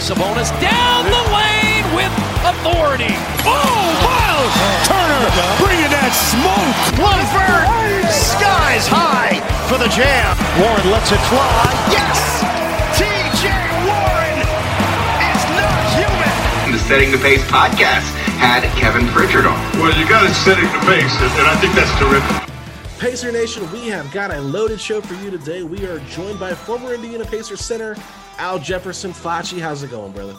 Sabonis 0.00 0.48
down 0.64 1.04
the 1.04 1.24
lane 1.28 1.84
with 1.92 2.08
authority. 2.40 3.12
Oh, 3.44 3.84
Miles 4.00 4.56
Turner 4.88 5.28
bringing 5.60 5.92
that 5.92 6.16
smoke. 6.16 6.96
Lunford 6.96 7.68
skies 8.08 8.88
high 8.88 9.36
for 9.68 9.76
the 9.76 9.92
jam. 9.92 10.32
Warren 10.56 10.88
lets 10.88 11.12
it 11.12 11.20
fly. 11.28 11.68
Yes! 11.92 12.16
TJ 12.96 13.52
Warren 13.84 14.40
is 15.20 15.42
not 15.60 15.80
human. 15.92 16.32
The 16.72 16.80
Setting 16.88 17.12
the 17.12 17.20
Pace 17.20 17.44
podcast 17.52 18.08
had 18.40 18.64
Kevin 18.80 19.04
Pritchard 19.12 19.44
on. 19.44 19.60
Well, 19.76 19.92
you 20.00 20.08
got 20.08 20.24
it 20.24 20.32
setting 20.32 20.64
the 20.64 20.80
pace, 20.88 21.12
and 21.12 21.44
I 21.44 21.60
think 21.60 21.76
that's 21.76 21.92
terrific. 22.00 22.48
Pacer 22.98 23.30
Nation, 23.32 23.70
we 23.70 23.88
have 23.88 24.10
got 24.12 24.30
a 24.30 24.40
loaded 24.40 24.80
show 24.80 25.02
for 25.02 25.12
you 25.22 25.30
today. 25.30 25.62
We 25.62 25.84
are 25.84 25.98
joined 26.08 26.40
by 26.40 26.54
former 26.54 26.94
Indiana 26.94 27.26
Pacer 27.26 27.56
center 27.56 27.96
Al 28.40 28.58
Jefferson. 28.58 29.12
Facci, 29.12 29.60
how's 29.60 29.82
it 29.82 29.90
going, 29.90 30.12
brother? 30.12 30.34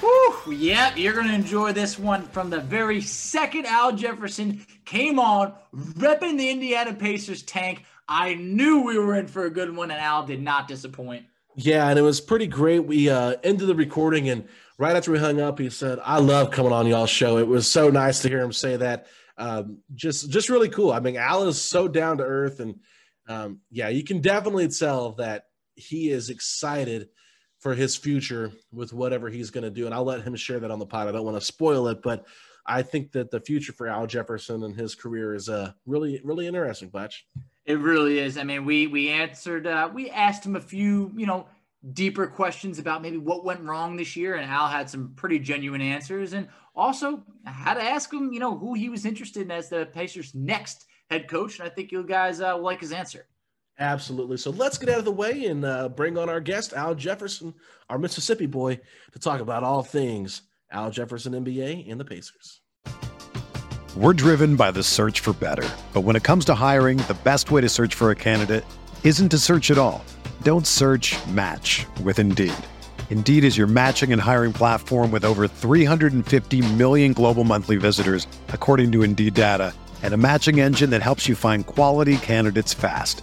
Whew, 0.00 0.52
yep, 0.52 0.98
you're 0.98 1.14
going 1.14 1.28
to 1.28 1.32
enjoy 1.32 1.72
this 1.72 1.96
one 1.96 2.22
from 2.22 2.50
the 2.50 2.58
very 2.58 3.00
second 3.00 3.66
Al 3.66 3.92
Jefferson 3.92 4.66
came 4.84 5.20
on, 5.20 5.54
repping 5.72 6.38
the 6.38 6.50
Indiana 6.50 6.92
Pacers 6.92 7.42
tank. 7.42 7.84
I 8.08 8.34
knew 8.34 8.80
we 8.82 8.98
were 8.98 9.14
in 9.14 9.28
for 9.28 9.44
a 9.44 9.50
good 9.50 9.74
one, 9.74 9.92
and 9.92 10.00
Al 10.00 10.26
did 10.26 10.42
not 10.42 10.66
disappoint. 10.66 11.24
Yeah, 11.54 11.88
and 11.88 11.96
it 11.96 12.02
was 12.02 12.20
pretty 12.20 12.48
great. 12.48 12.80
We 12.80 13.08
uh, 13.08 13.36
ended 13.44 13.68
the 13.68 13.76
recording, 13.76 14.28
and 14.28 14.48
right 14.76 14.96
after 14.96 15.12
we 15.12 15.20
hung 15.20 15.40
up, 15.40 15.60
he 15.60 15.70
said, 15.70 16.00
I 16.02 16.18
love 16.18 16.50
coming 16.50 16.72
on 16.72 16.88
y'all's 16.88 17.10
show. 17.10 17.38
It 17.38 17.46
was 17.46 17.70
so 17.70 17.90
nice 17.90 18.22
to 18.22 18.28
hear 18.28 18.40
him 18.40 18.52
say 18.52 18.76
that 18.76 19.06
um, 19.38 19.78
just 19.94 20.30
just 20.30 20.48
really 20.48 20.68
cool. 20.68 20.90
I 20.90 20.98
mean, 20.98 21.16
Al 21.16 21.46
is 21.46 21.62
so 21.62 21.86
down 21.86 22.18
to 22.18 22.24
earth, 22.24 22.58
and 22.58 22.80
um, 23.28 23.60
yeah, 23.70 23.88
you 23.88 24.02
can 24.02 24.20
definitely 24.20 24.66
tell 24.66 25.12
that 25.12 25.44
he 25.76 26.10
is 26.10 26.28
excited 26.28 27.08
for 27.66 27.74
his 27.74 27.96
future 27.96 28.52
with 28.70 28.92
whatever 28.92 29.28
he's 29.28 29.50
going 29.50 29.64
to 29.64 29.70
do. 29.70 29.86
And 29.86 29.94
I'll 29.94 30.04
let 30.04 30.22
him 30.22 30.36
share 30.36 30.60
that 30.60 30.70
on 30.70 30.78
the 30.78 30.86
pod. 30.86 31.08
I 31.08 31.10
don't 31.10 31.24
want 31.24 31.36
to 31.36 31.44
spoil 31.44 31.88
it, 31.88 32.00
but 32.00 32.24
I 32.64 32.80
think 32.80 33.10
that 33.10 33.32
the 33.32 33.40
future 33.40 33.72
for 33.72 33.88
Al 33.88 34.06
Jefferson 34.06 34.62
and 34.62 34.72
his 34.72 34.94
career 34.94 35.34
is 35.34 35.48
uh, 35.48 35.72
really 35.84 36.20
really 36.22 36.46
interesting, 36.46 36.90
Butch. 36.90 37.26
It 37.64 37.80
really 37.80 38.20
is. 38.20 38.38
I 38.38 38.44
mean, 38.44 38.64
we 38.64 38.86
we 38.86 39.08
answered, 39.08 39.66
uh, 39.66 39.90
we 39.92 40.10
asked 40.10 40.46
him 40.46 40.54
a 40.54 40.60
few, 40.60 41.10
you 41.16 41.26
know, 41.26 41.48
deeper 41.92 42.28
questions 42.28 42.78
about 42.78 43.02
maybe 43.02 43.16
what 43.16 43.44
went 43.44 43.62
wrong 43.62 43.96
this 43.96 44.14
year, 44.14 44.36
and 44.36 44.48
Al 44.48 44.68
had 44.68 44.88
some 44.88 45.14
pretty 45.16 45.40
genuine 45.40 45.80
answers, 45.80 46.34
and 46.34 46.46
also 46.76 47.24
had 47.44 47.74
to 47.74 47.82
ask 47.82 48.12
him, 48.12 48.32
you 48.32 48.38
know, 48.38 48.56
who 48.56 48.74
he 48.74 48.88
was 48.88 49.04
interested 49.04 49.42
in 49.42 49.50
as 49.50 49.68
the 49.68 49.86
Pacers' 49.86 50.36
next 50.36 50.86
head 51.10 51.26
coach, 51.26 51.58
and 51.58 51.66
I 51.66 51.72
think 51.72 51.90
you 51.90 52.04
guys 52.04 52.40
uh, 52.40 52.56
like 52.56 52.80
his 52.80 52.92
answer. 52.92 53.26
Absolutely. 53.78 54.38
So 54.38 54.50
let's 54.50 54.78
get 54.78 54.88
out 54.88 54.98
of 54.98 55.04
the 55.04 55.12
way 55.12 55.46
and 55.46 55.64
uh, 55.64 55.88
bring 55.90 56.16
on 56.16 56.30
our 56.30 56.40
guest, 56.40 56.72
Al 56.72 56.94
Jefferson, 56.94 57.54
our 57.90 57.98
Mississippi 57.98 58.46
boy, 58.46 58.80
to 59.12 59.18
talk 59.18 59.40
about 59.40 59.62
all 59.62 59.82
things 59.82 60.42
Al 60.70 60.90
Jefferson 60.90 61.32
NBA 61.32 61.90
and 61.90 62.00
the 62.00 62.04
Pacers. 62.04 62.60
We're 63.96 64.12
driven 64.12 64.56
by 64.56 64.72
the 64.72 64.82
search 64.82 65.20
for 65.20 65.32
better. 65.32 65.66
But 65.94 66.02
when 66.02 66.16
it 66.16 66.22
comes 66.22 66.44
to 66.46 66.54
hiring, 66.54 66.98
the 66.98 67.16
best 67.24 67.50
way 67.50 67.62
to 67.62 67.68
search 67.68 67.94
for 67.94 68.10
a 68.10 68.14
candidate 68.14 68.64
isn't 69.04 69.30
to 69.30 69.38
search 69.38 69.70
at 69.70 69.78
all. 69.78 70.04
Don't 70.42 70.66
search 70.66 71.16
match 71.28 71.86
with 72.02 72.18
Indeed. 72.18 72.52
Indeed 73.08 73.42
is 73.42 73.56
your 73.56 73.66
matching 73.66 74.12
and 74.12 74.20
hiring 74.20 74.52
platform 74.52 75.10
with 75.10 75.24
over 75.24 75.48
350 75.48 76.74
million 76.74 77.14
global 77.14 77.44
monthly 77.44 77.76
visitors, 77.76 78.26
according 78.48 78.92
to 78.92 79.02
Indeed 79.02 79.32
data, 79.32 79.72
and 80.02 80.12
a 80.12 80.18
matching 80.18 80.60
engine 80.60 80.90
that 80.90 81.00
helps 81.00 81.26
you 81.26 81.34
find 81.34 81.64
quality 81.64 82.18
candidates 82.18 82.74
fast. 82.74 83.22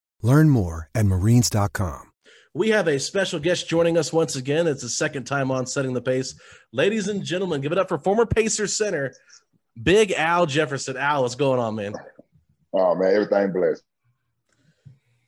Learn 0.21 0.49
more 0.49 0.89
at 0.93 1.05
marines.com. 1.05 2.11
We 2.53 2.69
have 2.69 2.87
a 2.87 2.99
special 2.99 3.39
guest 3.39 3.69
joining 3.69 3.97
us 3.97 4.11
once 4.11 4.35
again. 4.35 4.67
It's 4.67 4.81
the 4.81 4.89
second 4.89 5.23
time 5.23 5.51
on 5.51 5.65
Setting 5.65 5.93
the 5.93 6.01
Pace. 6.01 6.35
Ladies 6.73 7.07
and 7.07 7.23
gentlemen, 7.23 7.61
give 7.61 7.71
it 7.71 7.77
up 7.77 7.87
for 7.87 7.97
former 7.97 8.25
Pacers 8.25 8.75
center, 8.75 9.13
Big 9.81 10.11
Al 10.11 10.45
Jefferson. 10.45 10.97
Al, 10.97 11.21
what's 11.21 11.35
going 11.35 11.59
on, 11.59 11.75
man? 11.75 11.93
Oh, 12.73 12.93
man, 12.95 13.13
everything 13.13 13.53
blessed. 13.53 13.83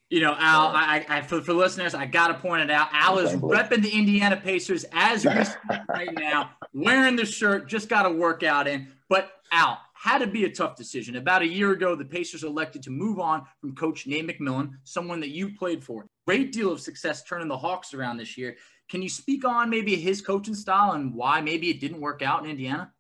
You 0.10 0.20
know, 0.20 0.36
Al, 0.38 0.68
I, 0.68 1.06
I 1.10 1.22
for, 1.22 1.42
for 1.42 1.54
listeners, 1.54 1.96
I 1.96 2.06
got 2.06 2.28
to 2.28 2.34
point 2.36 2.62
it 2.62 2.70
out. 2.70 2.90
Al 2.92 3.20
is 3.20 3.32
repping 3.32 3.82
the 3.82 3.90
Indiana 3.90 4.38
Pacers 4.38 4.86
as 4.92 5.26
we 5.26 5.44
speak 5.44 5.80
right 5.90 6.14
now, 6.14 6.52
wearing 6.74 7.16
the 7.16 7.26
shirt, 7.26 7.68
just 7.68 7.88
got 7.90 8.06
a 8.06 8.10
workout 8.12 8.68
in. 8.68 8.90
But 9.10 9.32
Al, 9.52 9.80
had 10.04 10.18
to 10.18 10.28
be 10.28 10.44
a 10.44 10.50
tough 10.50 10.76
decision. 10.76 11.16
About 11.16 11.44
a 11.44 11.48
year 11.48 11.72
ago, 11.72 11.96
the 11.96 12.04
Pacers 12.04 12.44
elected 12.44 12.84
to 12.84 12.90
move 12.90 13.22
on 13.22 13.46
from 13.62 13.74
coach 13.74 14.06
Nate 14.06 14.28
McMillan, 14.28 14.72
someone 14.84 15.22
that 15.22 15.30
you 15.30 15.56
played 15.56 15.82
for. 15.82 16.06
Great 16.28 16.52
deal 16.52 16.74
of 16.74 16.82
success 16.82 17.24
turning 17.24 17.48
the 17.48 17.58
Hawks 17.58 17.94
around 17.94 18.18
this 18.18 18.38
year. 18.38 18.58
Can 18.90 19.02
you 19.02 19.08
speak 19.08 19.46
on 19.46 19.70
maybe 19.70 19.96
his 19.96 20.22
coaching 20.22 20.56
style 20.56 20.92
and 20.92 21.14
why 21.16 21.40
maybe 21.40 21.70
it 21.70 21.80
didn't 21.80 22.02
work 22.02 22.22
out 22.22 22.44
in 22.44 22.50
Indiana? 22.50 22.92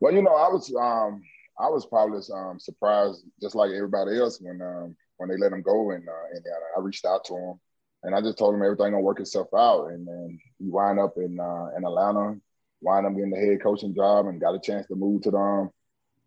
Well, 0.00 0.14
you 0.14 0.22
know, 0.22 0.36
I 0.36 0.48
was 0.48 0.72
um, 0.80 1.22
I 1.58 1.68
was 1.68 1.86
probably 1.86 2.20
um, 2.32 2.60
surprised, 2.60 3.24
just 3.42 3.56
like 3.56 3.72
everybody 3.72 4.16
else, 4.16 4.40
when 4.40 4.62
um, 4.62 4.94
when 5.16 5.28
they 5.28 5.36
let 5.36 5.52
him 5.52 5.62
go 5.62 5.90
in 5.90 6.06
uh, 6.08 6.36
Indiana. 6.36 6.66
I 6.76 6.80
reached 6.82 7.04
out 7.04 7.24
to 7.24 7.34
him, 7.34 7.60
and 8.04 8.14
I 8.14 8.20
just 8.20 8.38
told 8.38 8.54
him 8.54 8.62
everything 8.62 8.92
gonna 8.92 9.00
work 9.00 9.18
itself 9.18 9.48
out. 9.56 9.88
And 9.88 10.06
then 10.06 10.38
he 10.60 10.68
wind 10.68 11.00
up 11.00 11.14
in 11.16 11.40
uh, 11.40 11.76
in 11.76 11.84
Atlanta, 11.84 12.36
wind 12.80 13.06
up 13.06 13.14
getting 13.16 13.30
the 13.30 13.40
head 13.40 13.60
coaching 13.60 13.92
job, 13.92 14.28
and 14.28 14.40
got 14.40 14.54
a 14.54 14.60
chance 14.60 14.86
to 14.86 14.94
move 14.94 15.22
to 15.22 15.32
the 15.32 15.36
um, 15.36 15.70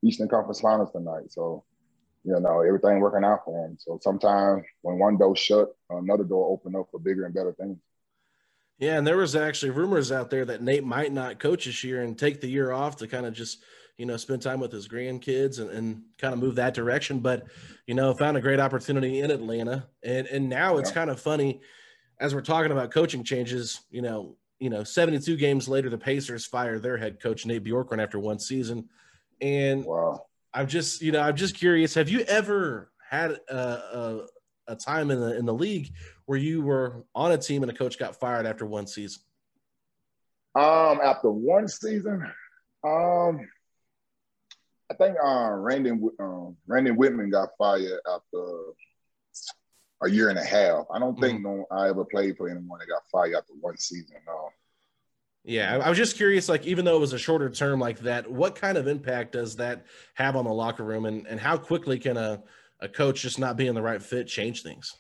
Eastern 0.04 0.28
Conference 0.28 0.62
Finals 0.62 0.92
tonight. 0.92 1.31
So, 1.31 1.63
you 2.24 2.40
know, 2.40 2.62
everything 2.62 3.00
working 3.00 3.24
out 3.24 3.46
for 3.46 3.66
him. 3.66 3.78
So 3.80 4.00
sometimes 4.01 4.63
when 4.81 5.00
one 5.00 5.18
door 5.18 5.36
shut, 5.36 5.69
another 5.90 6.24
door 6.24 6.51
open 6.51 6.75
up 6.75 6.88
for 6.92 7.00
bigger 7.00 7.25
and 7.25 7.34
better 7.34 7.54
things. 7.54 7.78
Yeah, 8.78 8.98
and 8.98 9.06
there 9.06 9.18
was 9.18 9.36
actually 9.36 9.72
rumors 9.72 10.12
out 10.12 10.30
there 10.30 10.46
that 10.46 10.62
Nate 10.62 10.86
might 10.86 11.12
not 11.12 11.40
coach 11.40 11.66
this 11.66 11.84
year 11.84 12.01
and 12.01 12.18
take 12.18 12.40
the 12.40 12.48
year 12.48 12.72
off 12.72 12.98
to 12.98 13.07
kind 13.07 13.25
of 13.25 13.34
just– 13.34 13.63
you 14.00 14.06
know, 14.06 14.16
spend 14.16 14.42
time 14.42 14.62
with 14.62 14.72
his 14.72 14.88
grandkids 14.88 15.60
and, 15.60 15.69
and 15.69 16.01
kind 16.18 16.34
of 16.34 16.40
move 16.40 16.56
that 16.56 16.74
direction. 16.74 17.19
But, 17.19 17.48
you 17.86 17.94
know, 17.94 18.13
found 18.13 18.38
a 18.38 18.42
great 18.42 18.62
opportunity 18.62 19.19
in 19.19 19.30
Atlanta. 19.30 19.88
And 20.01 20.25
and 20.28 20.48
now 20.48 20.78
it's 20.78 20.90
kind 20.90 21.10
of 21.10 21.19
funny 21.19 21.60
as 22.18 22.34
we're 22.34 22.42
talking 22.42 22.72
about 22.72 22.92
coaching 22.92 23.25
changes, 23.25 23.81
you 23.92 24.01
know, 24.01 24.38
you 24.57 24.69
know, 24.69 24.86
72 24.86 25.36
games 25.36 25.68
later, 25.68 25.90
the 25.90 25.98
Pacers 25.98 26.46
fire 26.46 26.80
their 26.80 26.98
head 26.98 27.22
coach, 27.22 27.46
Nate 27.46 27.63
Bjorkgren, 27.66 28.01
after 28.01 28.19
one 28.19 28.40
season. 28.40 28.88
And 29.41 29.86
wow. 29.86 30.25
I'm 30.53 30.68
just, 30.68 31.01
you 31.01 31.12
know, 31.12 31.21
I'm 31.21 31.36
just 31.36 31.56
curious. 31.56 31.94
Have 31.94 32.09
you 32.09 32.21
ever 32.21 32.91
had 33.09 33.31
a, 33.50 33.57
a, 33.57 34.25
a 34.68 34.75
time 34.75 35.12
in 35.12 35.19
the 35.19 35.38
in 35.38 35.45
the 35.45 35.53
league 35.53 35.94
where 36.25 36.38
you 36.38 36.62
were 36.62 37.06
on 37.15 37.31
a 37.31 37.38
team 37.38 37.63
and 37.63 37.71
a 37.71 37.75
coach 37.75 37.97
got 37.97 38.19
fired 38.19 38.45
after 38.45 38.65
one 38.65 38.88
season? 38.88 39.21
Um, 40.56 41.00
after 41.03 41.31
one 41.31 41.68
season, 41.68 42.24
um, 42.83 43.47
I 44.91 44.95
think 44.95 45.18
uh, 45.24 45.51
Randy 45.51 45.91
um, 46.19 46.57
Randy 46.68 46.91
Wittman 46.91 47.31
got 47.31 47.50
fired 47.57 48.00
after 48.12 48.74
a 50.01 50.09
year 50.09 50.30
and 50.30 50.39
a 50.39 50.44
half. 50.44 50.86
I 50.91 51.00
don't 51.00 51.19
think 51.19 51.39
mm-hmm. 51.39 51.59
no 51.59 51.65
I 51.71 51.89
ever 51.89 52.06
played 52.06 52.38
for 52.38 52.50
anyone 52.50 52.80
that 52.80 52.88
got 52.88 53.03
fired 53.12 53.36
after 53.36 53.53
one 53.59 53.77
season. 53.77 54.18
No. 54.25 54.50
Yeah, 55.44 55.77
I 55.77 55.89
was 55.89 55.97
just 55.97 56.18
curious, 56.18 56.50
like, 56.50 56.65
even 56.65 56.86
though 56.86 56.97
it 56.97 57.00
was 57.00 57.13
a 57.13 57.18
shorter 57.18 57.50
term 57.50 57.80
like 57.80 58.00
that, 58.00 58.30
what 58.30 58.56
kind 58.56 58.77
of 58.77 58.88
impact 58.88 59.31
does 59.31 59.56
that 59.56 59.86
have 60.15 60.36
on 60.36 60.45
the 60.45 60.53
locker 60.53 60.83
room 60.83 61.06
and, 61.06 61.25
and 61.27 61.39
how 61.39 61.57
quickly 61.57 61.97
can 61.97 62.18
a, 62.18 62.44
a 62.81 62.89
coach 62.89 63.21
just 63.21 63.39
not 63.39 63.56
being 63.56 63.74
the 63.74 63.81
right 63.81 64.01
fit 64.01 64.27
change 64.27 64.63
things? 64.63 64.94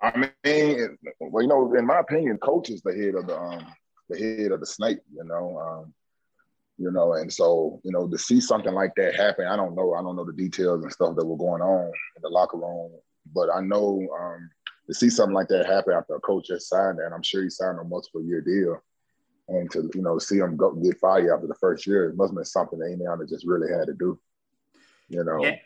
I 0.00 0.30
mean, 0.44 0.98
well, 1.20 1.42
you 1.42 1.48
know, 1.48 1.74
in 1.74 1.86
my 1.86 2.00
opinion, 2.00 2.38
coach 2.38 2.70
is 2.70 2.82
the 2.82 2.92
head 2.92 3.14
of 3.14 3.26
the 3.26 3.38
um, 3.38 3.66
the 4.08 4.18
head 4.18 4.50
of 4.50 4.60
the 4.60 4.66
snake, 4.66 4.98
you 5.14 5.24
know. 5.24 5.58
Um, 5.58 5.94
you 6.78 6.90
know, 6.90 7.12
and 7.12 7.32
so, 7.32 7.80
you 7.84 7.92
know, 7.92 8.08
to 8.08 8.18
see 8.18 8.40
something 8.40 8.72
like 8.72 8.92
that 8.96 9.14
happen, 9.14 9.46
I 9.46 9.56
don't 9.56 9.76
know. 9.76 9.94
I 9.94 10.02
don't 10.02 10.16
know 10.16 10.24
the 10.24 10.32
details 10.32 10.82
and 10.82 10.92
stuff 10.92 11.14
that 11.14 11.24
were 11.24 11.36
going 11.36 11.62
on 11.62 11.86
in 11.86 12.22
the 12.22 12.28
locker 12.28 12.56
room, 12.56 12.90
but 13.32 13.48
I 13.54 13.60
know 13.60 14.04
um, 14.20 14.50
to 14.88 14.94
see 14.94 15.08
something 15.08 15.34
like 15.34 15.48
that 15.48 15.66
happen 15.66 15.92
after 15.92 16.16
a 16.16 16.20
coach 16.20 16.48
just 16.48 16.68
signed 16.68 16.98
and 16.98 17.14
I'm 17.14 17.22
sure 17.22 17.42
he 17.42 17.50
signed 17.50 17.78
a 17.78 17.84
multiple 17.84 18.24
year 18.24 18.40
deal. 18.40 18.82
And 19.52 19.70
to, 19.72 19.90
you 19.94 20.00
know, 20.00 20.18
see 20.18 20.38
him 20.38 20.56
go 20.56 20.72
get 20.72 20.98
fired 20.98 21.30
after 21.30 21.46
the 21.46 21.54
first 21.54 21.86
year, 21.86 22.08
it 22.08 22.16
must 22.16 22.30
have 22.30 22.36
been 22.36 22.44
something 22.44 22.78
that 22.78 22.90
Indiana 22.90 23.26
just 23.28 23.46
really 23.46 23.70
had 23.70 23.86
to 23.86 23.92
do. 23.92 24.18
You 25.08 25.24
know. 25.24 25.44
Yeah. 25.44 25.56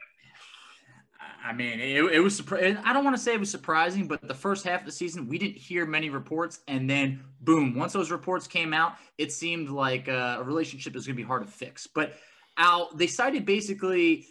I 1.44 1.52
mean, 1.52 1.78
it, 1.78 2.02
it 2.02 2.18
was. 2.18 2.42
I 2.50 2.92
don't 2.92 3.04
want 3.04 3.14
to 3.14 3.22
say 3.22 3.34
it 3.34 3.38
was 3.38 3.50
surprising, 3.50 4.08
but 4.08 4.26
the 4.26 4.34
first 4.34 4.64
half 4.64 4.80
of 4.80 4.86
the 4.86 4.92
season, 4.92 5.28
we 5.28 5.38
didn't 5.38 5.56
hear 5.56 5.86
many 5.86 6.10
reports. 6.10 6.58
And 6.66 6.90
then, 6.90 7.20
boom, 7.42 7.76
once 7.76 7.92
those 7.92 8.10
reports 8.10 8.48
came 8.48 8.74
out, 8.74 8.94
it 9.18 9.30
seemed 9.30 9.68
like 9.68 10.08
uh, 10.08 10.38
a 10.40 10.42
relationship 10.42 10.96
is 10.96 11.06
going 11.06 11.14
to 11.16 11.22
be 11.22 11.26
hard 11.26 11.46
to 11.46 11.52
fix. 11.52 11.86
But 11.86 12.14
Al, 12.56 12.90
they 12.96 13.06
cited 13.06 13.46
basically 13.46 14.26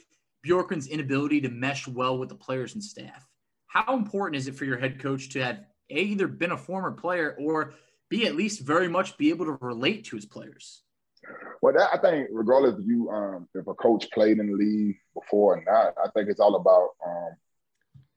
Bjorkgren's 0.45 0.87
inability 0.87 1.39
to 1.41 1.49
mesh 1.49 1.87
well 1.87 2.17
with 2.17 2.27
the 2.27 2.35
players 2.35 2.73
and 2.73 2.83
staff. 2.83 3.25
How 3.67 3.95
important 3.95 4.35
is 4.35 4.49
it 4.49 4.55
for 4.55 4.65
your 4.65 4.77
head 4.77 4.99
coach 4.99 5.29
to 5.29 5.43
have 5.43 5.59
either 5.89 6.27
been 6.27 6.51
a 6.51 6.57
former 6.57 6.91
player 6.91 7.37
or 7.39 7.75
be 8.09 8.25
at 8.25 8.35
least 8.35 8.61
very 8.61 8.87
much 8.87 9.17
be 9.17 9.29
able 9.29 9.45
to 9.45 9.57
relate 9.61 10.05
to 10.05 10.15
his 10.15 10.25
players? 10.25 10.81
Well, 11.61 11.73
that, 11.73 11.89
I 11.93 11.97
think 11.97 12.29
regardless 12.31 12.79
if 12.79 12.85
you 12.85 13.09
um, 13.09 13.47
if 13.55 13.67
a 13.67 13.73
coach 13.73 14.09
played 14.11 14.37
in 14.39 14.47
the 14.47 14.53
league 14.53 14.97
before 15.13 15.57
or 15.57 15.63
not, 15.65 15.93
I 16.03 16.09
think 16.11 16.29
it's 16.29 16.39
all 16.39 16.55
about 16.55 16.89
um, 17.05 17.35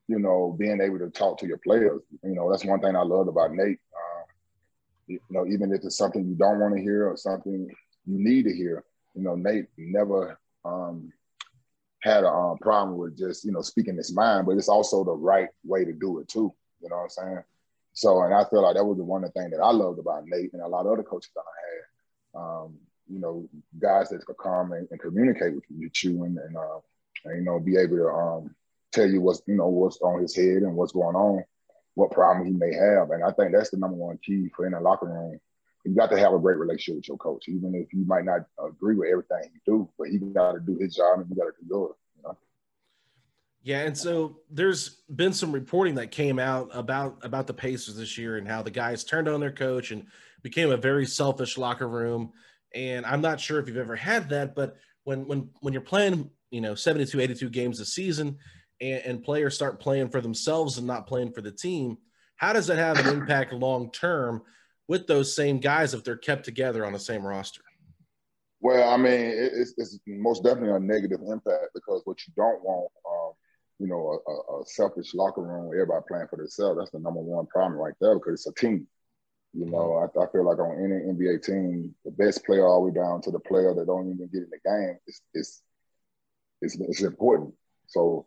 you 0.08 0.18
know 0.18 0.56
being 0.58 0.80
able 0.80 0.98
to 0.98 1.10
talk 1.10 1.38
to 1.38 1.46
your 1.46 1.58
players. 1.58 2.02
You 2.22 2.34
know, 2.34 2.50
that's 2.50 2.64
one 2.64 2.80
thing 2.80 2.96
I 2.96 3.02
loved 3.02 3.28
about 3.28 3.52
Nate. 3.52 3.78
Um, 3.96 4.24
you 5.06 5.20
know, 5.30 5.46
even 5.46 5.72
if 5.72 5.82
it's 5.84 5.96
something 5.96 6.26
you 6.26 6.34
don't 6.34 6.60
want 6.60 6.76
to 6.76 6.82
hear 6.82 7.08
or 7.08 7.16
something 7.16 7.68
you 8.06 8.18
need 8.18 8.44
to 8.44 8.54
hear, 8.54 8.84
you 9.14 9.22
know, 9.22 9.36
Nate 9.36 9.66
never 9.76 10.38
um, 10.64 11.12
had 12.00 12.24
a 12.24 12.28
um, 12.28 12.58
problem 12.58 12.98
with 12.98 13.18
just 13.18 13.44
you 13.44 13.52
know 13.52 13.62
speaking 13.62 13.96
his 13.96 14.12
mind, 14.12 14.46
but 14.46 14.56
it's 14.56 14.68
also 14.68 15.04
the 15.04 15.12
right 15.12 15.48
way 15.64 15.84
to 15.84 15.92
do 15.92 16.18
it 16.18 16.28
too. 16.28 16.52
You 16.82 16.88
know 16.90 16.96
what 16.96 17.02
I'm 17.04 17.10
saying? 17.10 17.42
So, 17.98 18.22
and 18.22 18.32
I 18.32 18.44
feel 18.44 18.62
like 18.62 18.76
that 18.76 18.84
was 18.84 18.96
the 18.96 19.02
one 19.02 19.28
thing 19.32 19.50
that 19.50 19.60
I 19.60 19.72
loved 19.72 19.98
about 19.98 20.22
Nate 20.24 20.52
and 20.52 20.62
a 20.62 20.68
lot 20.68 20.86
of 20.86 20.92
other 20.92 21.02
coaches 21.02 21.32
that 21.34 21.42
I 21.42 21.58
had. 21.66 22.40
Um, 22.40 22.78
you 23.08 23.18
know, 23.18 23.48
guys 23.76 24.10
that 24.10 24.24
could 24.24 24.38
come 24.38 24.70
and, 24.70 24.86
and 24.92 25.00
communicate 25.00 25.54
with 25.54 25.64
you 26.04 26.22
and, 26.22 26.38
and, 26.38 26.56
uh, 26.56 26.78
and, 27.24 27.38
you 27.38 27.44
know, 27.44 27.58
be 27.58 27.76
able 27.76 27.96
to 27.96 28.08
um, 28.08 28.54
tell 28.92 29.10
you 29.10 29.20
what's, 29.20 29.42
you 29.48 29.56
know, 29.56 29.66
what's 29.66 30.00
on 30.00 30.22
his 30.22 30.36
head 30.36 30.62
and 30.62 30.76
what's 30.76 30.92
going 30.92 31.16
on, 31.16 31.42
what 31.94 32.12
problem 32.12 32.46
he 32.46 32.52
may 32.52 32.72
have. 32.72 33.10
And 33.10 33.24
I 33.24 33.32
think 33.32 33.50
that's 33.50 33.70
the 33.70 33.78
number 33.78 33.96
one 33.96 34.20
key 34.24 34.48
for 34.54 34.64
in 34.64 34.74
the 34.74 34.80
locker 34.80 35.06
room. 35.06 35.40
You 35.84 35.96
got 35.96 36.10
to 36.10 36.18
have 36.20 36.34
a 36.34 36.38
great 36.38 36.58
relationship 36.58 36.98
with 36.98 37.08
your 37.08 37.16
coach, 37.16 37.48
even 37.48 37.74
if 37.74 37.92
you 37.92 38.04
might 38.06 38.24
not 38.24 38.42
agree 38.64 38.94
with 38.94 39.08
everything 39.10 39.50
he 39.52 39.58
do, 39.66 39.88
but 39.98 40.06
he 40.06 40.18
got 40.18 40.52
to 40.52 40.60
do 40.60 40.78
his 40.78 40.94
job 40.94 41.18
and 41.18 41.28
you 41.28 41.34
got 41.34 41.46
to 41.46 41.52
do 41.60 41.66
yours. 41.68 41.96
Yeah, 43.68 43.80
and 43.80 43.98
so 43.98 44.38
there's 44.50 45.02
been 45.14 45.34
some 45.34 45.52
reporting 45.52 45.96
that 45.96 46.10
came 46.10 46.38
out 46.38 46.70
about 46.72 47.18
about 47.22 47.46
the 47.46 47.52
Pacers 47.52 47.96
this 47.96 48.16
year 48.16 48.38
and 48.38 48.48
how 48.48 48.62
the 48.62 48.70
guys 48.70 49.04
turned 49.04 49.28
on 49.28 49.40
their 49.40 49.52
coach 49.52 49.90
and 49.90 50.06
became 50.42 50.70
a 50.70 50.76
very 50.78 51.04
selfish 51.04 51.58
locker 51.58 51.86
room. 51.86 52.32
And 52.74 53.04
I'm 53.04 53.20
not 53.20 53.38
sure 53.38 53.60
if 53.60 53.68
you've 53.68 53.76
ever 53.76 53.94
had 53.94 54.30
that, 54.30 54.54
but 54.54 54.78
when 55.04 55.28
when 55.28 55.50
when 55.60 55.74
you're 55.74 55.82
playing, 55.82 56.30
you 56.50 56.62
know, 56.62 56.74
72, 56.74 57.20
82 57.20 57.50
games 57.50 57.78
a 57.80 57.84
season, 57.84 58.38
and, 58.80 59.02
and 59.04 59.22
players 59.22 59.54
start 59.54 59.80
playing 59.80 60.08
for 60.08 60.22
themselves 60.22 60.78
and 60.78 60.86
not 60.86 61.06
playing 61.06 61.32
for 61.32 61.42
the 61.42 61.52
team, 61.52 61.98
how 62.36 62.54
does 62.54 62.68
that 62.68 62.78
have 62.78 62.98
an 63.04 63.14
impact 63.20 63.52
long 63.52 63.92
term 63.92 64.40
with 64.86 65.06
those 65.06 65.36
same 65.36 65.58
guys 65.58 65.92
if 65.92 66.02
they're 66.04 66.16
kept 66.16 66.46
together 66.46 66.86
on 66.86 66.94
the 66.94 66.98
same 66.98 67.22
roster? 67.22 67.60
Well, 68.60 68.88
I 68.88 68.96
mean, 68.96 69.30
it's, 69.36 69.74
it's 69.76 69.98
most 70.06 70.42
definitely 70.42 70.70
a 70.70 70.80
negative 70.80 71.20
impact 71.28 71.66
because 71.74 72.00
what 72.06 72.16
you 72.26 72.32
don't 72.34 72.64
want, 72.64 72.90
um, 73.06 73.27
you 73.78 73.86
know, 73.86 74.20
a, 74.26 74.60
a, 74.60 74.66
selfish 74.66 75.14
locker 75.14 75.42
room, 75.42 75.72
everybody 75.72 76.04
playing 76.08 76.26
for 76.28 76.36
themselves. 76.36 76.78
That's 76.78 76.90
the 76.90 76.98
number 76.98 77.20
one 77.20 77.46
problem 77.46 77.80
right 77.80 77.94
there 78.00 78.14
because 78.14 78.34
it's 78.34 78.46
a 78.46 78.52
team. 78.54 78.86
You 79.54 79.64
mm-hmm. 79.64 79.72
know, 79.72 79.94
I, 79.96 80.24
I, 80.24 80.30
feel 80.30 80.44
like 80.44 80.58
on 80.58 80.82
any 80.82 81.12
NBA 81.12 81.44
team, 81.44 81.94
the 82.04 82.10
best 82.10 82.44
player 82.44 82.66
all 82.66 82.84
the 82.84 82.90
way 82.90 82.94
down 82.94 83.22
to 83.22 83.30
the 83.30 83.38
player 83.38 83.74
that 83.74 83.86
don't 83.86 84.12
even 84.12 84.28
get 84.32 84.42
in 84.42 84.50
the 84.50 84.58
game 84.68 84.98
is 85.06 85.22
is 85.34 85.62
it's, 86.60 86.76
it's 86.80 87.02
important. 87.02 87.54
So, 87.86 88.26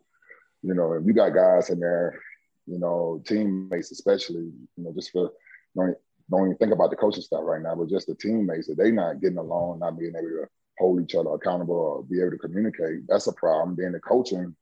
you 0.62 0.74
know, 0.74 0.94
if 0.94 1.04
you 1.04 1.12
got 1.12 1.34
guys 1.34 1.70
in 1.70 1.80
there, 1.80 2.18
you 2.66 2.78
know, 2.78 3.22
teammates 3.26 3.92
especially, 3.92 4.52
you 4.76 4.84
know, 4.84 4.92
just 4.94 5.10
for 5.12 5.32
don't, 5.76 5.96
don't 6.30 6.46
even 6.46 6.56
think 6.56 6.72
about 6.72 6.90
the 6.90 6.96
coaching 6.96 7.22
stuff 7.22 7.42
right 7.44 7.60
now, 7.60 7.74
but 7.74 7.90
just 7.90 8.06
the 8.06 8.14
teammates 8.14 8.68
that 8.68 8.78
they 8.78 8.90
not 8.90 9.20
getting 9.20 9.38
along, 9.38 9.80
not 9.80 9.98
being 9.98 10.14
able 10.16 10.28
to 10.28 10.46
hold 10.78 11.02
each 11.02 11.14
other 11.14 11.30
accountable 11.30 11.74
or 11.74 12.04
be 12.04 12.20
able 12.20 12.30
to 12.30 12.38
communicate, 12.38 13.06
that's 13.06 13.26
a 13.26 13.32
problem. 13.32 13.76
Then 13.76 13.92
the 13.92 14.00
coaching 14.00 14.56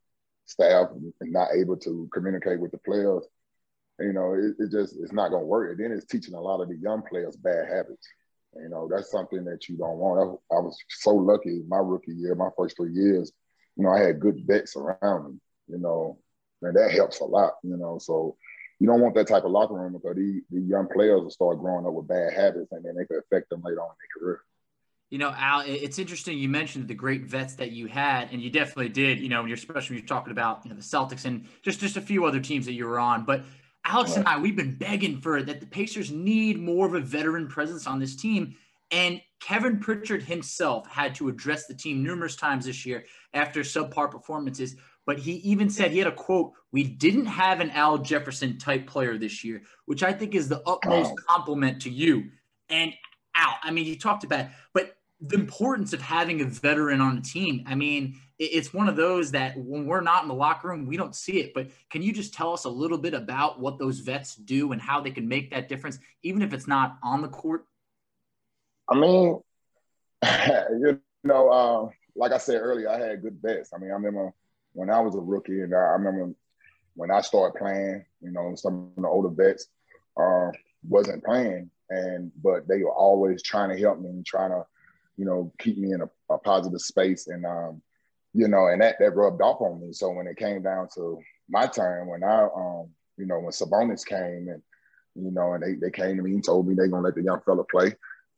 staff 0.51 0.89
and 0.93 1.33
not 1.33 1.49
able 1.57 1.77
to 1.79 2.09
communicate 2.13 2.61
with 2.61 2.73
the 2.73 2.79
players 2.79 3.25
you 4.01 4.13
know, 4.13 4.35
it, 4.35 4.55
it 4.59 4.71
just 4.71 4.97
it's 5.01 5.13
not 5.13 5.31
gonna 5.31 5.45
work. 5.45 5.71
And 5.71 5.85
then 5.85 5.97
it's 5.97 6.07
teaching 6.07 6.35
a 6.35 6.41
lot 6.41 6.61
of 6.61 6.69
the 6.69 6.77
young 6.77 7.03
players 7.03 7.37
bad 7.37 7.69
habits. 7.69 8.09
You 8.57 8.69
know, 8.69 8.89
that's 8.91 9.11
something 9.11 9.45
that 9.45 9.69
you 9.69 9.77
don't 9.77 9.99
want. 9.99 10.41
I, 10.51 10.57
I 10.57 10.61
was 10.61 10.77
so 10.89 11.11
lucky 11.15 11.63
my 11.69 11.79
rookie 11.79 12.15
year, 12.15 12.35
my 12.35 12.49
first 12.57 12.77
three 12.77 12.93
years. 12.93 13.31
You 13.77 13.85
know, 13.85 13.91
I 13.91 14.01
had 14.01 14.21
good 14.21 14.43
vets 14.47 14.77
around 14.77 15.33
me. 15.33 15.41
You 15.69 15.79
know, 15.79 16.19
and 16.63 16.75
that 16.75 16.91
helps 16.91 17.21
a 17.21 17.25
lot. 17.25 17.55
You 17.63 17.77
know, 17.77 17.99
so 17.99 18.37
you 18.81 18.87
don't 18.87 19.01
want 19.01 19.15
that 19.17 19.29
type 19.29 19.45
of 19.45 19.51
locker 19.51 19.75
room 19.75 19.93
because 19.93 20.17
these, 20.17 20.43
these 20.51 20.67
young 20.67 20.89
players 20.89 21.21
will 21.21 21.31
start 21.31 21.61
growing 21.61 21.87
up 21.87 21.93
with 21.93 22.09
bad 22.09 22.33
habits, 22.33 22.73
and 22.73 22.85
then 22.85 22.97
they 22.97 23.05
could 23.05 23.19
affect 23.19 23.51
them 23.51 23.63
later 23.63 23.83
on 23.83 23.91
in 23.91 23.97
their 23.99 24.23
career. 24.23 24.41
You 25.11 25.19
know, 25.19 25.35
Al, 25.37 25.65
it's 25.67 25.99
interesting. 25.99 26.39
You 26.39 26.49
mentioned 26.49 26.87
the 26.87 26.95
great 26.95 27.25
vets 27.25 27.55
that 27.55 27.73
you 27.73 27.87
had, 27.87 28.29
and 28.33 28.41
you 28.41 28.49
definitely 28.49 28.91
did. 28.91 29.19
You 29.19 29.29
know, 29.29 29.45
you're 29.45 29.57
especially 29.57 29.97
when 29.97 30.03
you're 30.03 30.09
talking 30.09 30.31
about 30.31 30.65
you 30.65 30.71
know 30.71 30.77
the 30.77 30.83
Celtics 30.83 31.25
and 31.25 31.47
just 31.63 31.81
just 31.81 31.97
a 31.97 32.01
few 32.01 32.25
other 32.25 32.39
teams 32.39 32.65
that 32.67 32.75
you 32.75 32.87
were 32.87 33.01
on. 33.01 33.25
But 33.25 33.45
Alex 33.85 34.17
and 34.17 34.27
I, 34.27 34.39
we've 34.39 34.57
been 34.57 34.77
begging 34.77 35.21
for 35.21 35.43
that. 35.43 35.59
The 35.61 35.67
Pacers 35.67 36.13
need 36.13 36.61
more 36.61 36.87
of 36.87 36.95
a 36.95 37.01
veteran 37.01 37.49
presence 37.49 37.89
on 37.89 37.99
this 37.99 38.15
team, 38.15 38.55
and 38.93 39.21
Kevin 39.41 39.81
Pritchard 39.81 40.23
himself 40.23 40.87
had 40.87 41.15
to 41.17 41.29
address 41.29 41.67
the 41.67 41.75
team 41.75 42.05
numerous 42.05 42.37
times 42.37 42.67
this 42.67 42.87
year 42.87 43.05
after 43.35 43.61
subpar 43.61 44.11
performances. 44.11 44.77
But 45.07 45.19
he 45.19 45.33
even 45.37 45.71
said 45.71 45.91
he 45.91 45.99
had 45.99 46.07
a 46.07 46.13
quote, 46.13 46.53
We 46.73 46.85
didn't 46.85 47.27
have 47.27 47.61
an 47.61 47.71
Al 47.71 47.99
Jefferson 47.99 48.59
type 48.59 48.87
player 48.87 49.19
this 49.19 49.43
year, 49.43 49.63
which 49.87 50.03
I 50.03 50.13
think 50.13 50.35
is 50.35 50.49
the 50.49 50.63
utmost 50.67 51.15
compliment 51.27 51.83
to 51.83 51.91
you. 51.91 52.31
And 52.69 52.93
Al, 53.35 53.55
I 53.63 53.71
mean, 53.71 53.87
you 53.87 53.99
talked 53.99 54.25
about, 54.25 54.47
but 54.73 54.95
the 55.21 55.37
importance 55.37 55.93
of 55.93 56.01
having 56.01 56.41
a 56.41 56.47
veteran 56.47 57.01
on 57.01 57.19
a 57.19 57.21
team. 57.21 57.65
I 57.67 57.75
mean, 57.75 58.17
it's 58.39 58.73
one 58.73 58.89
of 58.89 58.97
those 58.97 59.33
that 59.33 59.57
when 59.59 59.87
we're 59.87 60.01
not 60.01 60.23
in 60.23 60.29
the 60.29 60.35
locker 60.35 60.69
room, 60.69 60.87
we 60.87 60.97
don't 60.97 61.15
see 61.15 61.41
it. 61.41 61.53
But 61.53 61.69
can 61.91 62.01
you 62.01 62.13
just 62.13 62.33
tell 62.33 62.55
us 62.55 62.65
a 62.65 62.71
little 62.71 62.97
bit 62.97 63.13
about 63.13 63.61
what 63.61 63.79
those 63.79 63.99
vets 63.99 64.35
do 64.35 64.73
and 64.73 64.81
how 64.81 65.01
they 65.01 65.11
can 65.11 65.29
make 65.29 65.51
that 65.51 65.69
difference, 65.69 65.99
even 66.23 66.41
if 66.41 66.55
it's 66.55 66.67
not 66.67 66.97
on 67.03 67.21
the 67.21 67.29
court? 67.29 67.67
I 68.89 68.95
mean, 68.99 69.41
you 70.25 71.01
know, 71.23 71.49
uh, 71.51 71.89
like 72.17 72.33
I 72.33 72.39
said 72.39 72.61
earlier, 72.61 72.89
I 72.89 72.99
had 72.99 73.23
good 73.23 73.39
vets. 73.43 73.73
I 73.75 73.79
mean, 73.79 73.91
I 73.91 73.95
remember 73.95 74.33
when 74.73 74.91
I 74.91 75.01
was 75.01 75.15
a 75.15 75.21
rookie, 75.21 75.61
and 75.61 75.75
I, 75.75 75.93
remember 75.93 76.35
when 76.95 77.11
I 77.11 77.21
started 77.21 77.59
playing. 77.59 78.05
You 78.23 78.31
know, 78.31 78.55
some 78.55 78.93
of 78.97 79.03
the 79.03 79.09
older 79.09 79.29
vets 79.29 79.67
uh, 80.17 80.51
wasn't 80.89 81.25
playing, 81.25 81.71
and 81.91 82.33
but 82.43 82.67
they 82.67 82.83
were 82.83 82.93
always 82.93 83.43
trying 83.43 83.71
to 83.71 83.79
help 83.79 84.01
me 84.01 84.09
and 84.09 84.27
trying 84.27 84.51
to, 84.51 84.65
you 85.21 85.27
know, 85.27 85.53
keep 85.59 85.77
me 85.77 85.93
in 85.93 86.01
a, 86.01 86.09
a 86.33 86.39
positive 86.39 86.81
space, 86.81 87.27
and 87.27 87.45
um, 87.45 87.83
you 88.33 88.49
know, 88.49 88.69
and 88.69 88.81
that 88.81 88.97
that 89.01 89.15
rubbed 89.15 89.43
off 89.43 89.61
on 89.61 89.79
me. 89.79 89.93
So 89.93 90.11
when 90.11 90.27
it 90.27 90.39
came 90.39 90.63
down 90.63 90.89
to 90.95 91.21
my 91.47 91.67
turn, 91.67 92.07
when 92.07 92.25
I, 92.25 92.45
um, 92.45 92.89
you 93.19 93.27
know, 93.27 93.39
when 93.39 93.51
Sabonis 93.51 94.07
came 94.07 94.49
and 94.49 94.63
you 95.15 95.31
know, 95.31 95.53
and 95.53 95.63
they, 95.63 95.75
they 95.75 95.91
came 95.91 96.17
to 96.17 96.23
me 96.23 96.31
and 96.31 96.43
told 96.43 96.67
me 96.67 96.75
they're 96.75 96.89
gonna 96.89 97.03
let 97.03 97.17
the 97.17 97.23
young 97.23 97.43
fella 97.45 97.65
play. 97.65 97.95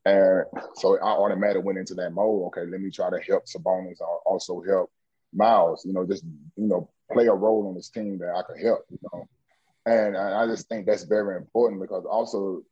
And 0.07 0.45
so 0.75 0.99
I 0.99 1.11
automatically 1.11 1.63
went 1.63 1.79
into 1.79 1.95
that 1.95 2.11
mode. 2.11 2.47
Okay, 2.49 2.69
let 2.69 2.81
me 2.81 2.91
try 2.91 3.11
to 3.11 3.21
help 3.21 3.45
Sabonis, 3.47 4.01
also 4.27 4.61
help 4.63 4.91
Miles, 5.33 5.85
you 5.87 5.93
know, 5.93 6.05
just, 6.05 6.25
you 6.57 6.67
know, 6.67 6.91
play 7.13 7.27
a 7.27 7.33
role 7.33 7.69
on 7.69 7.77
this 7.77 7.91
team 7.91 8.19
that 8.19 8.35
I 8.35 8.43
could 8.43 8.61
help, 8.61 8.81
you 8.91 8.99
know. 9.13 9.29
And 9.87 10.17
I 10.17 10.47
just 10.47 10.69
think 10.69 10.87
that's 10.87 11.05
very 11.05 11.37
important 11.37 11.81
because 11.81 12.05
also, 12.11 12.63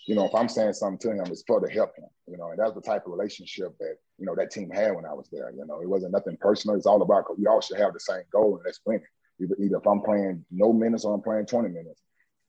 you 0.08 0.16
know, 0.16 0.26
if 0.26 0.34
I'm 0.34 0.48
saying 0.48 0.74
something 0.74 0.98
to 1.00 1.18
him, 1.18 1.26
it's 1.30 1.44
for 1.46 1.60
to 1.60 1.72
help 1.72 1.96
him, 1.98 2.06
you 2.28 2.38
know. 2.38 2.50
And 2.52 2.60
that's 2.60 2.74
the 2.74 2.82
type 2.82 3.06
of 3.06 3.12
relationship 3.12 3.78
that 3.80 3.98
you 4.18 4.26
know 4.26 4.36
that 4.36 4.52
team 4.52 4.70
had 4.70 4.96
when 4.96 5.06
I 5.06 5.14
was 5.14 5.28
there. 5.32 5.52
You 5.52 5.66
know, 5.66 5.82
it 5.82 5.90
wasn't 5.90 6.14
nothing 6.14 6.38
personal. 6.40 6.78
It's 6.78 6.86
all 6.86 7.02
about 7.02 7.38
we 7.38 7.46
all 7.46 7.60
should 7.60 7.78
have 7.78 7.94
the 7.94 8.00
same 8.00 8.24
goal, 8.32 8.56
and 8.56 8.66
that's 8.66 8.80
winning. 8.86 9.04
Either, 9.42 9.56
either 9.60 9.78
if 9.78 9.86
I'm 9.86 10.02
playing 10.02 10.46
no 10.50 10.72
minutes 10.72 11.04
or 11.04 11.14
I'm 11.14 11.22
playing 11.22 11.46
20 11.46 11.70
minutes, 11.70 12.02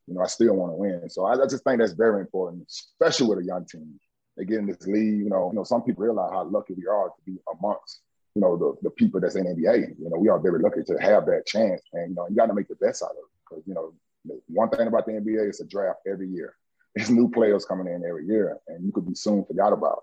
you 0.06 0.14
know, 0.14 0.22
I 0.22 0.26
still 0.26 0.54
want 0.54 0.72
to 0.72 0.76
win. 0.76 1.10
So 1.10 1.26
I, 1.26 1.34
I 1.34 1.46
just 1.46 1.64
think 1.64 1.80
that's 1.80 1.92
very 1.92 2.20
important, 2.20 2.66
especially 2.70 3.26
with 3.26 3.40
a 3.40 3.44
young 3.44 3.66
team. 3.66 4.00
They 4.36 4.44
get 4.44 4.58
in 4.58 4.66
this 4.66 4.86
league, 4.86 5.18
you 5.18 5.28
know, 5.28 5.50
you 5.50 5.56
know, 5.56 5.64
some 5.64 5.82
people 5.82 6.04
realize 6.04 6.30
how 6.32 6.44
lucky 6.44 6.74
we 6.74 6.86
are 6.86 7.08
to 7.08 7.22
be 7.26 7.36
amongst, 7.52 8.00
you 8.34 8.40
know, 8.40 8.56
the, 8.56 8.88
the 8.88 8.90
people 8.90 9.20
that's 9.20 9.34
in 9.34 9.44
NBA. 9.44 9.98
You 9.98 10.08
know, 10.08 10.16
we 10.16 10.28
are 10.28 10.38
very 10.38 10.60
lucky 10.60 10.84
to 10.84 10.96
have 11.02 11.26
that 11.26 11.44
chance. 11.44 11.82
And, 11.92 12.10
you 12.10 12.14
know, 12.14 12.26
you 12.30 12.36
got 12.36 12.46
to 12.46 12.54
make 12.54 12.68
the 12.68 12.76
best 12.76 13.02
out 13.02 13.10
of 13.10 13.16
it. 13.16 13.24
Because, 13.50 13.64
you 13.66 13.74
know, 13.74 13.92
one 14.46 14.70
thing 14.70 14.86
about 14.86 15.06
the 15.06 15.12
NBA 15.12 15.50
is 15.50 15.60
a 15.60 15.66
draft 15.66 15.98
every 16.06 16.28
year. 16.28 16.54
There's 16.98 17.10
new 17.10 17.30
players 17.30 17.64
coming 17.64 17.86
in 17.86 18.04
every 18.04 18.26
year, 18.26 18.58
and 18.66 18.84
you 18.84 18.90
could 18.90 19.06
be 19.06 19.14
soon 19.14 19.44
forgot 19.44 19.72
about. 19.72 20.02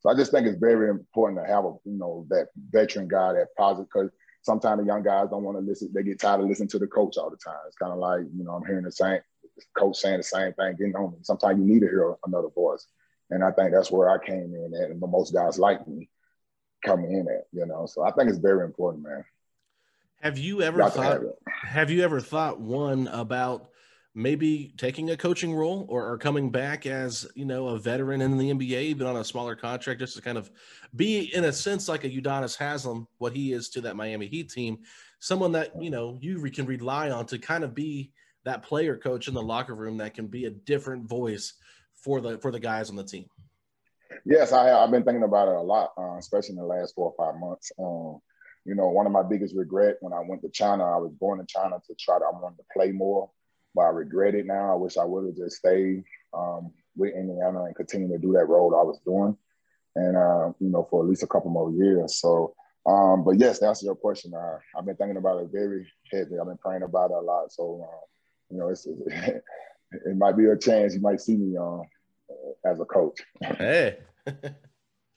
So 0.00 0.08
I 0.08 0.14
just 0.14 0.32
think 0.32 0.46
it's 0.46 0.58
very 0.58 0.88
important 0.88 1.44
to 1.44 1.52
have 1.52 1.66
a 1.66 1.74
you 1.84 1.98
know 1.98 2.26
that 2.30 2.48
veteran 2.70 3.08
guy 3.08 3.34
that 3.34 3.48
positive 3.58 3.88
because 3.92 4.10
sometimes 4.40 4.80
the 4.80 4.86
young 4.86 5.02
guys 5.02 5.28
don't 5.30 5.44
want 5.44 5.58
to 5.58 5.62
listen. 5.62 5.90
They 5.92 6.02
get 6.02 6.18
tired 6.18 6.40
of 6.40 6.46
listening 6.46 6.70
to 6.70 6.78
the 6.78 6.86
coach 6.86 7.18
all 7.18 7.28
the 7.28 7.36
time. 7.36 7.58
It's 7.66 7.76
kind 7.76 7.92
of 7.92 7.98
like 7.98 8.22
you 8.34 8.42
know 8.42 8.52
I'm 8.52 8.64
hearing 8.64 8.84
the 8.84 8.92
same 8.92 9.20
coach 9.76 9.96
saying 9.98 10.16
the 10.16 10.22
same 10.22 10.54
thing, 10.54 10.76
getting 10.78 10.96
on 10.96 11.12
me. 11.12 11.18
Sometimes 11.20 11.58
you 11.58 11.64
need 11.66 11.80
to 11.80 11.88
hear 11.88 12.14
another 12.26 12.48
voice, 12.48 12.86
and 13.28 13.44
I 13.44 13.50
think 13.50 13.72
that's 13.72 13.90
where 13.90 14.08
I 14.08 14.24
came 14.24 14.54
in 14.54 14.72
at, 14.82 14.90
and 14.90 14.98
most 14.98 15.34
guys 15.34 15.58
like 15.58 15.86
me 15.86 16.08
coming 16.82 17.12
in 17.12 17.28
at. 17.28 17.44
You 17.52 17.66
know, 17.66 17.84
so 17.84 18.02
I 18.02 18.12
think 18.12 18.30
it's 18.30 18.38
very 18.38 18.64
important, 18.64 19.04
man. 19.04 19.26
Have 20.22 20.38
you 20.38 20.62
ever 20.62 20.88
thought? 20.88 21.22
Have, 21.22 21.22
have, 21.62 21.90
you 21.90 22.02
ever 22.02 22.20
thought 22.20 22.60
one 22.60 23.08
about 23.08 23.69
maybe 24.14 24.72
taking 24.76 25.10
a 25.10 25.16
coaching 25.16 25.54
role 25.54 25.86
or, 25.88 26.10
or, 26.10 26.18
coming 26.18 26.50
back 26.50 26.84
as 26.84 27.28
you 27.36 27.44
know 27.44 27.68
a 27.68 27.78
veteran 27.78 28.20
in 28.20 28.36
the 28.36 28.50
NBA, 28.50 28.98
but 28.98 29.06
on 29.06 29.16
a 29.16 29.24
smaller 29.24 29.54
contract, 29.54 30.00
just 30.00 30.16
to 30.16 30.22
kind 30.22 30.36
of 30.36 30.50
be 30.96 31.32
in 31.34 31.44
a 31.44 31.52
sense 31.52 31.88
like 31.88 32.04
a 32.04 32.10
Udonis 32.10 32.56
Haslam, 32.56 33.06
what 33.18 33.32
he 33.32 33.52
is 33.52 33.68
to 33.70 33.80
that 33.82 33.96
Miami 33.96 34.26
Heat 34.26 34.50
team, 34.50 34.78
someone 35.20 35.52
that 35.52 35.80
you 35.80 35.90
know 35.90 36.18
you 36.20 36.40
can 36.50 36.66
rely 36.66 37.10
on 37.10 37.26
to 37.26 37.38
kind 37.38 37.62
of 37.62 37.74
be 37.74 38.10
that 38.44 38.62
player 38.62 38.96
coach 38.96 39.28
in 39.28 39.34
the 39.34 39.42
locker 39.42 39.74
room 39.74 39.98
that 39.98 40.14
can 40.14 40.26
be 40.26 40.46
a 40.46 40.50
different 40.50 41.08
voice 41.08 41.54
for 41.94 42.20
the 42.20 42.38
for 42.38 42.50
the 42.50 42.60
guys 42.60 42.90
on 42.90 42.96
the 42.96 43.04
team. 43.04 43.26
Yes, 44.24 44.52
I, 44.52 44.68
have 44.68 44.90
been 44.90 45.04
thinking 45.04 45.22
about 45.22 45.48
it 45.48 45.54
a 45.54 45.62
lot, 45.62 45.92
uh, 45.96 46.16
especially 46.18 46.50
in 46.50 46.56
the 46.56 46.64
last 46.64 46.94
four 46.94 47.12
or 47.12 47.26
five 47.26 47.40
months. 47.40 47.72
Um, 47.78 48.20
you 48.64 48.74
know, 48.74 48.88
one 48.88 49.06
of 49.06 49.12
my 49.12 49.22
biggest 49.22 49.54
regret 49.56 49.96
when 50.00 50.12
I 50.12 50.20
went 50.20 50.42
to 50.42 50.50
China, 50.50 50.84
I 50.84 50.96
was 50.96 51.12
born 51.12 51.40
in 51.40 51.46
China 51.46 51.76
to 51.86 51.94
try 51.94 52.18
to, 52.18 52.24
I 52.24 52.30
wanted 52.30 52.58
to 52.58 52.64
play 52.74 52.92
more, 52.92 53.30
but 53.74 53.82
I 53.82 53.88
regret 53.88 54.34
it 54.34 54.46
now. 54.46 54.72
I 54.72 54.76
wish 54.76 54.96
I 54.96 55.04
would 55.04 55.26
have 55.26 55.36
just 55.36 55.56
stayed 55.56 56.04
um, 56.32 56.72
with 56.96 57.14
Indiana 57.14 57.64
and 57.64 57.76
continue 57.76 58.08
to 58.08 58.18
do 58.18 58.32
that 58.32 58.48
role 58.48 58.74
I 58.74 58.82
was 58.82 59.00
doing. 59.04 59.36
And, 59.96 60.16
uh, 60.16 60.52
you 60.60 60.70
know, 60.70 60.86
for 60.88 61.02
at 61.02 61.08
least 61.08 61.22
a 61.22 61.26
couple 61.26 61.50
more 61.50 61.72
years. 61.72 62.16
So, 62.20 62.54
um, 62.86 63.24
but 63.24 63.38
yes, 63.38 63.58
to 63.58 63.66
answer 63.66 63.86
your 63.86 63.96
question, 63.96 64.32
uh, 64.34 64.58
I've 64.76 64.86
been 64.86 64.96
thinking 64.96 65.16
about 65.16 65.42
it 65.42 65.50
very 65.52 65.86
heavily. 66.10 66.38
I've 66.38 66.46
been 66.46 66.58
praying 66.58 66.82
about 66.82 67.10
it 67.10 67.16
a 67.16 67.20
lot. 67.20 67.52
So, 67.52 67.86
uh, 67.88 68.06
you 68.50 68.58
know, 68.58 68.68
it's, 68.68 68.86
it 69.06 70.16
might 70.16 70.36
be 70.36 70.46
a 70.46 70.56
chance 70.56 70.94
you 70.94 71.00
might 71.00 71.20
see 71.20 71.36
me 71.36 71.56
uh, 71.56 71.82
as 72.64 72.80
a 72.80 72.84
coach. 72.84 73.20
Hey. 73.58 73.98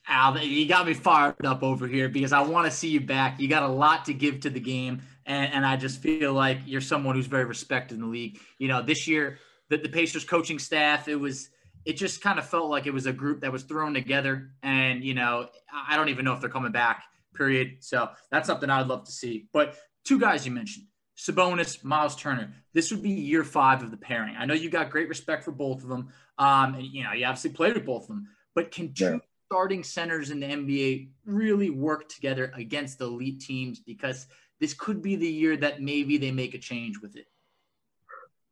Al, 0.07 0.37
you 0.39 0.67
got 0.67 0.85
me 0.85 0.93
fired 0.93 1.45
up 1.45 1.63
over 1.63 1.87
here 1.87 2.09
because 2.09 2.33
I 2.33 2.41
want 2.41 2.65
to 2.65 2.71
see 2.71 2.89
you 2.89 2.99
back. 2.99 3.39
You 3.39 3.47
got 3.47 3.63
a 3.63 3.67
lot 3.67 4.05
to 4.05 4.13
give 4.13 4.41
to 4.41 4.49
the 4.49 4.59
game, 4.59 5.01
and, 5.25 5.53
and 5.53 5.65
I 5.65 5.77
just 5.77 6.01
feel 6.01 6.33
like 6.33 6.59
you're 6.65 6.81
someone 6.81 7.15
who's 7.15 7.27
very 7.27 7.45
respected 7.45 7.95
in 7.95 8.01
the 8.01 8.07
league. 8.07 8.39
You 8.57 8.67
know, 8.67 8.81
this 8.81 9.07
year 9.07 9.39
the, 9.69 9.77
the 9.77 9.89
Pacers 9.89 10.23
coaching 10.23 10.59
staff, 10.59 11.07
it 11.07 11.15
was 11.15 11.49
it 11.85 11.93
just 11.93 12.21
kind 12.21 12.39
of 12.39 12.47
felt 12.47 12.69
like 12.69 12.87
it 12.87 12.93
was 12.93 13.05
a 13.05 13.13
group 13.13 13.41
that 13.41 13.51
was 13.51 13.63
thrown 13.63 13.93
together, 13.93 14.51
and 14.61 15.03
you 15.03 15.13
know, 15.13 15.47
I 15.87 15.95
don't 15.95 16.09
even 16.09 16.25
know 16.25 16.33
if 16.33 16.41
they're 16.41 16.49
coming 16.49 16.71
back. 16.71 17.03
Period. 17.35 17.77
So 17.79 18.09
that's 18.29 18.45
something 18.47 18.69
I'd 18.69 18.87
love 18.87 19.05
to 19.05 19.11
see. 19.11 19.47
But 19.51 19.75
two 20.05 20.19
guys 20.19 20.45
you 20.45 20.51
mentioned, 20.51 20.85
Sabonis, 21.17 21.83
Miles 21.83 22.15
Turner. 22.15 22.53
This 22.73 22.91
would 22.91 23.01
be 23.01 23.09
year 23.09 23.43
five 23.43 23.81
of 23.81 23.89
the 23.89 23.97
pairing. 23.97 24.35
I 24.37 24.45
know 24.45 24.53
you 24.53 24.69
got 24.69 24.91
great 24.91 25.09
respect 25.09 25.43
for 25.43 25.51
both 25.51 25.81
of 25.81 25.89
them, 25.89 26.09
um, 26.37 26.75
and 26.75 26.83
you 26.83 27.03
know 27.03 27.13
you 27.13 27.25
obviously 27.25 27.51
played 27.51 27.73
with 27.73 27.85
both 27.85 28.03
of 28.03 28.09
them. 28.09 28.27
But 28.55 28.71
can 28.71 28.93
two 28.93 29.05
yeah 29.05 29.17
starting 29.53 29.83
centers 29.83 30.31
in 30.31 30.39
the 30.39 30.47
NBA 30.47 31.09
really 31.27 31.69
work 31.69 32.09
together 32.09 32.51
against 32.55 32.99
elite 33.01 33.39
teams 33.39 33.79
because 33.79 34.25
this 34.63 34.73
could 34.73 35.01
be 35.01 35.17
the 35.17 35.27
year 35.27 35.57
that 35.57 35.81
maybe 35.81 36.17
they 36.17 36.31
make 36.31 36.53
a 36.53 36.57
change 36.57 37.01
with 37.01 37.17
it. 37.17 37.27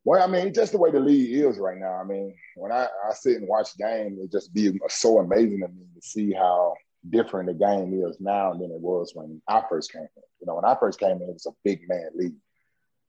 Well, 0.03 0.21
I 0.21 0.27
mean, 0.27 0.53
just 0.53 0.73
the 0.73 0.77
way 0.77 0.91
the 0.91 0.99
league 0.99 1.33
is 1.33 1.57
right 1.57 1.77
now. 1.77 1.93
I 1.93 2.03
mean, 2.03 2.35
when 2.57 2.69
I, 2.69 2.87
I 3.07 3.13
sit 3.13 3.37
and 3.37 3.47
watch 3.47 3.77
games, 3.77 4.19
it 4.19 4.29
just 4.29 4.53
be 4.53 4.77
so 4.89 5.19
amazing 5.19 5.61
to 5.61 5.69
me 5.69 5.85
to 5.95 6.01
see 6.01 6.33
how 6.33 6.73
different 7.09 7.47
the 7.47 7.53
game 7.53 7.93
is 8.05 8.19
now 8.19 8.51
than 8.51 8.71
it 8.71 8.81
was 8.81 9.13
when 9.13 9.41
I 9.47 9.63
first 9.69 9.93
came 9.93 10.01
in. 10.01 10.23
You 10.41 10.47
know, 10.47 10.55
when 10.55 10.65
I 10.65 10.75
first 10.77 10.99
came 10.99 11.15
in, 11.15 11.21
it 11.21 11.33
was 11.33 11.45
a 11.45 11.55
big 11.63 11.87
man 11.87 12.09
league. 12.13 12.35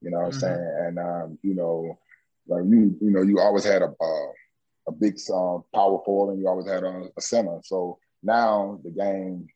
You 0.00 0.12
know 0.12 0.20
what 0.20 0.34
mm-hmm. 0.34 0.34
I'm 0.36 0.40
saying? 0.40 0.76
And 0.86 0.98
um, 1.00 1.38
you 1.42 1.54
know, 1.56 1.98
like 2.46 2.62
you, 2.66 2.96
you 3.00 3.10
know, 3.10 3.22
you 3.22 3.40
always 3.40 3.64
had 3.64 3.82
a, 3.82 3.92
a 4.00 4.32
a 4.86 4.92
big 4.92 5.18
um, 5.32 5.64
power 5.74 6.00
forward, 6.04 6.34
and 6.34 6.40
you 6.40 6.46
always 6.46 6.68
had 6.68 6.84
a, 6.84 7.08
a, 7.16 7.20
center. 7.20 7.58
So 7.64 7.98
now 8.22 8.78
the 8.84 8.90
game 8.90 9.48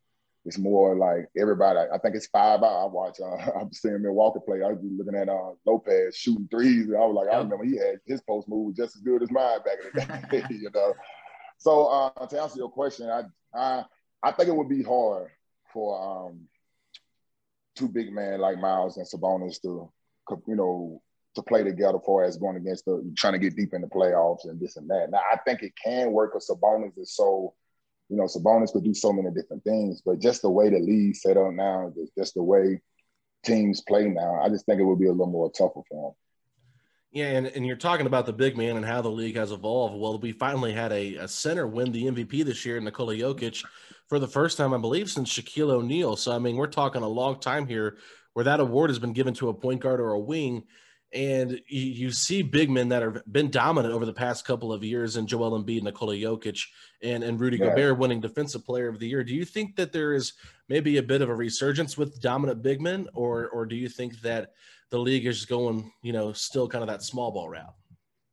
it's 0.46 0.58
more 0.58 0.94
like 0.94 1.28
everybody. 1.36 1.80
I 1.92 1.98
think 1.98 2.14
it's 2.14 2.28
five 2.28 2.62
out. 2.62 2.84
I 2.84 2.86
watch. 2.86 3.18
Uh, 3.20 3.50
I'm 3.60 3.72
seeing 3.72 4.00
Milwaukee 4.00 4.38
play. 4.46 4.62
I 4.62 4.68
was 4.68 4.78
looking 4.80 5.16
at 5.16 5.28
uh, 5.28 5.50
Lopez 5.66 6.16
shooting 6.16 6.46
threes. 6.48 6.86
And 6.86 6.96
I 6.96 7.04
was 7.04 7.16
like, 7.16 7.34
I 7.34 7.38
remember 7.38 7.64
he 7.64 7.76
had 7.76 8.00
his 8.06 8.22
post 8.22 8.48
move 8.48 8.76
just 8.76 8.94
as 8.94 9.02
good 9.02 9.24
as 9.24 9.30
mine 9.32 9.58
back 9.64 9.78
in 9.82 9.90
the 9.92 10.26
day. 10.30 10.46
you 10.50 10.70
know. 10.72 10.94
So 11.58 11.86
uh, 11.86 12.26
to 12.26 12.40
answer 12.40 12.58
your 12.58 12.70
question, 12.70 13.10
I 13.10 13.22
I 13.58 13.84
I 14.22 14.30
think 14.30 14.48
it 14.48 14.56
would 14.56 14.68
be 14.68 14.84
hard 14.84 15.30
for 15.72 16.28
um, 16.28 16.42
two 17.74 17.88
big 17.88 18.12
men 18.12 18.40
like 18.40 18.60
Miles 18.60 18.98
and 18.98 19.06
Sabonis 19.06 19.60
to 19.62 19.90
you 20.46 20.56
know 20.56 21.02
to 21.34 21.42
play 21.42 21.64
together 21.64 21.98
for 22.04 22.24
as 22.24 22.38
going 22.38 22.56
against 22.56 22.84
the 22.84 23.12
trying 23.16 23.32
to 23.32 23.38
get 23.40 23.56
deep 23.56 23.74
in 23.74 23.82
the 23.82 23.88
playoffs 23.88 24.44
and 24.48 24.60
this 24.60 24.76
and 24.76 24.88
that. 24.90 25.10
Now 25.10 25.22
I 25.30 25.38
think 25.44 25.62
it 25.62 25.72
can 25.82 26.12
work 26.12 26.32
because 26.32 26.48
Sabonis 26.48 26.96
is 26.98 27.16
so 27.16 27.54
you 28.08 28.16
know, 28.16 28.25
Sabonis 28.25 28.72
could 28.72 28.84
do 28.84 28.94
so 28.94 29.12
many 29.12 29.30
different 29.34 29.64
things, 29.64 30.02
but 30.04 30.20
just 30.20 30.42
the 30.42 30.50
way 30.50 30.68
the 30.70 30.78
league 30.78 31.16
set 31.16 31.36
up 31.36 31.52
now, 31.52 31.92
just 32.16 32.34
the 32.34 32.42
way 32.42 32.80
teams 33.44 33.82
play 33.82 34.06
now, 34.06 34.40
I 34.42 34.48
just 34.48 34.66
think 34.66 34.80
it 34.80 34.84
would 34.84 35.00
be 35.00 35.06
a 35.06 35.12
little 35.12 35.26
more 35.26 35.50
tougher 35.50 35.80
for 35.88 36.08
him. 36.08 36.14
Yeah, 37.12 37.30
and, 37.30 37.46
and 37.46 37.66
you're 37.66 37.76
talking 37.76 38.06
about 38.06 38.26
the 38.26 38.32
big 38.32 38.56
man 38.56 38.76
and 38.76 38.84
how 38.84 39.00
the 39.00 39.10
league 39.10 39.36
has 39.36 39.50
evolved. 39.50 39.98
Well, 39.98 40.18
we 40.18 40.32
finally 40.32 40.72
had 40.72 40.92
a, 40.92 41.14
a 41.16 41.28
center 41.28 41.66
win 41.66 41.90
the 41.90 42.04
MVP 42.04 42.44
this 42.44 42.66
year, 42.66 42.78
Nikola 42.80 43.14
Jokic, 43.14 43.64
for 44.08 44.18
the 44.18 44.28
first 44.28 44.58
time, 44.58 44.75
I 44.75 44.78
believe, 44.78 45.10
since 45.10 45.32
Shaquille 45.32 45.70
O'Neal. 45.70 46.16
So, 46.16 46.32
I 46.32 46.38
mean, 46.38 46.56
we're 46.56 46.66
talking 46.66 47.02
a 47.02 47.08
long 47.08 47.40
time 47.40 47.66
here 47.66 47.96
where 48.34 48.44
that 48.44 48.60
award 48.60 48.90
has 48.90 48.98
been 48.98 49.14
given 49.14 49.32
to 49.34 49.48
a 49.48 49.54
point 49.54 49.80
guard 49.80 49.98
or 49.98 50.12
a 50.12 50.20
wing 50.20 50.64
and 51.16 51.58
you, 51.66 52.11
see 52.11 52.42
big 52.42 52.68
men 52.68 52.90
that 52.90 53.00
have 53.00 53.23
been 53.32 53.50
dominant 53.50 53.94
over 53.94 54.04
the 54.04 54.12
past 54.12 54.44
couple 54.44 54.70
of 54.70 54.85
years 54.85 55.16
and 55.16 55.26
Joel 55.26 55.58
Embiid, 55.58 55.82
Nikola 55.82 56.14
Jokic, 56.14 56.62
and, 57.02 57.25
and 57.25 57.40
Rudy 57.40 57.56
yeah. 57.56 57.70
Gobert 57.70 57.99
winning 57.99 58.20
Defensive 58.20 58.66
Player 58.66 58.88
of 58.88 58.99
the 58.99 59.08
Year. 59.08 59.25
Do 59.25 59.35
you 59.35 59.46
think 59.46 59.76
that 59.76 59.92
there 59.92 60.12
is 60.12 60.35
maybe 60.68 60.99
a 60.99 61.02
bit 61.02 61.23
of 61.23 61.30
a 61.30 61.35
resurgence 61.35 61.96
with 61.96 62.20
dominant 62.20 62.62
big 62.62 62.82
men, 62.82 63.08
or 63.14 63.49
or 63.49 63.64
do 63.64 63.76
you 63.76 63.88
think 63.88 64.20
that 64.20 64.52
the 64.90 64.99
league 64.99 65.26
is 65.26 65.46
going, 65.46 65.90
you 66.02 66.12
know, 66.12 66.35
still 66.35 66.68
kind 66.68 66.82
of 66.82 66.88
that 66.88 67.02
small 67.02 67.30
ball 67.30 67.49
route? 67.49 67.75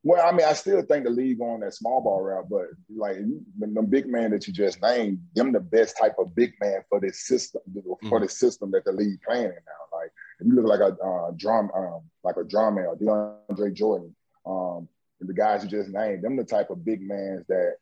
Well, 0.05 0.27
I 0.27 0.33
mean, 0.33 0.45
I 0.45 0.51
still 0.51 0.81
think 0.81 1.05
the 1.05 1.09
league 1.09 1.39
on 1.39 1.61
that 1.61 1.73
small 1.73 2.01
ball 2.01 2.21
route, 2.21 2.49
but 2.49 2.65
like 2.93 3.15
the 3.59 3.81
big 3.83 4.07
man 4.07 4.31
that 4.31 4.45
you 4.45 4.51
just 4.51 4.81
named, 4.81 5.19
them 5.35 5.53
the 5.53 5.61
best 5.61 5.97
type 5.97 6.15
of 6.19 6.35
big 6.35 6.51
man 6.59 6.81
for 6.89 6.99
this 6.99 7.25
system, 7.25 7.61
for 7.73 7.97
mm-hmm. 8.03 8.23
the 8.23 8.29
system 8.29 8.71
that 8.71 8.83
the 8.83 8.91
league 8.91 9.21
playing 9.21 9.45
in 9.45 9.51
now. 9.51 9.92
If 10.39 10.47
you 10.47 10.55
look 10.55 10.65
like 10.65 10.79
a 10.79 10.93
uh, 10.93 11.31
drum, 11.35 11.69
um, 11.75 12.01
like 12.23 12.37
a 12.37 12.43
Drummond 12.43 12.87
or 12.87 12.95
DeAndre 13.49 13.73
Jordan, 13.73 14.15
um, 14.45 14.87
the 15.19 15.33
guys 15.33 15.63
you 15.63 15.69
just 15.69 15.89
named, 15.89 16.23
them 16.23 16.35
the 16.35 16.43
type 16.43 16.69
of 16.69 16.83
big 16.83 17.01
mans 17.01 17.45
that, 17.47 17.75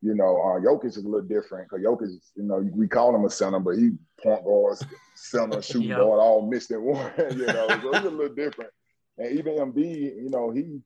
you 0.00 0.14
know, 0.14 0.36
uh, 0.36 0.60
Jokic 0.60 0.86
is 0.86 0.96
a 0.96 1.08
little 1.08 1.26
different 1.26 1.68
because 1.68 1.84
Jokic, 1.84 2.14
you 2.36 2.44
know, 2.44 2.66
we 2.72 2.86
call 2.88 3.14
him 3.14 3.24
a 3.24 3.30
center, 3.30 3.58
but 3.58 3.76
he 3.76 3.90
point 4.22 4.44
guard, 4.44 4.78
center, 5.14 5.60
shooting 5.60 5.88
yep. 5.88 5.98
guard, 5.98 6.20
all 6.20 6.48
mixed 6.48 6.70
in 6.70 6.82
one. 6.82 7.12
you 7.18 7.46
know, 7.46 7.68
so 7.68 7.92
he's 7.92 8.04
a 8.04 8.10
little 8.10 8.34
different. 8.34 8.70
And 9.18 9.38
even 9.38 9.56
Embiid, 9.56 10.16
you 10.16 10.30
know, 10.30 10.50
he 10.50 10.80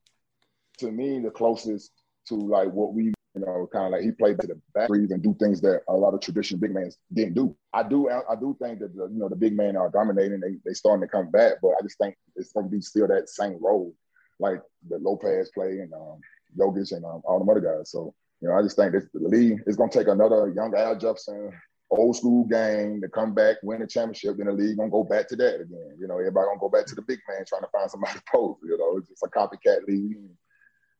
to 0.78 0.90
me 0.90 1.18
the 1.20 1.30
closest 1.30 1.92
to 2.26 2.34
like 2.34 2.72
what 2.72 2.94
we 2.94 3.12
you 3.34 3.40
know, 3.40 3.68
kind 3.72 3.86
of 3.86 3.92
like 3.92 4.02
he 4.02 4.10
played 4.10 4.38
to 4.40 4.46
the 4.46 4.60
back 4.74 4.90
and 4.90 5.22
do 5.22 5.34
things 5.38 5.60
that 5.62 5.82
a 5.88 5.92
lot 5.92 6.14
of 6.14 6.20
traditional 6.20 6.60
big 6.60 6.74
men 6.74 6.90
didn't 7.12 7.34
do. 7.34 7.56
I 7.72 7.82
do, 7.82 8.08
I 8.10 8.34
do 8.38 8.56
think 8.60 8.80
that 8.80 8.94
the, 8.94 9.04
you 9.04 9.18
know 9.18 9.28
the 9.28 9.36
big 9.36 9.56
men 9.56 9.76
are 9.76 9.90
dominating. 9.90 10.40
They 10.40 10.56
they 10.64 10.74
starting 10.74 11.06
to 11.06 11.10
come 11.10 11.30
back, 11.30 11.54
but 11.62 11.70
I 11.70 11.82
just 11.82 11.98
think 11.98 12.16
it's 12.36 12.52
going 12.52 12.66
to 12.66 12.70
be 12.70 12.82
still 12.82 13.08
that 13.08 13.28
same 13.28 13.58
role, 13.62 13.94
like 14.38 14.60
the 14.88 14.98
Lopez 14.98 15.50
play 15.54 15.78
and 15.78 15.92
um, 15.94 16.20
Jokic 16.58 16.92
and 16.92 17.04
um, 17.04 17.22
all 17.24 17.42
the 17.42 17.50
other 17.50 17.60
guys. 17.60 17.90
So 17.90 18.14
you 18.40 18.48
know, 18.48 18.54
I 18.54 18.62
just 18.62 18.76
think 18.76 18.92
this, 18.92 19.06
the 19.14 19.28
league 19.28 19.62
is 19.66 19.76
going 19.76 19.90
to 19.90 19.98
take 19.98 20.08
another 20.08 20.52
young 20.54 20.74
Al 20.76 20.98
Jefferson 20.98 21.52
old 21.92 22.16
school 22.16 22.44
game 22.44 23.00
to 23.00 23.08
come 23.08 23.34
back, 23.34 23.56
win 23.62 23.82
a 23.82 23.86
championship, 23.86 24.36
then 24.36 24.46
the 24.46 24.52
league 24.52 24.76
gonna 24.76 24.90
go 24.90 25.04
back 25.04 25.28
to 25.28 25.36
that 25.36 25.60
again. 25.60 25.96
You 25.98 26.06
know, 26.06 26.18
everybody 26.18 26.46
gonna 26.46 26.58
go 26.58 26.68
back 26.68 26.86
to 26.86 26.94
the 26.94 27.02
big 27.02 27.20
man 27.28 27.44
trying 27.46 27.62
to 27.62 27.68
find 27.68 27.90
somebody 27.90 28.14
to 28.18 28.22
post. 28.30 28.60
You 28.64 28.78
know, 28.78 28.98
it's 28.98 29.08
just 29.08 29.22
a 29.22 29.28
copycat 29.28 29.86
league. 29.86 30.16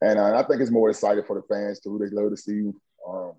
And, 0.03 0.19
uh, 0.19 0.37
I 0.37 0.43
think 0.43 0.61
it's 0.61 0.71
more 0.71 0.91
exciting 0.91 1.25
for 1.25 1.37
the 1.37 1.55
fans 1.55 1.81
too. 1.81 1.99
They 1.99 2.15
love 2.15 2.31
to 2.31 2.37
see, 2.37 2.73
um, 3.09 3.33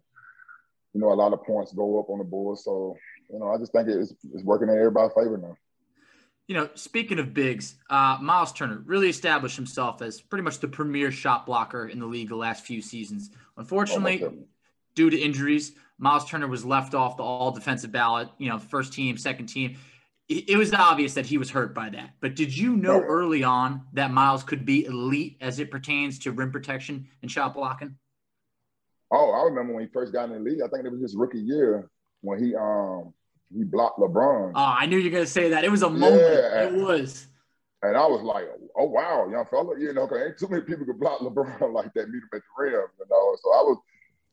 you 0.93 1.01
know, 1.01 1.11
a 1.11 1.13
lot 1.13 1.33
of 1.33 1.43
points 1.43 1.73
go 1.73 1.99
up 1.99 2.09
on 2.09 2.19
the 2.19 2.23
board. 2.23 2.57
So, 2.57 2.95
you 3.29 3.39
know, 3.39 3.49
I 3.53 3.57
just 3.57 3.73
think 3.73 3.89
it's, 3.89 4.13
it's 4.33 4.43
working 4.43 4.69
in 4.69 4.75
everybody's 4.75 5.13
favor 5.13 5.37
now. 5.37 5.57
You 6.47 6.55
know, 6.55 6.69
speaking 6.75 7.19
of 7.19 7.33
bigs, 7.33 7.75
uh, 7.89 8.17
Miles 8.21 8.53
Turner 8.53 8.81
really 8.85 9.09
established 9.09 9.55
himself 9.55 10.01
as 10.01 10.21
pretty 10.21 10.43
much 10.43 10.59
the 10.59 10.67
premier 10.67 11.11
shot 11.11 11.45
blocker 11.45 11.87
in 11.87 11.99
the 11.99 12.05
league 12.05 12.29
the 12.29 12.35
last 12.35 12.65
few 12.65 12.81
seasons. 12.81 13.29
Unfortunately, 13.57 14.23
oh, 14.23 14.33
due 14.93 15.09
to 15.09 15.17
injuries, 15.17 15.73
Miles 15.97 16.29
Turner 16.29 16.47
was 16.47 16.65
left 16.65 16.93
off 16.93 17.17
the 17.17 17.23
all 17.23 17.51
defensive 17.51 17.91
ballot, 17.91 18.29
you 18.37 18.49
know, 18.49 18.59
first 18.59 18.93
team, 18.93 19.17
second 19.17 19.47
team 19.47 19.77
it 20.29 20.57
was 20.57 20.73
obvious 20.73 21.13
that 21.15 21.25
he 21.25 21.37
was 21.37 21.49
hurt 21.49 21.75
by 21.75 21.89
that. 21.89 22.11
But 22.21 22.35
did 22.35 22.55
you 22.55 22.75
know 22.77 23.01
early 23.01 23.43
on 23.43 23.81
that 23.93 24.11
Miles 24.11 24.43
could 24.43 24.65
be 24.65 24.85
elite 24.85 25.37
as 25.41 25.59
it 25.59 25.69
pertains 25.69 26.19
to 26.19 26.31
rim 26.31 26.51
protection 26.51 27.07
and 27.21 27.29
shot 27.29 27.53
blocking? 27.53 27.95
Oh, 29.11 29.31
I 29.31 29.43
remember 29.43 29.73
when 29.73 29.83
he 29.83 29.89
first 29.91 30.13
got 30.13 30.25
in 30.25 30.31
the 30.31 30.39
league. 30.39 30.61
I 30.63 30.67
think 30.69 30.85
it 30.85 30.91
was 30.91 31.01
his 31.01 31.15
rookie 31.15 31.39
year 31.39 31.89
when 32.21 32.43
he 32.43 32.55
um 32.55 33.13
he 33.55 33.63
blocked 33.63 33.99
LeBron. 33.99 34.53
Oh, 34.55 34.75
I 34.77 34.85
knew 34.85 34.97
you 34.97 35.11
were 35.11 35.17
gonna 35.17 35.27
say 35.27 35.49
that. 35.49 35.63
It 35.63 35.71
was 35.71 35.83
a 35.83 35.89
moment. 35.89 36.21
Yeah. 36.21 36.63
It 36.63 36.73
was. 36.73 37.27
And 37.83 37.97
I 37.97 38.07
was 38.07 38.21
like, 38.21 38.45
oh 38.77 38.85
wow, 38.85 39.27
young 39.29 39.45
fella, 39.45 39.77
you 39.77 39.93
know, 39.93 40.07
cause 40.07 40.19
ain't 40.25 40.39
too 40.39 40.47
many 40.47 40.63
people 40.63 40.85
could 40.85 40.99
block 40.99 41.19
LeBron 41.21 41.73
like 41.73 41.93
that, 41.93 42.09
meet 42.09 42.23
him 42.23 42.29
at 42.33 42.41
the 42.41 42.63
rim, 42.63 42.87
you 42.97 43.05
know. 43.11 43.35
So 43.43 43.51
I 43.51 43.61
was 43.61 43.77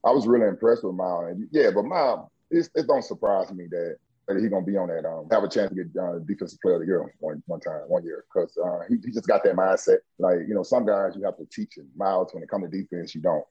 I 0.05 0.11
was 0.13 0.27
really 0.29 0.47
impressed 0.47 0.85
with 0.85 0.95
Miles. 0.95 1.33
And 1.33 1.49
yeah, 1.51 1.71
but 1.75 1.85
Miles, 1.85 2.31
it 2.51 2.87
don't 2.87 3.05
surprise 3.05 3.53
me 3.53 3.67
that 3.71 3.97
that 3.97 3.97
he's 4.39 4.51
gonna 4.51 4.65
be 4.65 4.77
on 4.77 4.89
that 4.89 5.07
um 5.07 5.27
have 5.31 5.45
a 5.45 5.49
chance 5.49 5.71
to 5.71 5.77
get 5.77 5.87
uh, 6.01 6.19
defensive 6.27 6.61
player 6.61 6.77
of 6.77 6.81
the 6.81 6.87
year 6.87 7.15
one 7.21 7.43
one 7.47 7.61
time 7.61 7.83
one 7.89 8.05
year 8.05 8.25
because 8.33 8.57
uh, 8.59 8.81
he, 8.89 8.97
he 9.05 9.13
just 9.13 9.27
got 9.27 9.43
that 9.45 9.57
mindset. 9.57 9.99
Like 10.19 10.41
you 10.47 10.55
know, 10.55 10.63
some 10.63 10.87
guys 10.87 11.15
you 11.17 11.25
have 11.25 11.37
to 11.39 11.47
teach 11.51 11.77
him. 11.77 11.89
Miles, 11.97 12.33
when 12.33 12.43
it 12.43 12.49
comes 12.49 12.71
to 12.71 12.77
defense, 12.77 13.15
you 13.15 13.21
don't. 13.21 13.45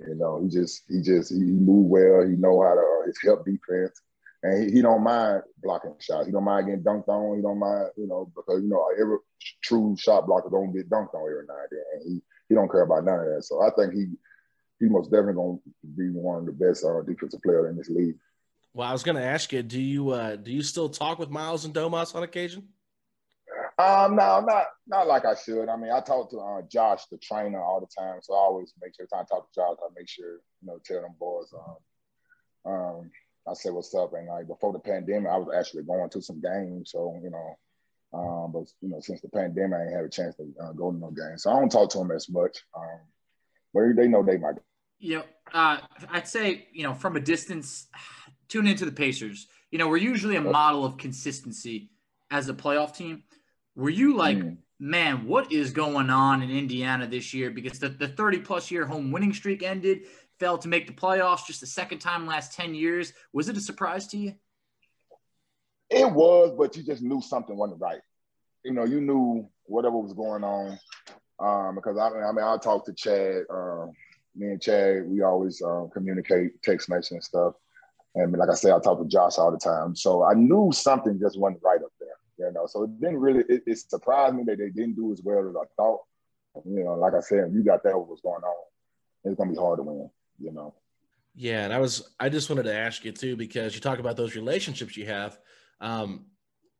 You 0.00 0.14
know, 0.14 0.40
he 0.42 0.48
just 0.48 0.82
he 0.88 1.02
just 1.02 1.30
he 1.30 1.38
move 1.38 1.86
well. 1.86 2.26
He 2.26 2.36
know 2.36 2.62
how 2.62 2.74
to 2.74 2.80
uh, 2.80 3.06
his 3.06 3.18
help 3.22 3.44
defense, 3.44 4.00
and 4.42 4.64
he, 4.64 4.76
he 4.76 4.82
don't 4.82 5.04
mind 5.04 5.42
blocking 5.62 5.94
shots. 6.00 6.26
He 6.26 6.32
don't 6.32 6.44
mind 6.44 6.66
getting 6.66 6.82
dunked 6.82 7.08
on. 7.08 7.36
He 7.36 7.42
don't 7.42 7.58
mind 7.58 7.90
you 7.96 8.06
know 8.06 8.32
because 8.34 8.62
you 8.62 8.68
know 8.68 8.88
every 8.98 9.18
true 9.62 9.94
shot 9.98 10.26
blocker 10.26 10.48
don't 10.50 10.72
get 10.72 10.88
dunked 10.88 11.14
on 11.14 11.28
every 11.28 11.46
night, 11.46 11.68
and 11.70 12.02
he 12.12 12.22
he 12.48 12.54
don't 12.54 12.70
care 12.70 12.82
about 12.82 13.04
none 13.04 13.20
of 13.20 13.26
that. 13.26 13.44
So 13.44 13.60
I 13.62 13.70
think 13.76 13.92
he 13.92 14.06
he 14.80 14.86
most 14.86 15.10
definitely 15.10 15.34
gonna 15.34 15.58
be 15.96 16.08
one 16.10 16.38
of 16.38 16.46
the 16.46 16.52
best 16.52 16.84
uh, 16.84 17.02
defensive 17.02 17.42
players 17.42 17.70
in 17.70 17.76
this 17.76 17.90
league. 17.90 18.16
Well, 18.72 18.88
I 18.88 18.92
was 18.92 19.02
going 19.02 19.16
to 19.16 19.24
ask 19.24 19.52
you, 19.52 19.62
do 19.62 19.80
you 19.80 20.10
uh, 20.10 20.36
do 20.36 20.52
you 20.52 20.62
still 20.62 20.88
talk 20.88 21.18
with 21.18 21.28
Miles 21.28 21.64
and 21.64 21.74
Domas 21.74 22.14
on 22.14 22.22
occasion? 22.22 22.68
Um, 23.78 24.16
no, 24.16 24.40
not 24.40 24.66
not 24.86 25.06
like 25.06 25.24
I 25.24 25.34
should. 25.34 25.68
I 25.68 25.76
mean, 25.76 25.90
I 25.90 26.00
talk 26.00 26.30
to 26.30 26.38
uh, 26.38 26.62
Josh, 26.70 27.06
the 27.10 27.18
trainer, 27.18 27.60
all 27.60 27.80
the 27.80 27.86
time, 28.00 28.20
so 28.22 28.34
I 28.34 28.38
always 28.38 28.72
make 28.80 28.94
sure 28.94 29.06
time 29.06 29.24
I 29.24 29.34
talk 29.34 29.50
to 29.50 29.60
Josh, 29.60 29.76
I 29.82 29.88
make 29.96 30.08
sure 30.08 30.34
you 30.60 30.68
know 30.68 30.78
tell 30.84 31.00
them 31.00 31.14
boys. 31.18 31.52
Um, 32.66 32.72
um, 32.72 33.10
I 33.48 33.54
say 33.54 33.70
what's 33.70 33.94
up, 33.94 34.12
and 34.12 34.28
like 34.28 34.46
before 34.46 34.72
the 34.72 34.78
pandemic, 34.78 35.30
I 35.30 35.38
was 35.38 35.48
actually 35.56 35.84
going 35.84 36.10
to 36.10 36.22
some 36.22 36.40
games, 36.40 36.92
so 36.92 37.18
you 37.22 37.30
know. 37.30 37.58
Um, 38.12 38.52
but 38.52 38.64
you 38.82 38.90
know, 38.90 39.00
since 39.00 39.20
the 39.20 39.28
pandemic, 39.28 39.78
I 39.78 39.82
ain't 39.84 39.94
had 39.94 40.04
a 40.04 40.08
chance 40.08 40.36
to 40.36 40.52
uh, 40.62 40.72
go 40.72 40.92
to 40.92 40.98
no 40.98 41.10
games, 41.10 41.44
so 41.44 41.50
I 41.50 41.58
don't 41.58 41.70
talk 41.70 41.90
to 41.90 41.98
them 41.98 42.10
as 42.10 42.28
much. 42.28 42.58
Um, 42.76 43.00
but 43.72 43.96
they 43.96 44.08
know 44.08 44.22
they 44.22 44.36
might. 44.36 44.56
You 44.98 45.18
know, 45.18 45.24
uh, 45.54 45.78
I'd 46.10 46.28
say 46.28 46.68
you 46.72 46.82
know 46.82 46.92
from 46.92 47.16
a 47.16 47.20
distance 47.20 47.88
tune 48.50 48.66
into 48.66 48.84
the 48.84 48.92
Pacers. 48.92 49.46
You 49.70 49.78
know, 49.78 49.88
we're 49.88 49.96
usually 49.98 50.36
a 50.36 50.40
model 50.40 50.84
of 50.84 50.98
consistency 50.98 51.90
as 52.30 52.48
a 52.48 52.54
playoff 52.54 52.94
team. 52.94 53.22
Were 53.76 53.90
you 53.90 54.16
like, 54.16 54.36
mm. 54.36 54.56
man, 54.78 55.26
what 55.26 55.52
is 55.52 55.70
going 55.70 56.10
on 56.10 56.42
in 56.42 56.50
Indiana 56.50 57.06
this 57.06 57.32
year? 57.32 57.50
Because 57.50 57.78
the, 57.78 57.88
the 57.88 58.08
30 58.08 58.40
plus 58.40 58.70
year 58.70 58.84
home 58.84 59.12
winning 59.12 59.32
streak 59.32 59.62
ended, 59.62 60.02
failed 60.38 60.62
to 60.62 60.68
make 60.68 60.86
the 60.86 60.92
playoffs 60.92 61.46
just 61.46 61.60
the 61.60 61.66
second 61.66 62.00
time 62.00 62.26
last 62.26 62.52
10 62.54 62.74
years. 62.74 63.12
Was 63.32 63.48
it 63.48 63.56
a 63.56 63.60
surprise 63.60 64.08
to 64.08 64.18
you? 64.18 64.34
It 65.88 66.10
was, 66.10 66.54
but 66.56 66.76
you 66.76 66.82
just 66.82 67.02
knew 67.02 67.20
something 67.20 67.56
wasn't 67.56 67.80
right. 67.80 68.00
You 68.64 68.72
know, 68.72 68.84
you 68.84 69.00
knew 69.00 69.48
whatever 69.64 69.96
was 69.96 70.12
going 70.12 70.44
on. 70.44 70.78
Um, 71.38 71.74
because 71.74 71.96
I, 71.96 72.08
I 72.08 72.32
mean, 72.32 72.44
I 72.44 72.56
talked 72.58 72.86
to 72.86 72.92
Chad. 72.92 73.44
Uh, 73.52 73.86
me 74.36 74.48
and 74.48 74.60
Chad, 74.62 75.06
we 75.06 75.22
always 75.22 75.62
uh, 75.62 75.86
communicate, 75.92 76.62
text 76.62 76.88
message 76.88 77.12
and 77.12 77.24
stuff. 77.24 77.54
And 78.14 78.32
like 78.32 78.48
I 78.48 78.54
said, 78.54 78.72
I 78.72 78.80
talk 78.80 78.98
to 78.98 79.06
Josh 79.06 79.38
all 79.38 79.52
the 79.52 79.58
time. 79.58 79.94
So 79.94 80.24
I 80.24 80.34
knew 80.34 80.70
something 80.72 81.18
just 81.20 81.38
wasn't 81.38 81.62
right 81.62 81.80
up 81.80 81.92
there, 82.00 82.48
you 82.48 82.52
know. 82.52 82.66
So 82.66 82.84
it 82.84 83.00
didn't 83.00 83.18
really, 83.18 83.44
it, 83.48 83.62
it 83.66 83.78
surprised 83.78 84.34
me 84.34 84.42
that 84.44 84.58
they 84.58 84.70
didn't 84.70 84.96
do 84.96 85.12
as 85.12 85.22
well 85.22 85.48
as 85.48 85.54
I 85.56 85.64
thought. 85.76 86.00
You 86.64 86.84
know, 86.84 86.94
like 86.94 87.14
I 87.14 87.20
said, 87.20 87.52
you 87.52 87.62
got 87.62 87.84
that 87.84 87.96
what 87.96 88.08
was 88.08 88.20
going 88.22 88.42
on. 88.42 88.54
It's 89.24 89.36
gonna 89.36 89.52
be 89.52 89.56
hard 89.56 89.78
to 89.78 89.82
win, 89.84 90.10
you 90.40 90.52
know. 90.52 90.74
Yeah, 91.36 91.64
and 91.64 91.72
I 91.72 91.78
was 91.78 92.10
I 92.18 92.28
just 92.28 92.50
wanted 92.50 92.64
to 92.64 92.74
ask 92.74 93.04
you 93.04 93.12
too, 93.12 93.36
because 93.36 93.74
you 93.74 93.80
talk 93.80 94.00
about 94.00 94.16
those 94.16 94.34
relationships 94.34 94.96
you 94.96 95.06
have. 95.06 95.38
Um, 95.80 96.26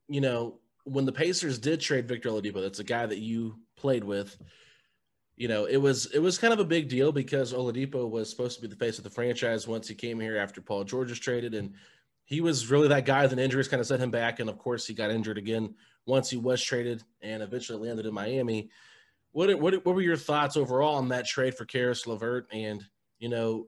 you 0.09 0.19
know, 0.19 0.59
when 0.83 1.05
the 1.05 1.13
Pacers 1.13 1.57
did 1.57 1.79
trade 1.79 2.07
Victor 2.07 2.29
Oladipo, 2.29 2.61
that's 2.61 2.79
a 2.79 2.83
guy 2.83 3.05
that 3.05 3.19
you 3.19 3.59
played 3.77 4.03
with 4.03 4.37
you 5.41 5.47
know, 5.47 5.65
it 5.65 5.77
was 5.77 6.05
it 6.13 6.19
was 6.19 6.37
kind 6.37 6.53
of 6.53 6.59
a 6.59 6.63
big 6.63 6.87
deal 6.87 7.11
because 7.11 7.51
Oladipo 7.51 8.07
was 8.07 8.29
supposed 8.29 8.57
to 8.57 8.61
be 8.61 8.67
the 8.67 8.75
face 8.75 8.99
of 8.99 9.03
the 9.03 9.09
franchise 9.09 9.67
once 9.67 9.87
he 9.87 9.95
came 9.95 10.19
here 10.19 10.37
after 10.37 10.61
Paul 10.61 10.83
George 10.83 11.09
was 11.09 11.17
traded, 11.17 11.55
and 11.55 11.73
he 12.25 12.41
was 12.41 12.69
really 12.69 12.87
that 12.89 13.07
guy. 13.07 13.25
Then 13.25 13.39
injuries 13.39 13.67
kind 13.67 13.81
of 13.81 13.87
set 13.87 13.99
him 13.99 14.11
back, 14.11 14.39
and 14.39 14.51
of 14.51 14.59
course, 14.59 14.85
he 14.85 14.93
got 14.93 15.09
injured 15.09 15.39
again 15.39 15.73
once 16.05 16.29
he 16.29 16.37
was 16.37 16.61
traded 16.63 17.03
and 17.23 17.41
eventually 17.41 17.79
landed 17.79 18.05
in 18.05 18.13
Miami. 18.13 18.69
What 19.31 19.59
what 19.59 19.83
what 19.83 19.95
were 19.95 20.03
your 20.03 20.15
thoughts 20.15 20.57
overall 20.57 20.97
on 20.97 21.09
that 21.09 21.25
trade 21.25 21.55
for 21.55 21.65
Caris 21.65 22.05
LeVert? 22.05 22.45
And 22.53 22.85
you 23.17 23.29
know, 23.29 23.65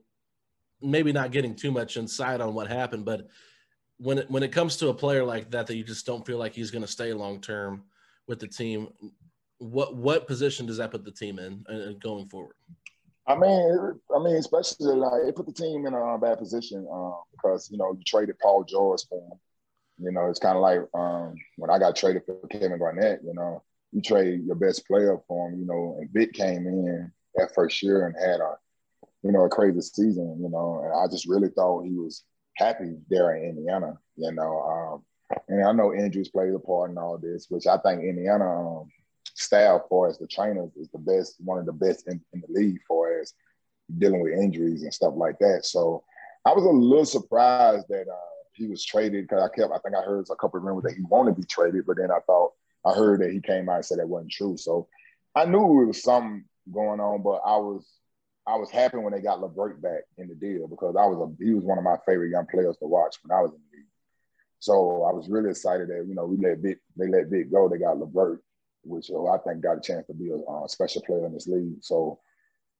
maybe 0.80 1.10
not 1.10 1.32
getting 1.32 1.56
too 1.56 1.72
much 1.72 1.96
insight 1.96 2.40
on 2.40 2.54
what 2.54 2.68
happened, 2.68 3.04
but 3.04 3.26
when 3.96 4.18
it, 4.18 4.30
when 4.30 4.44
it 4.44 4.52
comes 4.52 4.76
to 4.76 4.90
a 4.90 4.94
player 4.94 5.24
like 5.24 5.50
that 5.50 5.66
that 5.66 5.76
you 5.76 5.82
just 5.82 6.06
don't 6.06 6.24
feel 6.24 6.38
like 6.38 6.54
he's 6.54 6.70
going 6.70 6.82
to 6.82 6.88
stay 6.88 7.12
long 7.12 7.40
term 7.40 7.82
with 8.28 8.38
the 8.38 8.46
team, 8.46 8.90
what 9.58 9.96
what 9.96 10.26
position 10.26 10.66
does 10.66 10.78
that 10.78 10.90
put 10.90 11.04
the 11.04 11.10
team 11.10 11.38
in 11.38 11.64
uh, 11.68 11.92
going 12.00 12.28
forward? 12.28 12.54
I 13.26 13.36
mean, 13.36 14.00
I 14.14 14.22
mean, 14.22 14.36
especially 14.36 14.94
like 14.94 15.22
it 15.26 15.34
put 15.34 15.46
the 15.46 15.52
team 15.52 15.86
in 15.86 15.94
a 15.94 16.18
bad 16.18 16.38
position 16.38 16.86
um, 16.92 17.14
because 17.32 17.70
you 17.70 17.78
know 17.78 17.92
you 17.92 18.02
traded 18.04 18.38
Paul 18.38 18.64
George 18.64 19.02
for 19.08 19.18
him. 19.18 19.38
You 19.98 20.12
know, 20.12 20.28
it's 20.28 20.40
kind 20.40 20.56
of 20.56 20.62
like 20.62 20.80
um, 20.92 21.34
when 21.56 21.70
I 21.70 21.78
got 21.78 21.96
traded 21.96 22.22
for 22.26 22.46
Kevin 22.48 22.78
Garnett. 22.78 23.20
You 23.24 23.32
know, 23.34 23.62
you 23.92 24.02
trade 24.02 24.44
your 24.44 24.56
best 24.56 24.86
player 24.86 25.16
for 25.26 25.48
him. 25.48 25.58
You 25.60 25.66
know, 25.66 25.96
and 25.98 26.10
Vic 26.12 26.32
came 26.34 26.66
in 26.66 27.12
that 27.36 27.54
first 27.54 27.82
year 27.82 28.06
and 28.06 28.14
had 28.16 28.40
a 28.40 28.56
you 29.22 29.32
know 29.32 29.44
a 29.44 29.48
crazy 29.48 29.80
season. 29.80 30.38
You 30.42 30.50
know, 30.50 30.82
and 30.84 30.92
I 30.92 31.10
just 31.10 31.28
really 31.28 31.48
thought 31.48 31.84
he 31.84 31.94
was 31.94 32.24
happy 32.56 32.96
there 33.08 33.34
in 33.36 33.56
Indiana. 33.56 33.94
You 34.16 34.32
know, 34.32 35.02
um, 35.30 35.38
and 35.48 35.66
I 35.66 35.72
know 35.72 35.94
injuries 35.94 36.28
played 36.28 36.52
a 36.52 36.58
part 36.58 36.90
in 36.90 36.98
all 36.98 37.16
this, 37.16 37.46
which 37.48 37.66
I 37.66 37.78
think 37.78 38.02
Indiana 38.02 38.44
um, 38.44 38.90
staff 39.34 39.82
for 39.88 40.08
as 40.08 40.18
the 40.18 40.26
trainers 40.26 40.70
is 40.76 40.88
the 40.90 40.98
best, 40.98 41.36
one 41.40 41.58
of 41.58 41.66
the 41.66 41.72
best 41.72 42.08
in, 42.08 42.20
in, 42.32 42.40
the 42.40 42.52
league 42.60 42.80
for 42.86 43.20
as 43.20 43.34
dealing 43.98 44.20
with 44.20 44.32
injuries 44.32 44.82
and 44.82 44.94
stuff 44.94 45.12
like 45.16 45.38
that. 45.40 45.64
So 45.64 46.04
I 46.44 46.52
was 46.52 46.64
a 46.64 46.68
little 46.68 47.04
surprised 47.04 47.86
that 47.88 48.06
uh, 48.08 48.30
he 48.52 48.66
was 48.66 48.84
traded 48.84 49.24
because 49.24 49.42
I 49.42 49.54
kept, 49.54 49.72
I 49.72 49.78
think 49.78 49.96
I 49.96 50.02
heard 50.02 50.26
a 50.30 50.36
couple 50.36 50.58
of 50.58 50.64
rumors 50.64 50.84
that 50.84 50.94
he 50.94 51.02
wanted 51.02 51.34
to 51.34 51.40
be 51.40 51.46
traded, 51.46 51.84
but 51.86 51.96
then 51.96 52.10
I 52.10 52.20
thought 52.26 52.52
I 52.84 52.92
heard 52.92 53.20
that 53.20 53.32
he 53.32 53.40
came 53.40 53.68
out 53.68 53.76
and 53.76 53.84
said 53.84 53.98
that 53.98 54.08
wasn't 54.08 54.30
true. 54.30 54.56
So 54.56 54.88
I 55.34 55.44
knew 55.46 55.82
it 55.82 55.86
was 55.86 56.02
something 56.02 56.44
going 56.72 57.00
on, 57.00 57.22
but 57.22 57.40
I 57.44 57.56
was 57.56 57.86
I 58.46 58.56
was 58.56 58.70
happy 58.70 58.98
when 58.98 59.12
they 59.12 59.20
got 59.20 59.40
LeVert 59.40 59.80
back 59.80 60.02
in 60.18 60.28
the 60.28 60.34
deal 60.34 60.68
because 60.68 60.96
I 60.96 61.06
was 61.06 61.18
a 61.18 61.44
he 61.44 61.54
was 61.54 61.64
one 61.64 61.78
of 61.78 61.84
my 61.84 61.96
favorite 62.06 62.30
young 62.30 62.46
players 62.46 62.76
to 62.78 62.86
watch 62.86 63.16
when 63.22 63.36
I 63.36 63.40
was 63.40 63.52
in 63.52 63.58
the 63.58 63.78
league. 63.78 63.86
So 64.60 65.04
I 65.04 65.12
was 65.12 65.28
really 65.28 65.50
excited 65.50 65.88
that 65.88 66.04
you 66.06 66.14
know 66.14 66.26
we 66.26 66.36
let 66.36 66.58
Vic 66.58 66.78
they 66.96 67.08
let 67.08 67.28
Vic 67.28 67.50
go. 67.50 67.68
They 67.68 67.78
got 67.78 67.98
LeVert, 67.98 68.42
which 68.84 69.10
uh, 69.10 69.24
I 69.26 69.38
think 69.38 69.62
got 69.62 69.78
a 69.78 69.80
chance 69.80 70.06
to 70.06 70.14
be 70.14 70.30
a 70.30 70.36
uh, 70.36 70.66
special 70.66 71.02
player 71.02 71.26
in 71.26 71.32
this 71.32 71.46
league. 71.46 71.76
So 71.80 72.20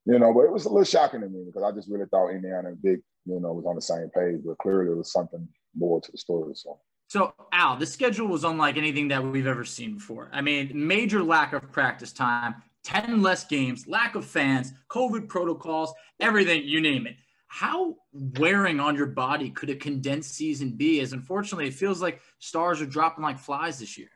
you 0.07 0.19
know, 0.19 0.35
but 0.35 0.43
it 0.43 0.53
was 0.53 0.67
a 0.67 0.69
little 0.69 0.85
shocking 0.85 1.23
to 1.23 1.29
me 1.29 1.45
because 1.47 1.63
I 1.63 1.75
just 1.75 1.89
really 1.89 2.07
thought 2.11 2.29
Indiana 2.29 2.69
and 2.69 2.79
Vic 2.83 3.01
you 3.25 3.41
know 3.41 3.53
was 3.53 3.67
on 3.67 3.75
the 3.75 3.83
same 3.83 4.11
page, 4.15 4.41
but 4.45 4.59
clearly 4.59 4.87
there 4.87 4.97
was 4.97 5.13
something 5.13 5.49
more 5.75 6.01
to 6.01 6.13
the 6.13 6.19
story. 6.19 6.55
So. 6.55 6.79
So, 7.07 7.35
Al, 7.53 7.77
the 7.77 7.87
schedule 7.87 8.27
was 8.27 8.45
unlike 8.45 8.77
anything 8.77 9.09
that 9.09 9.23
we've 9.23 9.47
ever 9.47 9.65
seen 9.65 9.95
before. 9.95 10.31
I 10.33 10.41
mean, 10.41 10.73
major 10.75 11.23
lack 11.23 11.53
of 11.53 11.71
practice 11.71 12.13
time, 12.13 12.57
10 12.85 13.23
less 13.23 13.45
games, 13.45 13.87
lack 13.87 14.15
of 14.15 14.25
fans, 14.25 14.73
COVID 14.89 15.29
protocols, 15.29 15.93
everything, 16.19 16.65
you 16.65 16.81
name 16.81 17.07
it. 17.07 17.17
How 17.47 17.95
wearing 18.13 18.81
on 18.81 18.97
your 18.97 19.07
body 19.07 19.51
could 19.51 19.71
a 19.71 19.77
condensed 19.77 20.35
season 20.35 20.71
be? 20.71 21.01
As 21.01 21.13
unfortunately, 21.13 21.69
it 21.69 21.75
feels 21.75 22.03
like 22.03 22.21
stars 22.41 22.81
are 22.81 22.87
dropping 22.87 23.23
like 23.23 23.39
flies 23.39 23.79
this 23.79 23.97
year. 23.97 24.09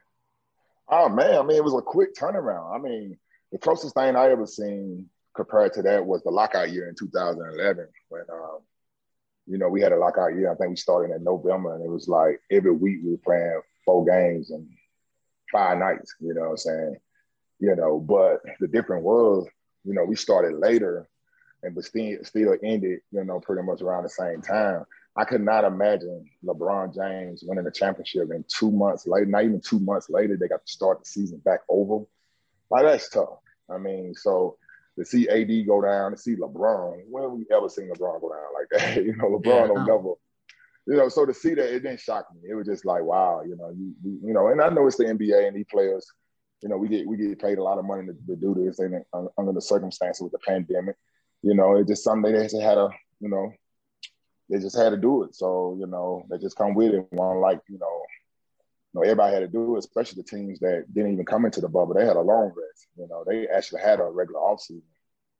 Oh, 0.91 1.09
man. 1.09 1.39
I 1.39 1.43
mean, 1.43 1.57
it 1.57 1.65
was 1.65 1.75
a 1.75 1.83
quick 1.83 2.15
turnaround. 2.15 2.75
I 2.75 2.79
mean, 2.79 3.19
the 3.53 3.59
closest 3.59 3.95
thing 3.95 4.17
I 4.17 4.31
ever 4.31 4.47
seen 4.47 5.09
compared 5.35 5.75
to 5.75 5.83
that 5.83 6.05
was 6.05 6.23
the 6.23 6.31
lockout 6.31 6.71
year 6.71 6.89
in 6.89 6.95
2011 6.95 7.87
when, 8.09 8.23
um, 8.33 8.59
you 9.47 9.59
know, 9.59 9.69
we 9.69 9.81
had 9.81 9.93
a 9.93 9.99
lockout 9.99 10.35
year. 10.35 10.51
I 10.51 10.57
think 10.57 10.71
we 10.71 10.77
started 10.77 11.15
in 11.15 11.25
November, 11.25 11.75
and 11.75 11.85
it 11.85 11.91
was 11.91 12.09
like 12.09 12.41
every 12.51 12.73
week 12.73 12.99
we 13.03 13.13
were 13.13 13.19
playing 13.19 13.61
four 13.85 14.05
games 14.05 14.51
and 14.51 14.69
five 15.51 15.79
nights. 15.79 16.15
You 16.21 16.35
know 16.35 16.43
what 16.43 16.51
I'm 16.51 16.57
saying? 16.59 16.97
you 17.61 17.75
know, 17.75 17.99
but 17.99 18.41
the 18.61 18.69
difference 18.69 19.05
was, 19.05 19.47
you 19.85 19.95
know, 19.95 20.05
we 20.05 20.17
started 20.17 20.59
later 20.59 21.09
and 21.63 21.75
but 21.75 21.85
still 21.85 22.19
still 22.23 22.57
ended, 22.63 23.01
you 23.11 23.25
know, 23.25 23.41
pretty 23.41 23.63
much 23.63 23.83
around 23.83 24.05
the 24.05 24.09
same 24.09 24.43
time. 24.43 24.85
I 25.19 25.25
could 25.25 25.43
not 25.43 25.65
imagine 25.65 26.31
LeBron 26.45 26.95
James 26.95 27.43
winning 27.45 27.65
the 27.65 27.71
championship 27.71 28.31
and 28.31 28.45
two 28.49 28.71
months 28.71 29.07
later, 29.07 29.27
not 29.27 29.45
even 29.45 29.61
two 29.61 29.81
months 29.81 30.09
later, 30.09 30.37
they 30.37 30.49
got 30.49 30.65
to 30.65 30.73
start 30.73 31.01
the 31.01 31.07
season 31.07 31.39
back 31.39 31.61
over. 31.69 32.05
Like 32.71 32.85
that's 32.85 33.09
tough. 33.09 33.41
I 33.69 33.79
mean, 33.79 34.15
so 34.15 34.57
to 34.97 35.05
see 35.05 35.29
AD 35.29 35.67
go 35.67 35.83
down, 35.83 36.13
to 36.13 36.17
see 36.17 36.37
LeBron, 36.37 37.03
when 37.11 37.25
have 37.25 37.33
we 37.33 37.45
ever 37.53 37.69
seen 37.69 37.91
LeBron 37.91 38.21
go 38.21 38.31
down 38.31 38.55
like 38.55 38.69
that? 38.71 38.97
you 39.05 39.17
know, 39.17 39.39
LeBron 39.39 39.45
yeah, 39.45 39.67
don't 39.67 39.87
never, 39.87 40.15
you 40.87 40.97
know, 40.97 41.09
so 41.09 41.27
to 41.27 41.35
see 41.35 41.55
that 41.55 41.75
it 41.75 41.81
didn't 41.81 42.01
shock 42.01 42.29
me. 42.35 42.51
It 42.51 42.55
was 42.55 42.67
just 42.67 42.85
like, 42.85 43.03
wow, 43.03 43.43
you 43.45 43.57
know, 43.57 43.71
you, 43.71 43.95
you 44.03 44.33
know, 44.33 44.49
and 44.49 44.63
I 44.63 44.69
know 44.69 44.87
it's 44.87 44.97
the 44.97 45.05
NBA 45.05 45.49
and 45.49 45.57
these 45.57 45.67
players 45.71 46.11
you 46.63 46.69
know, 46.69 46.77
we 46.77 46.89
get 46.89 47.07
we 47.07 47.17
get 47.17 47.41
paid 47.41 47.59
a 47.59 47.63
lot 47.63 47.79
of 47.79 47.85
money 47.85 48.07
to, 48.07 48.13
to 48.13 48.37
do 48.37 48.55
this, 48.55 48.79
and 48.81 49.05
under 49.39 49.53
the 49.53 49.61
circumstances 49.61 50.21
with 50.21 50.33
the 50.33 50.39
pandemic, 50.39 50.97
you 51.43 51.55
know, 51.55 51.77
it 51.77 51.87
just 51.87 52.03
something 52.03 52.33
they 52.33 52.43
just 52.43 52.61
had 52.61 52.75
to, 52.75 52.89
you 53.21 53.29
know, 53.29 53.53
they 54.49 54.59
just 54.59 54.77
had 54.77 54.91
to 54.91 54.97
do 54.97 55.25
it. 55.25 55.35
So 55.35 55.77
you 55.79 55.87
know, 55.87 56.25
they 56.31 56.39
just 56.39 56.57
come 56.57 56.75
with 56.75 56.95
it. 56.95 57.07
One 57.11 57.41
like 57.41 57.61
you 57.69 57.79
know, 57.79 58.03
you 58.93 59.01
know, 59.01 59.03
everybody 59.03 59.35
had 59.35 59.41
to 59.41 59.49
do 59.49 59.77
it, 59.77 59.81
especially 59.81 60.23
the 60.23 60.29
teams 60.29 60.61
that 60.61 60.85
didn't 60.93 61.13
even 61.13 61.25
come 61.25 61.45
into 61.45 61.61
the 61.61 61.69
bubble. 61.69 61.95
They 61.95 62.07
had 62.07 62.17
a 62.17 62.21
long 62.21 62.53
rest. 62.57 62.87
You 62.97 63.09
know, 63.09 63.25
they 63.27 63.47
actually 63.49 63.83
had 63.83 64.01
a 64.01 64.05
regular 64.05 64.41
offseason. 64.41 64.83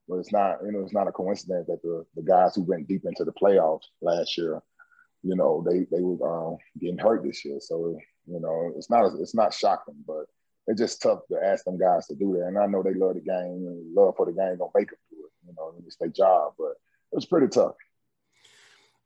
But 0.09 0.17
it's 0.17 0.33
not, 0.33 0.59
you 0.65 0.73
know, 0.73 0.81
it's 0.81 0.95
not 0.95 1.07
a 1.07 1.13
coincidence 1.13 1.67
that 1.67 1.83
the, 1.83 2.05
the 2.17 2.23
guys 2.23 2.55
who 2.55 2.63
went 2.63 2.89
deep 2.89 3.05
into 3.05 3.25
the 3.25 3.33
playoffs 3.33 3.85
last 4.01 4.39
year, 4.39 4.63
you 5.23 5.37
know, 5.37 5.63
they 5.69 5.81
they 5.91 6.03
were 6.03 6.53
um, 6.53 6.57
getting 6.81 6.99
hurt 6.99 7.23
this 7.23 7.45
year. 7.45 7.59
So 7.61 7.99
you 8.27 8.41
know, 8.41 8.73
it's 8.77 8.91
not 8.91 9.13
it's 9.21 9.35
not 9.35 9.53
shocking, 9.53 10.03
but 10.07 10.25
it's 10.67 10.81
just 10.81 11.03
tough 11.03 11.21
to 11.31 11.39
ask 11.43 11.65
them 11.65 11.79
guys 11.79 12.07
to 12.07 12.15
do 12.15 12.35
that. 12.35 12.47
And 12.47 12.59
I 12.59 12.67
know 12.67 12.83
they 12.83 12.95
love 12.95 13.15
the 13.15 13.21
game 13.21 13.67
and 13.67 13.95
love 13.95 14.15
for 14.17 14.27
the 14.27 14.33
game 14.33 14.57
don't 14.59 14.75
make 14.75 14.91
them 14.91 14.99
do 15.11 15.17
it. 15.17 15.47
You 15.47 15.55
know, 15.57 15.75
it's 15.87 15.97
their 15.97 16.09
job, 16.09 16.53
but 16.59 16.73
it 17.13 17.17
was 17.17 17.27
pretty 17.27 17.49
tough. 17.49 17.75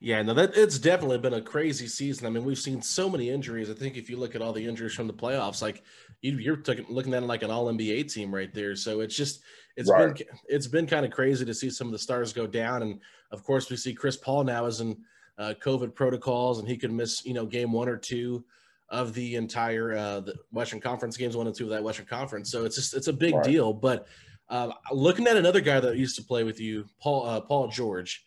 Yeah, 0.02 0.20
no, 0.22 0.34
that 0.34 0.56
it's 0.56 0.80
definitely 0.80 1.18
been 1.18 1.34
a 1.34 1.40
crazy 1.40 1.86
season. 1.86 2.26
I 2.26 2.30
mean, 2.30 2.44
we've 2.44 2.58
seen 2.58 2.82
so 2.82 3.08
many 3.08 3.30
injuries. 3.30 3.70
I 3.70 3.74
think 3.74 3.96
if 3.96 4.10
you 4.10 4.16
look 4.16 4.34
at 4.34 4.42
all 4.42 4.52
the 4.52 4.66
injuries 4.66 4.94
from 4.94 5.06
the 5.06 5.12
playoffs, 5.12 5.62
like 5.62 5.84
you, 6.22 6.52
are 6.52 6.74
looking 6.88 7.14
at 7.14 7.22
like 7.22 7.44
an 7.44 7.52
All 7.52 7.66
NBA 7.66 8.12
team 8.12 8.34
right 8.34 8.52
there. 8.52 8.74
So 8.74 8.98
it's 8.98 9.16
just 9.16 9.42
it's 9.76 9.88
right. 9.88 10.12
been 10.12 10.26
it's 10.48 10.66
been 10.66 10.88
kind 10.88 11.06
of 11.06 11.12
crazy 11.12 11.44
to 11.44 11.54
see 11.54 11.70
some 11.70 11.86
of 11.86 11.92
the 11.92 12.00
stars 12.00 12.32
go 12.32 12.48
down, 12.48 12.82
and 12.82 12.98
of 13.30 13.44
course 13.44 13.70
we 13.70 13.76
see 13.76 13.94
Chris 13.94 14.16
Paul 14.16 14.42
now 14.42 14.66
is 14.66 14.80
in 14.80 14.98
uh, 15.38 15.54
COVID 15.62 15.94
protocols, 15.94 16.58
and 16.58 16.66
he 16.66 16.76
could 16.76 16.90
miss 16.90 17.24
you 17.24 17.32
know 17.32 17.46
game 17.46 17.70
one 17.70 17.88
or 17.88 17.96
two 17.96 18.44
of 18.88 19.14
the 19.14 19.36
entire 19.36 19.96
uh, 19.96 20.18
the 20.18 20.34
Western 20.50 20.80
Conference 20.80 21.16
games, 21.16 21.36
one 21.36 21.46
and 21.46 21.54
two 21.54 21.64
of 21.64 21.70
that 21.70 21.84
Western 21.84 22.06
Conference. 22.06 22.50
So 22.50 22.64
it's 22.64 22.74
just 22.74 22.92
it's 22.94 23.06
a 23.06 23.12
big 23.12 23.36
right. 23.36 23.44
deal. 23.44 23.72
But 23.72 24.08
uh, 24.48 24.72
looking 24.90 25.28
at 25.28 25.36
another 25.36 25.60
guy 25.60 25.78
that 25.78 25.96
used 25.96 26.16
to 26.16 26.24
play 26.24 26.42
with 26.42 26.58
you, 26.58 26.86
Paul 27.00 27.24
uh, 27.24 27.40
Paul 27.40 27.68
George. 27.68 28.24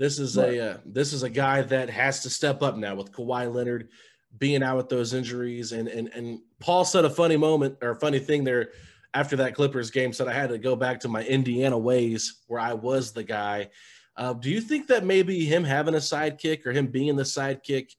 This 0.00 0.18
is 0.18 0.38
right. 0.38 0.54
a 0.54 0.70
uh, 0.70 0.76
this 0.86 1.12
is 1.12 1.24
a 1.24 1.28
guy 1.28 1.60
that 1.60 1.90
has 1.90 2.22
to 2.22 2.30
step 2.30 2.62
up 2.62 2.78
now 2.78 2.94
with 2.94 3.12
Kawhi 3.12 3.52
Leonard 3.54 3.90
being 4.38 4.62
out 4.62 4.78
with 4.78 4.88
those 4.88 5.12
injuries. 5.12 5.72
And 5.72 5.88
and 5.88 6.08
and 6.14 6.40
Paul 6.58 6.86
said 6.86 7.04
a 7.04 7.10
funny 7.10 7.36
moment 7.36 7.76
or 7.82 7.90
a 7.90 7.96
funny 7.96 8.18
thing 8.18 8.42
there 8.42 8.70
after 9.12 9.36
that 9.36 9.54
Clippers 9.54 9.90
game. 9.90 10.14
Said 10.14 10.26
I 10.26 10.32
had 10.32 10.48
to 10.48 10.58
go 10.58 10.74
back 10.74 11.00
to 11.00 11.08
my 11.08 11.22
Indiana 11.24 11.76
ways 11.76 12.40
where 12.46 12.58
I 12.58 12.72
was 12.72 13.12
the 13.12 13.22
guy. 13.22 13.68
Uh, 14.16 14.32
do 14.32 14.48
you 14.48 14.62
think 14.62 14.86
that 14.86 15.04
maybe 15.04 15.44
him 15.44 15.64
having 15.64 15.94
a 15.94 15.98
sidekick 15.98 16.64
or 16.64 16.72
him 16.72 16.86
being 16.86 17.14
the 17.14 17.22
sidekick 17.22 17.94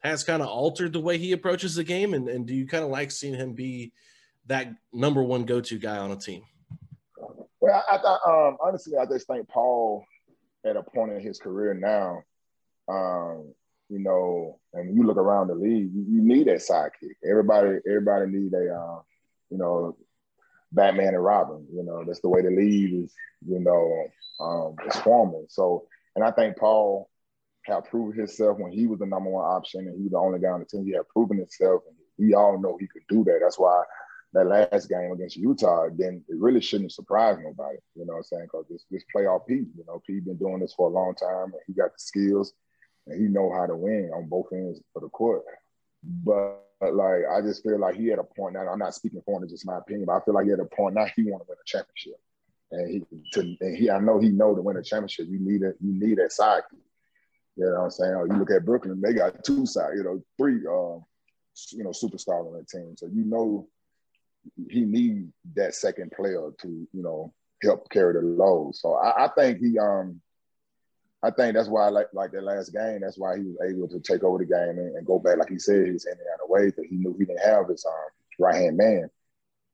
has 0.00 0.24
kind 0.24 0.42
of 0.42 0.48
altered 0.48 0.92
the 0.92 1.00
way 1.00 1.16
he 1.16 1.32
approaches 1.32 1.74
the 1.74 1.82
game? 1.82 2.12
And, 2.12 2.28
and 2.28 2.46
do 2.46 2.54
you 2.54 2.66
kind 2.66 2.84
of 2.84 2.90
like 2.90 3.10
seeing 3.10 3.34
him 3.34 3.54
be 3.54 3.92
that 4.48 4.68
number 4.92 5.22
one 5.22 5.46
go 5.46 5.62
to 5.62 5.78
guy 5.78 5.96
on 5.96 6.10
a 6.10 6.16
team? 6.16 6.42
Well, 7.60 7.82
I, 7.90 7.96
thought 7.96 8.20
um, 8.26 8.58
honestly, 8.60 8.98
I 8.98 9.06
just 9.06 9.26
think 9.26 9.48
Paul, 9.48 10.04
at 10.64 10.76
a 10.76 10.82
point 10.82 11.12
in 11.12 11.20
his 11.20 11.38
career 11.38 11.74
now, 11.74 12.22
um, 12.88 13.52
you 13.88 13.98
know, 13.98 14.58
and 14.74 14.94
you 14.94 15.04
look 15.04 15.16
around 15.16 15.48
the 15.48 15.54
league, 15.54 15.90
you, 15.94 16.04
you 16.08 16.22
need 16.22 16.46
that 16.46 16.58
sidekick. 16.58 17.16
Everybody, 17.28 17.78
everybody 17.86 18.26
need 18.30 18.52
a, 18.54 18.74
uh, 18.74 19.00
you 19.50 19.58
know, 19.58 19.96
Batman 20.72 21.14
and 21.14 21.24
Robin. 21.24 21.66
You 21.72 21.82
know, 21.82 22.04
that's 22.04 22.20
the 22.20 22.28
way 22.28 22.42
the 22.42 22.50
league 22.50 23.04
is, 23.04 23.14
you 23.46 23.60
know, 23.60 24.04
um, 24.40 24.76
is 24.86 24.96
forming. 25.00 25.46
So, 25.48 25.86
and 26.14 26.24
I 26.24 26.30
think 26.30 26.58
Paul 26.58 27.08
have 27.64 27.84
proven 27.84 28.18
himself 28.18 28.58
when 28.58 28.72
he 28.72 28.86
was 28.86 28.98
the 28.98 29.06
number 29.06 29.30
one 29.30 29.44
option 29.44 29.86
and 29.86 29.96
he 29.96 30.04
was 30.04 30.12
the 30.12 30.18
only 30.18 30.38
guy 30.38 30.48
on 30.48 30.60
the 30.60 30.66
team. 30.66 30.84
He 30.84 30.92
had 30.92 31.08
proven 31.08 31.38
himself, 31.38 31.82
and 31.86 31.96
we 32.18 32.34
all 32.34 32.60
know 32.60 32.76
he 32.78 32.86
could 32.86 33.02
do 33.08 33.24
that. 33.24 33.38
That's 33.42 33.58
why 33.58 33.82
that 34.34 34.46
last 34.46 34.88
game 34.88 35.12
against 35.12 35.36
Utah, 35.36 35.88
then 35.94 36.22
it 36.28 36.36
really 36.36 36.60
shouldn't 36.60 36.92
surprise 36.92 37.38
nobody. 37.42 37.78
You 37.94 38.04
know 38.04 38.14
what 38.14 38.18
I'm 38.18 38.24
saying? 38.24 38.44
Because 38.44 38.66
this 38.68 38.84
this 38.90 39.04
playoff 39.14 39.46
P, 39.46 39.54
you 39.54 39.84
know, 39.86 40.02
P 40.06 40.20
been 40.20 40.36
doing 40.36 40.60
this 40.60 40.74
for 40.74 40.88
a 40.88 40.92
long 40.92 41.14
time, 41.14 41.52
and 41.52 41.62
he 41.66 41.72
got 41.72 41.92
the 41.92 41.98
skills, 41.98 42.52
and 43.06 43.20
he 43.20 43.28
know 43.28 43.50
how 43.52 43.66
to 43.66 43.74
win 43.74 44.10
on 44.14 44.28
both 44.28 44.48
ends 44.52 44.80
of 44.94 45.02
the 45.02 45.08
court. 45.08 45.44
But 46.02 46.62
like, 46.80 47.22
I 47.30 47.40
just 47.40 47.62
feel 47.62 47.78
like 47.78 47.96
he 47.96 48.08
had 48.08 48.18
a 48.18 48.24
point 48.24 48.54
now. 48.54 48.68
I'm 48.68 48.78
not 48.78 48.94
speaking 48.94 49.22
for 49.24 49.38
him; 49.38 49.44
it's 49.44 49.52
just 49.52 49.66
my 49.66 49.78
opinion. 49.78 50.06
But 50.06 50.16
I 50.16 50.24
feel 50.24 50.34
like 50.34 50.44
he 50.44 50.50
had 50.50 50.60
a 50.60 50.66
point 50.66 50.94
now. 50.94 51.06
He 51.16 51.22
want 51.22 51.42
to 51.44 51.48
win 51.48 51.58
a 51.58 51.66
championship, 51.66 52.20
and 52.70 52.90
he 52.90 53.20
to 53.32 53.56
and 53.60 53.76
he. 53.76 53.90
I 53.90 53.98
know 53.98 54.18
he 54.18 54.28
know 54.28 54.54
to 54.54 54.60
win 54.60 54.76
a 54.76 54.82
championship, 54.82 55.26
you 55.28 55.40
need 55.40 55.62
a 55.62 55.72
you 55.80 55.98
need 55.98 56.18
that 56.18 56.32
sidekick 56.38 56.76
You 57.56 57.64
know 57.64 57.70
what 57.72 57.84
I'm 57.84 57.90
saying? 57.90 58.12
You 58.30 58.36
look 58.36 58.50
at 58.50 58.66
Brooklyn, 58.66 59.00
they 59.00 59.14
got 59.14 59.42
two 59.42 59.64
side, 59.64 59.94
you 59.96 60.04
know, 60.04 60.22
three, 60.36 60.56
uh, 60.66 61.00
you 61.72 61.82
know, 61.82 61.90
superstars 61.90 62.46
on 62.46 62.52
that 62.58 62.68
team. 62.68 62.94
So 62.96 63.06
you 63.06 63.24
know 63.24 63.66
he 64.68 64.80
needs 64.82 65.32
that 65.54 65.74
second 65.74 66.12
player 66.12 66.50
to, 66.60 66.68
you 66.68 67.02
know, 67.02 67.32
help 67.62 67.88
carry 67.90 68.14
the 68.14 68.20
load. 68.20 68.74
So 68.74 68.94
I, 68.94 69.24
I 69.24 69.28
think 69.28 69.58
he, 69.58 69.78
um, 69.78 70.20
I 71.22 71.30
think 71.30 71.54
that's 71.54 71.68
why, 71.68 71.86
I 71.86 71.88
like 71.88 72.06
like 72.12 72.30
that 72.32 72.44
last 72.44 72.72
game, 72.72 73.00
that's 73.00 73.18
why 73.18 73.36
he 73.36 73.42
was 73.42 73.56
able 73.68 73.88
to 73.88 74.00
take 74.00 74.22
over 74.22 74.38
the 74.38 74.46
game 74.46 74.78
and, 74.78 74.96
and 74.96 75.06
go 75.06 75.18
back, 75.18 75.38
like 75.38 75.48
he 75.48 75.58
said, 75.58 75.86
he 75.86 75.92
he's 75.92 76.06
Indiana 76.06 76.46
way 76.46 76.70
that 76.70 76.86
he 76.88 76.96
knew 76.96 77.16
he 77.18 77.24
didn't 77.24 77.44
have 77.44 77.68
his 77.68 77.84
um, 77.84 77.94
right 78.38 78.54
hand 78.54 78.76
man. 78.76 79.10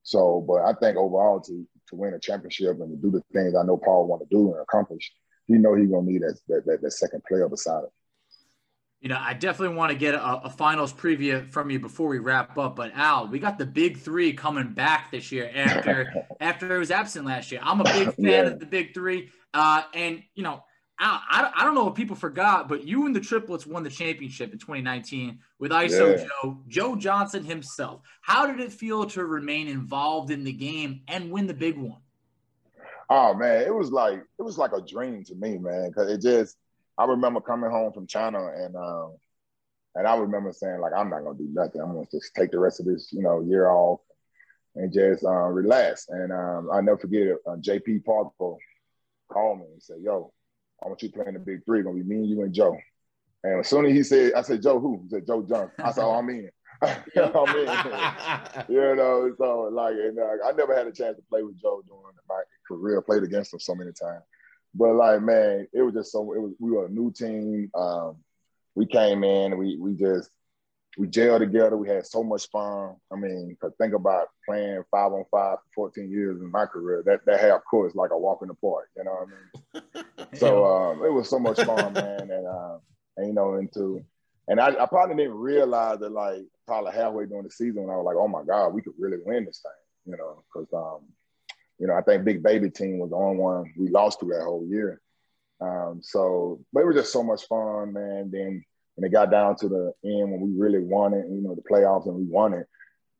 So, 0.03 0.43
but 0.47 0.63
I 0.63 0.73
think 0.73 0.97
overall 0.97 1.39
to 1.41 1.67
to 1.89 1.95
win 1.95 2.15
a 2.15 2.19
championship 2.19 2.79
and 2.79 2.89
to 2.89 2.97
do 2.97 3.11
the 3.11 3.23
things 3.31 3.55
I 3.55 3.63
know 3.63 3.77
Paul 3.77 4.07
want 4.07 4.23
to 4.23 4.35
do 4.35 4.53
and 4.53 4.61
accomplish, 4.61 5.11
he 5.45 5.53
know 5.53 5.75
he 5.75 5.85
gonna 5.85 6.07
need 6.07 6.23
that, 6.23 6.39
that 6.47 6.65
that, 6.65 6.81
that 6.81 6.91
second 6.91 7.23
player 7.23 7.47
beside 7.47 7.83
him. 7.83 7.89
You 9.01 9.09
know, 9.09 9.17
I 9.19 9.33
definitely 9.33 9.75
want 9.75 9.91
to 9.91 9.97
get 9.97 10.15
a, 10.15 10.23
a, 10.45 10.49
finals 10.49 10.91
preview 10.91 11.47
from 11.51 11.69
you 11.69 11.79
before 11.79 12.07
we 12.07 12.17
wrap 12.17 12.57
up. 12.57 12.75
But 12.75 12.91
Al, 12.95 13.27
we 13.27 13.37
got 13.37 13.59
the 13.59 13.65
big 13.65 13.97
three 13.97 14.33
coming 14.33 14.73
back 14.73 15.11
this 15.11 15.31
year 15.31 15.51
after 15.53 16.11
after 16.39 16.75
it 16.75 16.79
was 16.79 16.89
absent 16.89 17.25
last 17.25 17.51
year. 17.51 17.61
I'm 17.63 17.81
a 17.81 17.83
big 17.83 18.13
fan 18.15 18.15
yeah. 18.17 18.41
of 18.41 18.59
the 18.59 18.65
big 18.65 18.93
three, 18.95 19.29
uh, 19.53 19.83
and 19.93 20.23
you 20.33 20.43
know 20.43 20.63
I, 20.97 21.51
I 21.55 21.65
don't 21.65 21.75
know 21.75 21.83
what 21.83 21.95
people 21.95 22.15
forgot, 22.15 22.69
but 22.69 22.87
you 22.87 23.05
and 23.05 23.15
the 23.15 23.19
triplets 23.19 23.65
won 23.65 23.83
the 23.83 23.89
championship 23.89 24.53
in 24.53 24.59
2019 24.59 25.39
with 25.59 25.71
ISO 25.71 26.17
yeah. 26.17 26.25
Joe, 26.25 26.57
Joe 26.67 26.95
Johnson 26.95 27.43
himself. 27.43 28.01
How 28.21 28.47
did 28.47 28.59
it 28.61 28.71
feel 28.71 29.05
to 29.07 29.25
remain 29.25 29.67
involved 29.67 30.31
in 30.31 30.43
the 30.43 30.53
game 30.53 31.01
and 31.07 31.31
win 31.31 31.47
the 31.47 31.53
big 31.53 31.77
one? 31.77 31.99
Oh 33.09 33.33
man, 33.33 33.61
it 33.61 33.73
was 33.73 33.91
like 33.91 34.23
it 34.39 34.41
was 34.41 34.57
like 34.57 34.71
a 34.71 34.81
dream 34.81 35.23
to 35.25 35.35
me, 35.35 35.57
man. 35.57 35.91
Cause 35.93 36.09
it 36.09 36.21
just 36.21 36.57
I 36.97 37.05
remember 37.05 37.41
coming 37.41 37.69
home 37.69 37.91
from 37.93 38.07
China 38.07 38.47
and 38.55 38.75
um 38.75 39.15
and 39.95 40.07
I 40.07 40.15
remember 40.15 40.51
saying 40.51 40.79
like 40.81 40.93
I'm 40.93 41.09
not 41.09 41.23
gonna 41.23 41.37
do 41.37 41.49
nothing. 41.51 41.81
I'm 41.81 41.93
gonna 41.93 42.07
just 42.11 42.33
take 42.35 42.51
the 42.51 42.59
rest 42.59 42.79
of 42.79 42.85
this, 42.85 43.11
you 43.11 43.21
know, 43.21 43.41
year 43.41 43.69
off 43.69 44.01
and 44.75 44.91
just 44.91 45.23
uh, 45.23 45.29
relax. 45.29 46.07
And 46.09 46.33
um, 46.33 46.69
I'll 46.71 46.83
never 46.83 46.97
forget 46.97 47.21
it. 47.21 47.37
Uh, 47.47 47.55
JP 47.55 48.03
Parker 48.03 48.55
called 49.31 49.59
me 49.59 49.65
and 49.71 49.81
said, 49.81 49.97
"Yo, 50.01 50.33
I 50.83 50.87
want 50.87 51.01
you 51.01 51.11
playing 51.11 51.33
the 51.33 51.39
big 51.39 51.63
three. 51.65 51.81
Gonna 51.81 51.95
be 51.95 52.03
me, 52.03 52.17
and 52.17 52.29
you, 52.29 52.41
and 52.41 52.53
Joe. 52.53 52.77
And 53.43 53.59
as 53.59 53.67
soon 53.67 53.85
as 53.85 53.93
he 53.93 54.03
said, 54.03 54.33
I 54.33 54.41
said, 54.41 54.61
Joe 54.61 54.79
who? 54.79 55.01
He 55.03 55.09
said, 55.09 55.27
Joe 55.27 55.43
Johnson. 55.43 55.71
I 55.83 55.91
said, 55.91 56.03
oh, 56.03 56.15
I'm 56.15 56.29
in. 56.29 56.49
I 56.81 56.87
mean, 56.87 58.65
you 58.75 58.95
know, 58.95 59.31
so 59.37 59.69
like, 59.71 59.93
and, 59.93 60.19
uh, 60.19 60.47
I 60.47 60.51
never 60.53 60.75
had 60.75 60.87
a 60.87 60.91
chance 60.91 61.15
to 61.17 61.23
play 61.29 61.43
with 61.43 61.59
Joe 61.61 61.81
during 61.87 62.15
my 62.27 62.41
career. 62.67 63.01
Played 63.01 63.23
against 63.23 63.53
him 63.53 63.59
so 63.59 63.75
many 63.75 63.91
times, 63.91 64.23
but 64.75 64.93
like, 64.93 65.21
man, 65.21 65.67
it 65.73 65.81
was 65.81 65.93
just 65.93 66.11
so. 66.11 66.33
It 66.33 66.41
was 66.41 66.53
we 66.59 66.71
were 66.71 66.85
a 66.85 66.89
new 66.89 67.11
team. 67.11 67.71
Um, 67.73 68.17
we 68.75 68.85
came 68.85 69.23
in, 69.23 69.57
we 69.57 69.77
we 69.79 69.93
just 69.93 70.29
we 70.97 71.07
jailed 71.07 71.41
together. 71.41 71.77
We 71.77 71.87
had 71.87 72.05
so 72.05 72.23
much 72.23 72.49
fun. 72.49 72.95
I 73.11 73.15
mean, 73.15 73.55
cause 73.59 73.71
think 73.79 73.93
about 73.93 74.27
playing 74.47 74.83
five 74.91 75.13
on 75.13 75.23
five 75.31 75.57
for 75.73 75.89
14 75.89 76.09
years 76.09 76.39
in 76.39 76.51
my 76.51 76.65
career. 76.65 77.03
That 77.05 77.25
that 77.25 77.39
half 77.39 77.61
court 77.69 77.91
is 77.91 77.95
like 77.95 78.11
a 78.11 78.17
walk 78.17 78.39
in 78.41 78.49
the 78.49 78.53
park. 78.53 78.89
You 78.97 79.05
know 79.05 79.11
what 79.11 79.27
I 79.73 80.01
mean? 80.03 80.29
so 80.35 80.65
um, 80.65 81.03
it 81.05 81.11
was 81.11 81.29
so 81.29 81.39
much 81.39 81.61
fun, 81.61 81.93
man. 81.93 82.29
And, 82.29 82.47
uh, 82.47 82.77
and 83.17 83.27
you 83.27 83.33
know, 83.33 83.55
into 83.55 84.03
and 84.47 84.59
I, 84.59 84.67
I, 84.67 84.85
probably 84.85 85.15
didn't 85.15 85.37
realize 85.37 85.99
that 85.99 86.11
like 86.11 86.43
probably 86.67 86.91
halfway 86.91 87.25
during 87.25 87.45
the 87.45 87.51
season, 87.51 87.89
I 87.89 87.95
was 87.95 88.05
like, 88.05 88.17
oh 88.17 88.27
my 88.27 88.43
god, 88.43 88.73
we 88.73 88.81
could 88.81 88.93
really 88.99 89.17
win 89.25 89.45
this 89.45 89.61
thing. 89.61 90.13
You 90.13 90.17
know, 90.17 90.43
because 90.53 90.71
um, 90.73 91.07
you 91.79 91.87
know, 91.87 91.93
I 91.93 92.01
think 92.01 92.23
Big 92.23 92.41
Baby 92.43 92.69
team 92.69 92.99
was 92.99 93.09
the 93.09 93.15
only 93.15 93.37
one 93.37 93.73
we 93.77 93.89
lost 93.89 94.19
to 94.19 94.25
that 94.27 94.43
whole 94.43 94.65
year. 94.67 95.01
Um, 95.61 95.99
so, 96.01 96.59
but 96.73 96.81
it 96.81 96.87
was 96.87 96.95
just 96.95 97.13
so 97.13 97.23
much 97.23 97.47
fun, 97.47 97.93
man. 97.93 98.29
Then 98.31 98.63
when 98.95 99.07
it 99.07 99.13
got 99.13 99.31
down 99.31 99.55
to 99.57 99.69
the 99.69 99.93
end 100.03 100.31
when 100.31 100.41
we 100.41 100.57
really 100.57 100.79
won 100.79 101.13
it, 101.13 101.25
you 101.29 101.41
know, 101.41 101.55
the 101.55 101.61
playoffs 101.61 102.07
and 102.07 102.15
we 102.15 102.25
won 102.25 102.53
it. 102.53 102.67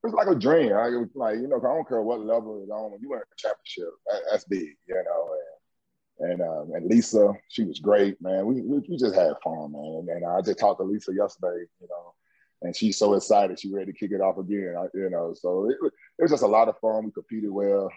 It 0.03 0.07
was 0.07 0.13
like 0.13 0.27
a 0.27 0.35
dream. 0.35 0.71
Right? 0.71 0.93
It 0.93 0.97
was 0.97 1.09
like, 1.15 1.37
you 1.37 1.47
know, 1.47 1.57
I 1.57 1.61
don't 1.61 1.87
care 1.87 2.01
what 2.01 2.25
level 2.25 2.61
it's 2.61 2.71
on, 2.71 2.91
when 2.91 3.01
you 3.01 3.09
win 3.09 3.19
a 3.19 3.35
championship, 3.37 3.93
that, 4.07 4.21
that's 4.29 4.45
big, 4.45 4.75
you 4.87 4.95
know. 4.95 5.29
And 5.33 5.55
and, 6.17 6.41
um, 6.41 6.71
and 6.73 6.85
Lisa, 6.85 7.33
she 7.49 7.63
was 7.63 7.79
great, 7.79 8.21
man. 8.21 8.45
We, 8.45 8.61
we, 8.61 8.79
we 8.87 8.97
just 8.97 9.15
had 9.15 9.33
fun, 9.43 9.73
man. 9.73 10.07
And, 10.09 10.25
I 10.25 10.41
just 10.41 10.59
talked 10.59 10.79
to 10.79 10.85
Lisa 10.85 11.13
yesterday, 11.13 11.65
you 11.81 11.87
know, 11.89 12.13
and 12.61 12.75
she's 12.75 12.97
so 12.97 13.15
excited. 13.15 13.59
She's 13.59 13.73
ready 13.73 13.91
to 13.91 13.97
kick 13.97 14.11
it 14.11 14.21
off 14.21 14.37
again, 14.37 14.75
you 14.93 15.09
know. 15.09 15.33
So 15.37 15.69
it, 15.69 15.75
it 15.83 16.21
was 16.21 16.31
just 16.31 16.43
a 16.43 16.47
lot 16.47 16.69
of 16.69 16.79
fun. 16.79 17.05
We 17.05 17.11
competed 17.11 17.51
well. 17.51 17.91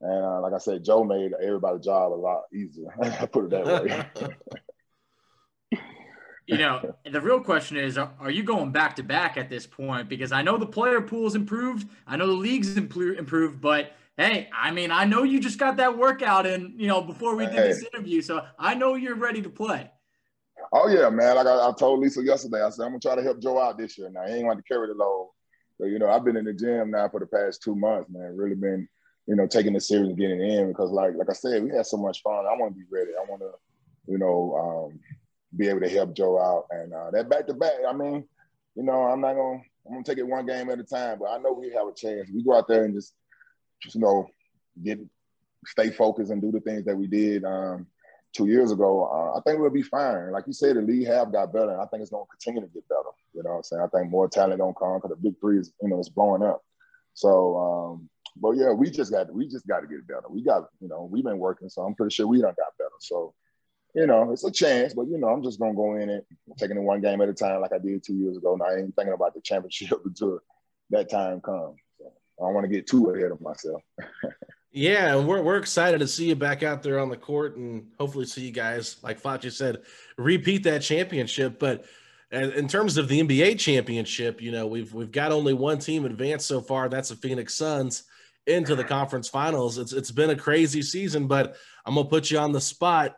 And 0.00 0.24
uh, 0.24 0.40
like 0.40 0.52
I 0.52 0.58
said, 0.58 0.84
Joe 0.84 1.02
made 1.04 1.32
everybody's 1.42 1.84
job 1.84 2.12
a 2.12 2.14
lot 2.14 2.42
easier. 2.52 2.94
I 3.02 3.26
put 3.26 3.46
it 3.46 3.50
that 3.50 3.66
way. 3.66 4.06
you 6.46 6.56
know, 6.56 6.94
the 7.10 7.20
real 7.20 7.40
question 7.40 7.76
is, 7.76 7.98
are, 7.98 8.12
are, 8.20 8.30
you 8.30 8.44
going 8.44 8.70
back 8.70 8.96
to 8.96 9.02
back 9.02 9.36
at 9.36 9.50
this 9.50 9.66
point? 9.66 10.08
Because 10.08 10.30
I 10.30 10.42
know 10.42 10.56
the 10.56 10.66
player 10.66 11.00
pool's 11.00 11.34
improved, 11.34 11.88
I 12.06 12.16
know 12.16 12.26
the 12.26 12.32
league's 12.32 12.76
improved, 12.76 13.60
but 13.60 13.92
hey, 14.16 14.48
I 14.56 14.70
mean, 14.70 14.90
I 14.90 15.04
know 15.04 15.24
you 15.24 15.40
just 15.40 15.58
got 15.58 15.76
that 15.78 15.98
workout 15.98 16.46
in, 16.46 16.74
you 16.76 16.86
know, 16.86 17.02
before 17.02 17.34
we 17.34 17.46
did 17.46 17.54
hey. 17.54 17.68
this 17.68 17.84
interview, 17.84 18.22
so 18.22 18.44
I 18.58 18.74
know 18.74 18.94
you're 18.94 19.16
ready 19.16 19.42
to 19.42 19.50
play. 19.50 19.90
Oh 20.72 20.88
yeah, 20.88 21.08
man. 21.08 21.36
Like 21.36 21.46
I, 21.46 21.68
I, 21.68 21.72
told 21.78 22.00
Lisa 22.00 22.22
yesterday, 22.22 22.62
I 22.62 22.70
said 22.70 22.84
I'm 22.84 22.90
gonna 22.90 23.00
try 23.00 23.16
to 23.16 23.22
help 23.22 23.40
Joe 23.40 23.60
out 23.60 23.78
this 23.78 23.96
year. 23.96 24.10
Now 24.10 24.26
he 24.26 24.34
ain't 24.34 24.44
going 24.44 24.56
to 24.56 24.62
carry 24.62 24.88
the 24.88 24.94
load. 24.94 25.30
So, 25.78 25.86
you 25.86 25.98
know, 25.98 26.08
I've 26.08 26.24
been 26.24 26.36
in 26.36 26.44
the 26.44 26.52
gym 26.52 26.90
now 26.90 27.08
for 27.08 27.20
the 27.20 27.26
past 27.26 27.62
two 27.62 27.76
months, 27.76 28.10
man. 28.10 28.36
Really 28.36 28.56
been, 28.56 28.88
you 29.28 29.36
know, 29.36 29.46
taking 29.46 29.74
the 29.74 29.80
series 29.80 30.08
and 30.08 30.16
getting 30.16 30.40
in 30.40 30.68
because, 30.68 30.90
like, 30.90 31.14
like 31.14 31.28
I 31.28 31.34
said, 31.34 31.62
we 31.62 31.70
had 31.70 31.84
so 31.84 31.98
much 31.98 32.22
fun. 32.22 32.46
I 32.46 32.56
want 32.56 32.72
to 32.72 32.78
be 32.78 32.86
ready. 32.90 33.10
I 33.10 33.30
want 33.30 33.42
to, 33.42 33.50
you 34.06 34.16
know, 34.16 34.90
um, 34.90 34.98
be 35.54 35.68
able 35.68 35.80
to 35.80 35.88
help 35.88 36.16
Joe 36.16 36.40
out. 36.40 36.64
And 36.70 36.94
uh, 36.94 37.10
that 37.10 37.28
back 37.28 37.46
to 37.46 37.54
back, 37.54 37.74
I 37.86 37.92
mean, 37.92 38.26
you 38.74 38.82
know, 38.82 39.02
I'm 39.02 39.20
not 39.20 39.34
gonna 39.34 39.60
I'm 39.86 39.92
gonna 39.92 40.04
take 40.04 40.16
it 40.16 40.26
one 40.26 40.46
game 40.46 40.70
at 40.70 40.78
a 40.78 40.82
time, 40.82 41.18
but 41.18 41.28
I 41.28 41.36
know 41.38 41.52
we 41.52 41.70
have 41.76 41.86
a 41.86 41.92
chance. 41.94 42.30
We 42.34 42.42
go 42.42 42.56
out 42.56 42.68
there 42.68 42.84
and 42.84 42.94
just, 42.94 43.12
just 43.82 43.96
you 43.96 44.00
know, 44.00 44.26
get 44.82 44.98
stay 45.66 45.90
focused 45.90 46.30
and 46.30 46.40
do 46.40 46.50
the 46.50 46.60
things 46.60 46.86
that 46.86 46.96
we 46.96 47.06
did 47.06 47.44
um, 47.44 47.86
two 48.34 48.46
years 48.46 48.72
ago. 48.72 49.10
Uh, 49.12 49.38
I 49.38 49.42
think 49.42 49.60
we'll 49.60 49.68
be 49.68 49.82
fine. 49.82 50.32
Like 50.32 50.44
you 50.46 50.54
said, 50.54 50.76
the 50.76 50.80
league 50.80 51.06
have 51.06 51.32
got 51.32 51.52
better, 51.52 51.72
and 51.72 51.82
I 51.82 51.84
think 51.86 52.00
it's 52.00 52.10
gonna 52.10 52.24
continue 52.30 52.66
to 52.66 52.72
get 52.72 52.88
better. 52.88 53.10
You 53.34 53.42
know 53.42 53.50
what 53.50 53.56
I'm 53.56 53.62
saying? 53.64 53.82
I 53.82 53.88
think 53.88 54.10
more 54.10 54.26
talent 54.26 54.60
gonna 54.60 54.72
come 54.72 54.96
because 54.96 55.10
the 55.10 55.16
big 55.16 55.38
three 55.38 55.58
is, 55.58 55.70
you 55.82 55.90
know, 55.90 55.98
it's 55.98 56.08
blowing 56.08 56.42
up. 56.42 56.62
So, 57.14 57.56
um, 57.58 58.08
but 58.40 58.52
yeah, 58.52 58.72
we 58.72 58.90
just 58.90 59.10
got 59.10 59.32
we 59.32 59.48
just 59.48 59.66
got 59.66 59.80
to 59.80 59.86
get 59.86 60.06
better. 60.06 60.28
We 60.28 60.42
got, 60.42 60.68
you 60.80 60.88
know, 60.88 61.08
we've 61.10 61.24
been 61.24 61.38
working, 61.38 61.68
so 61.68 61.82
I'm 61.82 61.94
pretty 61.94 62.14
sure 62.14 62.26
we 62.26 62.40
done 62.40 62.54
got 62.56 62.76
better. 62.78 62.90
So 63.00 63.34
you 63.94 64.06
know, 64.06 64.30
it's 64.32 64.44
a 64.44 64.50
chance, 64.50 64.94
but 64.94 65.08
you 65.08 65.18
know, 65.18 65.28
I'm 65.28 65.42
just 65.42 65.58
gonna 65.58 65.74
go 65.74 65.96
in 65.96 66.10
it, 66.10 66.26
taking 66.58 66.76
it 66.76 66.82
one 66.82 67.00
game 67.00 67.20
at 67.20 67.28
a 67.28 67.34
time, 67.34 67.60
like 67.60 67.72
I 67.72 67.78
did 67.78 68.04
two 68.04 68.14
years 68.14 68.36
ago. 68.36 68.54
Now 68.54 68.66
I 68.66 68.76
ain't 68.76 68.94
thinking 68.94 69.14
about 69.14 69.34
the 69.34 69.40
championship 69.40 70.00
until 70.04 70.40
that 70.90 71.10
time 71.10 71.40
comes. 71.40 71.76
So 71.98 72.12
I 72.40 72.44
don't 72.44 72.54
want 72.54 72.64
to 72.64 72.74
get 72.74 72.86
too 72.86 73.10
ahead 73.10 73.32
of 73.32 73.40
myself. 73.40 73.82
yeah, 74.72 75.16
and 75.16 75.26
we're 75.26 75.42
we're 75.42 75.56
excited 75.56 76.00
to 76.00 76.06
see 76.06 76.28
you 76.28 76.36
back 76.36 76.62
out 76.62 76.82
there 76.82 76.98
on 76.98 77.08
the 77.08 77.16
court, 77.16 77.56
and 77.56 77.88
hopefully 77.98 78.26
see 78.26 78.42
you 78.42 78.52
guys, 78.52 78.98
like 79.02 79.20
Facci 79.20 79.50
said, 79.50 79.78
repeat 80.16 80.64
that 80.64 80.82
championship. 80.82 81.58
But 81.58 81.86
in 82.30 82.68
terms 82.68 82.98
of 82.98 83.08
the 83.08 83.22
NBA 83.22 83.58
championship, 83.58 84.42
you 84.42 84.52
know, 84.52 84.66
we've 84.66 84.92
we've 84.92 85.12
got 85.12 85.32
only 85.32 85.54
one 85.54 85.78
team 85.78 86.04
advanced 86.04 86.46
so 86.46 86.60
far. 86.60 86.90
That's 86.90 87.08
the 87.08 87.16
Phoenix 87.16 87.54
Suns 87.54 88.04
into 88.48 88.74
the 88.74 88.84
conference 88.84 89.28
finals. 89.28 89.78
It's 89.78 89.92
it's 89.92 90.10
been 90.10 90.30
a 90.30 90.36
crazy 90.36 90.82
season, 90.82 91.26
but 91.26 91.56
I'm 91.84 91.94
gonna 91.94 92.08
put 92.08 92.30
you 92.30 92.38
on 92.38 92.52
the 92.52 92.60
spot 92.60 93.16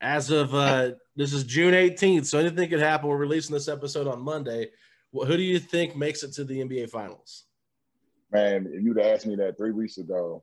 as 0.00 0.30
of 0.30 0.54
uh, 0.54 0.92
this 1.14 1.32
is 1.32 1.44
June 1.44 1.74
18th, 1.74 2.26
so 2.26 2.38
anything 2.38 2.68
could 2.68 2.80
happen. 2.80 3.08
We're 3.08 3.16
releasing 3.16 3.52
this 3.52 3.68
episode 3.68 4.06
on 4.06 4.22
Monday. 4.22 4.70
Well, 5.12 5.26
who 5.26 5.36
do 5.36 5.42
you 5.42 5.58
think 5.58 5.96
makes 5.96 6.22
it 6.22 6.32
to 6.34 6.44
the 6.44 6.60
NBA 6.60 6.90
Finals? 6.90 7.44
Man, 8.32 8.70
if 8.72 8.82
you'd 8.82 8.98
asked 8.98 9.26
me 9.26 9.36
that 9.36 9.58
three 9.58 9.72
weeks 9.72 9.98
ago, 9.98 10.42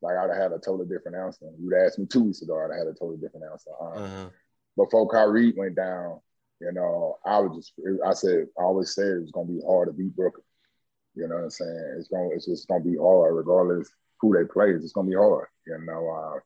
like 0.00 0.16
I'd 0.16 0.30
have 0.30 0.38
had 0.38 0.52
a 0.52 0.58
totally 0.58 0.86
different 0.86 1.16
answer. 1.16 1.46
You'd 1.60 1.74
asked 1.74 1.98
me 1.98 2.06
two 2.06 2.24
weeks 2.24 2.40
ago, 2.42 2.58
I'd 2.58 2.70
have 2.70 2.86
had 2.86 2.86
a 2.86 2.98
totally 2.98 3.18
different 3.18 3.46
answer. 3.50 3.70
Um, 3.80 3.92
uh-huh. 4.02 4.28
Before 4.76 5.08
Kyrie 5.08 5.52
went 5.56 5.74
down, 5.74 6.20
you 6.60 6.72
know, 6.72 7.18
I 7.26 7.40
was 7.40 7.56
just, 7.56 7.72
I 8.06 8.12
said, 8.12 8.46
I 8.58 8.62
always 8.62 8.94
said 8.94 9.08
it 9.08 9.22
was 9.22 9.32
going 9.32 9.48
to 9.48 9.52
be 9.54 9.60
hard 9.66 9.88
to 9.88 9.92
beat 9.92 10.14
Brooklyn. 10.14 10.44
You 11.14 11.28
know 11.28 11.36
what 11.36 11.44
I'm 11.44 11.50
saying? 11.50 11.94
It's 11.98 12.08
going, 12.08 12.30
it's 12.34 12.46
just 12.46 12.68
to 12.68 12.80
be 12.80 12.96
hard, 12.96 13.34
regardless 13.34 13.90
who 14.20 14.36
they 14.36 14.44
play. 14.44 14.70
It's 14.70 14.92
to 14.92 15.02
be 15.02 15.14
hard. 15.14 15.48
You 15.66 15.78
know, 15.84 16.40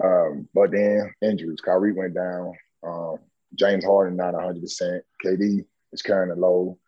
uh, 0.00 0.06
um, 0.06 0.48
but 0.54 0.72
then 0.72 1.12
injuries. 1.22 1.60
Kyrie 1.60 1.92
went 1.92 2.14
down. 2.14 2.52
Um, 2.82 3.16
James 3.54 3.84
Harden 3.84 4.16
not 4.16 4.34
100%. 4.34 5.00
KD 5.24 5.64
is 5.92 6.02
carrying 6.02 6.30
the 6.30 6.36
load. 6.36 6.78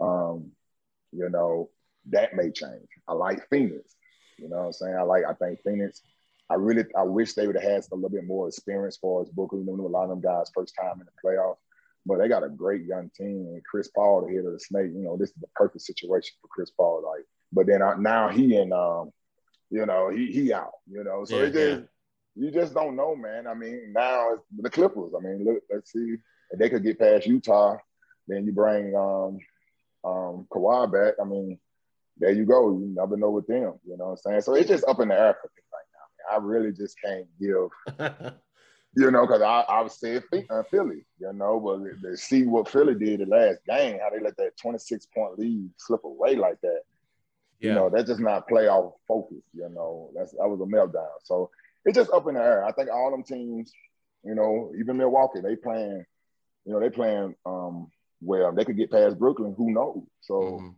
Um, 0.00 0.52
you 1.12 1.28
know, 1.30 1.70
that 2.10 2.34
may 2.34 2.50
change. 2.50 2.88
I 3.06 3.14
like 3.14 3.48
Phoenix. 3.50 3.94
You 4.38 4.48
know 4.48 4.56
what 4.56 4.66
I'm 4.66 4.72
saying? 4.72 4.96
I 4.96 5.02
like, 5.02 5.24
I 5.28 5.34
think 5.34 5.60
Phoenix, 5.64 6.02
I 6.50 6.54
really, 6.54 6.84
I 6.96 7.02
wish 7.02 7.34
they 7.34 7.46
would 7.46 7.56
have 7.56 7.64
had 7.64 7.84
a 7.90 7.94
little 7.94 8.10
bit 8.10 8.26
more 8.26 8.48
experience 8.48 8.96
for 9.00 9.22
us 9.22 9.28
Booker. 9.28 9.56
You 9.56 9.64
know, 9.64 9.86
a 9.86 9.88
lot 9.88 10.04
of 10.04 10.10
them 10.10 10.20
guys 10.20 10.50
first 10.54 10.74
time 10.80 11.00
in 11.00 11.06
the 11.06 11.28
playoffs, 11.28 11.56
but 12.06 12.18
they 12.18 12.28
got 12.28 12.44
a 12.44 12.48
great 12.48 12.84
young 12.84 13.10
team. 13.16 13.46
And 13.48 13.62
Chris 13.64 13.88
Paul, 13.88 14.26
the 14.26 14.34
head 14.34 14.44
of 14.44 14.52
the 14.52 14.60
snake, 14.60 14.90
you 14.94 15.02
know, 15.02 15.16
this 15.16 15.30
is 15.30 15.36
the 15.40 15.48
perfect 15.54 15.82
situation 15.82 16.36
for 16.40 16.48
Chris 16.48 16.70
Paul. 16.70 17.02
Like, 17.04 17.24
but 17.52 17.66
then 17.66 17.80
now 18.02 18.28
he 18.28 18.56
and, 18.56 18.72
um, 18.72 19.10
you 19.70 19.84
know, 19.84 20.10
he 20.10 20.32
he 20.32 20.52
out, 20.52 20.72
you 20.90 21.04
know, 21.04 21.24
so 21.24 21.36
yeah, 21.36 21.42
it 21.42 21.52
just, 21.52 21.80
yeah 21.80 21.86
you 22.38 22.52
just 22.52 22.72
don't 22.72 22.94
know, 22.94 23.16
man. 23.16 23.46
I 23.48 23.54
mean, 23.54 23.92
now 23.92 24.34
it's 24.34 24.42
the 24.56 24.70
Clippers. 24.70 25.12
I 25.16 25.20
mean, 25.20 25.44
look, 25.44 25.62
let's 25.70 25.92
see. 25.92 26.16
if 26.50 26.58
they 26.58 26.70
could 26.70 26.84
get 26.84 26.98
past 26.98 27.26
Utah, 27.26 27.76
then 28.28 28.46
you 28.46 28.52
bring 28.52 28.94
um, 28.94 29.38
um, 30.04 30.46
Kawhi 30.50 30.92
back. 30.92 31.14
I 31.20 31.24
mean, 31.24 31.58
there 32.16 32.30
you 32.30 32.44
go. 32.44 32.70
You 32.70 32.94
never 32.94 33.16
know 33.16 33.30
with 33.30 33.48
them. 33.48 33.74
You 33.84 33.96
know 33.96 34.06
what 34.06 34.10
I'm 34.10 34.16
saying? 34.18 34.40
So 34.42 34.54
it's 34.54 34.68
just 34.68 34.84
up 34.86 35.00
in 35.00 35.08
the 35.08 35.18
air 35.18 35.36
for 35.40 35.50
me 35.56 35.62
right 35.72 35.88
now. 35.92 36.36
I 36.36 36.44
really 36.44 36.72
just 36.72 36.96
can't 37.04 37.26
give. 37.40 38.32
you 38.98 39.12
know, 39.12 39.26
because 39.26 39.42
I, 39.42 39.60
I 39.68 39.80
was 39.80 39.98
saying 39.98 40.22
uh, 40.50 40.64
Philly, 40.70 41.04
you 41.20 41.32
know, 41.32 41.60
but 41.60 42.02
to 42.02 42.16
see 42.16 42.42
what 42.44 42.68
Philly 42.68 42.96
did 42.96 43.20
the 43.20 43.26
last 43.26 43.58
game, 43.64 43.98
how 44.02 44.10
they 44.10 44.20
let 44.20 44.36
that 44.38 44.56
26 44.60 45.06
point 45.06 45.38
lead 45.38 45.70
slip 45.76 46.02
away 46.02 46.34
like 46.34 46.60
that. 46.62 46.80
Yeah. 47.60 47.68
You 47.68 47.74
know, 47.76 47.90
that's 47.90 48.08
just 48.08 48.20
not 48.20 48.48
playoff 48.48 48.94
focus. 49.06 49.42
You 49.52 49.68
know, 49.68 50.10
that's 50.16 50.32
that 50.32 50.48
was 50.48 50.60
a 50.60 50.64
meltdown. 50.64 51.06
So 51.22 51.50
it's 51.84 51.96
just 51.96 52.10
up 52.10 52.26
in 52.26 52.34
the 52.34 52.42
air. 52.42 52.64
I 52.64 52.72
think 52.72 52.90
all 52.90 53.12
them 53.12 53.22
teams, 53.22 53.72
you 54.24 54.34
know, 54.34 54.72
even 54.78 54.96
Milwaukee, 54.96 55.40
they 55.42 55.54
playing, 55.54 56.04
you 56.64 56.72
know, 56.72 56.80
they 56.80 56.90
playing 56.90 57.36
um 57.46 57.88
well. 58.20 58.52
They 58.52 58.64
could 58.64 58.76
get 58.76 58.90
past 58.90 59.18
Brooklyn. 59.18 59.54
Who 59.56 59.72
knows? 59.72 60.02
So. 60.22 60.34
Mm-hmm 60.34 60.68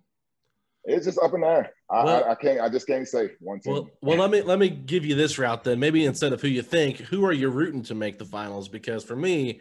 it's 0.85 1.07
just 1.07 1.19
up 1.19 1.35
in 1.35 1.43
the 1.43 1.47
air. 1.47 1.73
I, 1.90 2.05
well, 2.05 2.25
I, 2.25 2.31
I, 2.31 2.35
can't. 2.35 2.61
I 2.61 2.69
just 2.69 2.87
can't 2.87 3.07
say 3.07 3.31
one 3.40 3.61
team. 3.61 3.73
Well, 3.73 3.90
well, 4.01 4.19
let 4.19 4.31
me 4.31 4.43
let 4.43 4.59
me 4.59 4.69
give 4.69 5.05
you 5.05 5.14
this 5.14 5.38
route 5.38 5.64
then. 5.64 5.79
Maybe 5.79 6.05
instead 6.07 6.33
of 6.33 6.40
who 6.40 6.49
you 6.49 6.62
think, 6.62 6.99
who 6.99 7.25
are 7.25 7.33
you 7.33 7.51
rooting 7.51 7.83
to 7.85 7.95
make 7.95 8.19
the 8.19 8.25
finals? 8.25 8.69
Because 8.69 9.05
for 9.05 9.16
me, 9.16 9.61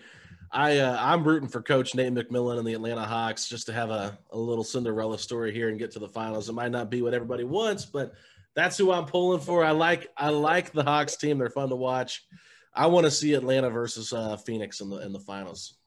I 0.51 0.79
uh, 0.79 0.97
I'm 0.99 1.23
rooting 1.23 1.49
for 1.49 1.61
Coach 1.61 1.95
Nate 1.95 2.13
McMillan 2.13 2.57
and 2.57 2.67
the 2.67 2.73
Atlanta 2.73 3.03
Hawks 3.03 3.47
just 3.47 3.65
to 3.67 3.73
have 3.73 3.89
a, 3.89 4.17
a 4.31 4.37
little 4.37 4.63
Cinderella 4.63 5.19
story 5.19 5.53
here 5.53 5.69
and 5.69 5.77
get 5.77 5.91
to 5.91 5.99
the 5.99 6.09
finals. 6.09 6.49
It 6.49 6.53
might 6.53 6.71
not 6.71 6.89
be 6.89 7.01
what 7.01 7.13
everybody 7.13 7.43
wants, 7.43 7.85
but 7.85 8.13
that's 8.55 8.77
who 8.77 8.91
I'm 8.91 9.05
pulling 9.05 9.41
for. 9.41 9.63
I 9.63 9.71
like 9.71 10.07
I 10.17 10.29
like 10.29 10.71
the 10.71 10.83
Hawks 10.83 11.17
team. 11.17 11.37
They're 11.37 11.49
fun 11.49 11.69
to 11.69 11.75
watch. 11.75 12.25
I 12.73 12.87
want 12.87 13.05
to 13.05 13.11
see 13.11 13.33
Atlanta 13.33 13.69
versus 13.69 14.13
uh, 14.13 14.37
Phoenix 14.37 14.81
in 14.81 14.89
the 14.89 14.97
in 14.97 15.11
the 15.11 15.19
finals. 15.19 15.78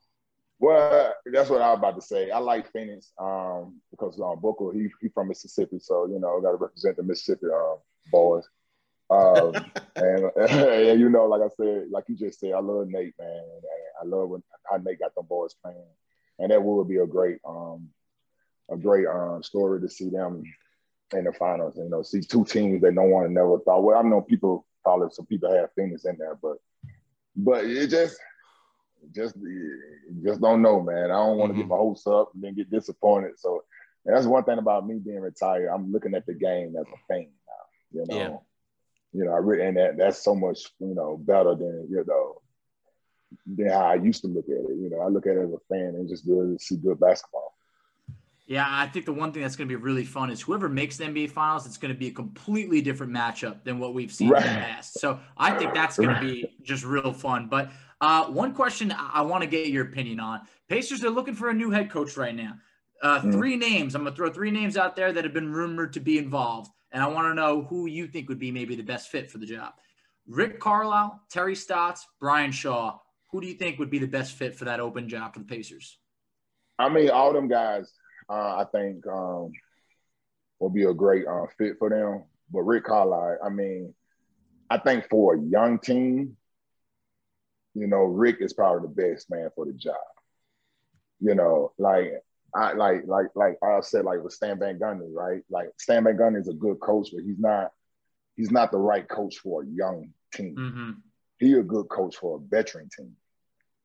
Well, 0.62 1.12
that's 1.26 1.50
what 1.50 1.60
I 1.60 1.70
was 1.70 1.78
about 1.78 1.96
to 1.96 2.02
say. 2.02 2.30
I 2.30 2.38
like 2.38 2.70
Phoenix 2.70 3.10
um, 3.18 3.80
because 3.90 4.20
uh, 4.20 4.36
Booker, 4.36 4.70
he, 4.72 4.86
he 5.00 5.08
from 5.08 5.26
Mississippi, 5.26 5.80
so 5.80 6.06
you 6.06 6.20
know, 6.20 6.40
got 6.40 6.52
to 6.52 6.56
represent 6.56 6.96
the 6.96 7.02
Mississippi 7.02 7.46
uh, 7.52 7.74
boys. 8.12 8.44
Um, 9.10 9.54
and, 9.96 10.30
and, 10.36 11.00
you 11.00 11.08
know, 11.08 11.24
like 11.24 11.42
I 11.42 11.48
said, 11.56 11.88
like 11.90 12.04
you 12.06 12.14
just 12.14 12.38
said, 12.38 12.52
I 12.52 12.60
love 12.60 12.86
Nate, 12.86 13.14
man. 13.18 13.28
And 13.28 13.62
I 14.00 14.04
love 14.04 14.28
when, 14.28 14.44
how 14.70 14.76
Nate 14.76 15.00
got 15.00 15.16
them 15.16 15.26
boys 15.28 15.52
playing, 15.64 15.82
and 16.38 16.52
that 16.52 16.62
would 16.62 16.86
be 16.86 16.98
a 16.98 17.06
great, 17.08 17.38
um, 17.44 17.88
a 18.70 18.76
great 18.76 19.08
um, 19.08 19.42
story 19.42 19.80
to 19.80 19.88
see 19.88 20.10
them 20.10 20.44
in 21.12 21.24
the 21.24 21.32
finals. 21.32 21.74
You 21.76 21.88
know, 21.88 22.02
see 22.02 22.20
two 22.20 22.44
teams 22.44 22.82
that 22.82 22.94
no 22.94 23.02
one 23.02 23.34
never 23.34 23.58
thought. 23.58 23.82
Well, 23.82 23.98
I 23.98 24.02
know 24.02 24.20
people 24.20 24.64
probably 24.84 25.08
some 25.10 25.26
people 25.26 25.52
have 25.52 25.70
Phoenix 25.74 26.04
in 26.04 26.18
there, 26.18 26.38
but 26.40 26.58
but 27.34 27.64
it 27.64 27.88
just 27.88 28.16
just 29.14 29.36
just 30.22 30.40
don't 30.40 30.62
know, 30.62 30.80
man. 30.80 31.10
I 31.10 31.14
don't 31.14 31.38
want 31.38 31.50
to 31.50 31.54
mm-hmm. 31.54 31.62
get 31.62 31.68
my 31.68 31.76
hopes 31.76 32.06
up 32.06 32.30
and 32.34 32.42
then 32.42 32.54
get 32.54 32.70
disappointed. 32.70 33.38
So 33.38 33.64
that's 34.04 34.26
one 34.26 34.44
thing 34.44 34.58
about 34.58 34.86
me 34.86 34.98
being 34.98 35.20
retired. 35.20 35.68
I'm 35.68 35.92
looking 35.92 36.14
at 36.14 36.26
the 36.26 36.34
game 36.34 36.74
as 36.78 36.86
a 36.86 36.98
fan 37.08 37.28
now. 37.46 38.00
You 38.00 38.06
know, 38.08 38.16
yeah. 38.16 39.20
you 39.20 39.24
know, 39.24 39.32
I 39.32 39.38
really 39.38 39.66
and 39.66 39.76
that 39.76 39.96
that's 39.96 40.22
so 40.22 40.34
much 40.34 40.60
you 40.78 40.94
know 40.94 41.16
better 41.16 41.54
than 41.54 41.88
you 41.90 42.04
know 42.06 42.40
than 43.46 43.68
how 43.68 43.86
I 43.86 43.94
used 43.94 44.22
to 44.22 44.28
look 44.28 44.46
at 44.46 44.70
it. 44.70 44.78
You 44.78 44.90
know, 44.90 45.00
I 45.00 45.08
look 45.08 45.26
at 45.26 45.36
it 45.36 45.42
as 45.42 45.52
a 45.52 45.58
fan 45.68 45.94
and 45.96 46.08
just 46.08 46.26
good 46.26 46.60
see 46.60 46.76
good 46.76 47.00
basketball. 47.00 47.54
Yeah, 48.46 48.66
I 48.68 48.86
think 48.88 49.06
the 49.06 49.12
one 49.12 49.32
thing 49.32 49.42
that's 49.42 49.54
going 49.54 49.68
to 49.68 49.74
be 49.74 49.80
really 49.80 50.04
fun 50.04 50.28
is 50.28 50.42
whoever 50.42 50.68
makes 50.68 50.96
the 50.96 51.04
NBA 51.04 51.30
Finals, 51.30 51.64
it's 51.64 51.78
going 51.78 51.94
to 51.94 51.98
be 51.98 52.08
a 52.08 52.12
completely 52.12 52.82
different 52.82 53.12
matchup 53.12 53.62
than 53.62 53.78
what 53.78 53.94
we've 53.94 54.12
seen 54.12 54.30
right. 54.30 54.44
in 54.44 54.52
the 54.52 54.58
past. 54.58 54.98
So 54.98 55.20
I 55.38 55.56
think 55.56 55.72
that's 55.72 55.96
going 55.96 56.14
to 56.14 56.20
be 56.20 56.52
just 56.62 56.84
real 56.84 57.12
fun. 57.12 57.46
But 57.48 57.70
uh, 58.02 58.26
one 58.26 58.52
question 58.52 58.94
I 58.98 59.22
want 59.22 59.42
to 59.42 59.48
get 59.48 59.68
your 59.68 59.84
opinion 59.84 60.20
on: 60.20 60.42
Pacers 60.68 61.04
are 61.04 61.10
looking 61.10 61.34
for 61.34 61.48
a 61.48 61.54
new 61.54 61.70
head 61.70 61.90
coach 61.90 62.16
right 62.16 62.34
now. 62.34 62.58
Uh, 63.00 63.20
mm. 63.20 63.32
Three 63.32 63.56
names. 63.56 63.94
I'm 63.94 64.02
going 64.02 64.12
to 64.12 64.16
throw 64.16 64.30
three 64.30 64.50
names 64.50 64.76
out 64.76 64.96
there 64.96 65.12
that 65.12 65.24
have 65.24 65.32
been 65.32 65.52
rumored 65.52 65.92
to 65.94 66.00
be 66.00 66.18
involved, 66.18 66.70
and 66.90 67.02
I 67.02 67.06
want 67.06 67.28
to 67.28 67.34
know 67.34 67.62
who 67.62 67.86
you 67.86 68.08
think 68.08 68.28
would 68.28 68.38
be 68.38 68.50
maybe 68.50 68.76
the 68.76 68.82
best 68.82 69.08
fit 69.08 69.30
for 69.30 69.38
the 69.38 69.46
job. 69.46 69.72
Rick 70.26 70.60
Carlisle, 70.60 71.20
Terry 71.30 71.54
Stotts, 71.54 72.06
Brian 72.20 72.52
Shaw. 72.52 72.98
Who 73.30 73.40
do 73.40 73.46
you 73.46 73.54
think 73.54 73.78
would 73.78 73.90
be 73.90 73.98
the 73.98 74.06
best 74.06 74.34
fit 74.34 74.54
for 74.54 74.66
that 74.66 74.80
open 74.80 75.08
job 75.08 75.32
for 75.32 75.38
the 75.38 75.46
Pacers? 75.46 75.98
I 76.78 76.88
mean, 76.88 77.08
all 77.10 77.32
them 77.32 77.48
guys, 77.48 77.90
uh, 78.28 78.56
I 78.56 78.66
think, 78.70 79.06
um, 79.06 79.52
will 80.58 80.70
be 80.70 80.84
a 80.84 80.92
great 80.92 81.26
uh, 81.26 81.46
fit 81.56 81.76
for 81.78 81.88
them. 81.88 82.24
But 82.50 82.62
Rick 82.62 82.84
Carlisle, 82.84 83.38
I 83.44 83.48
mean, 83.48 83.94
I 84.68 84.78
think 84.78 85.08
for 85.08 85.34
a 85.34 85.40
young 85.40 85.78
team, 85.78 86.36
you 87.74 87.86
know, 87.86 88.02
Rick 88.04 88.36
is 88.40 88.52
probably 88.52 88.88
the 88.88 88.94
best 88.94 89.30
man 89.30 89.48
for 89.54 89.66
the 89.66 89.72
job. 89.72 89.96
You 91.20 91.34
know, 91.34 91.72
like 91.78 92.12
I 92.54 92.72
like 92.72 93.02
like 93.06 93.28
like 93.34 93.58
I 93.62 93.80
said, 93.80 94.04
like 94.04 94.22
with 94.22 94.32
Stan 94.32 94.58
Van 94.58 94.78
Gundy, 94.78 95.12
right? 95.12 95.42
Like 95.50 95.68
Stan 95.78 96.04
Van 96.04 96.16
Gundy 96.16 96.40
is 96.40 96.48
a 96.48 96.54
good 96.54 96.80
coach, 96.80 97.08
but 97.12 97.22
he's 97.24 97.38
not 97.38 97.70
he's 98.36 98.50
not 98.50 98.72
the 98.72 98.78
right 98.78 99.08
coach 99.08 99.38
for 99.38 99.62
a 99.62 99.66
young 99.66 100.10
team. 100.34 100.56
Mm-hmm. 100.58 100.90
He 101.38 101.54
a 101.54 101.62
good 101.62 101.88
coach 101.88 102.16
for 102.16 102.36
a 102.36 102.40
veteran 102.40 102.88
team. 102.96 103.16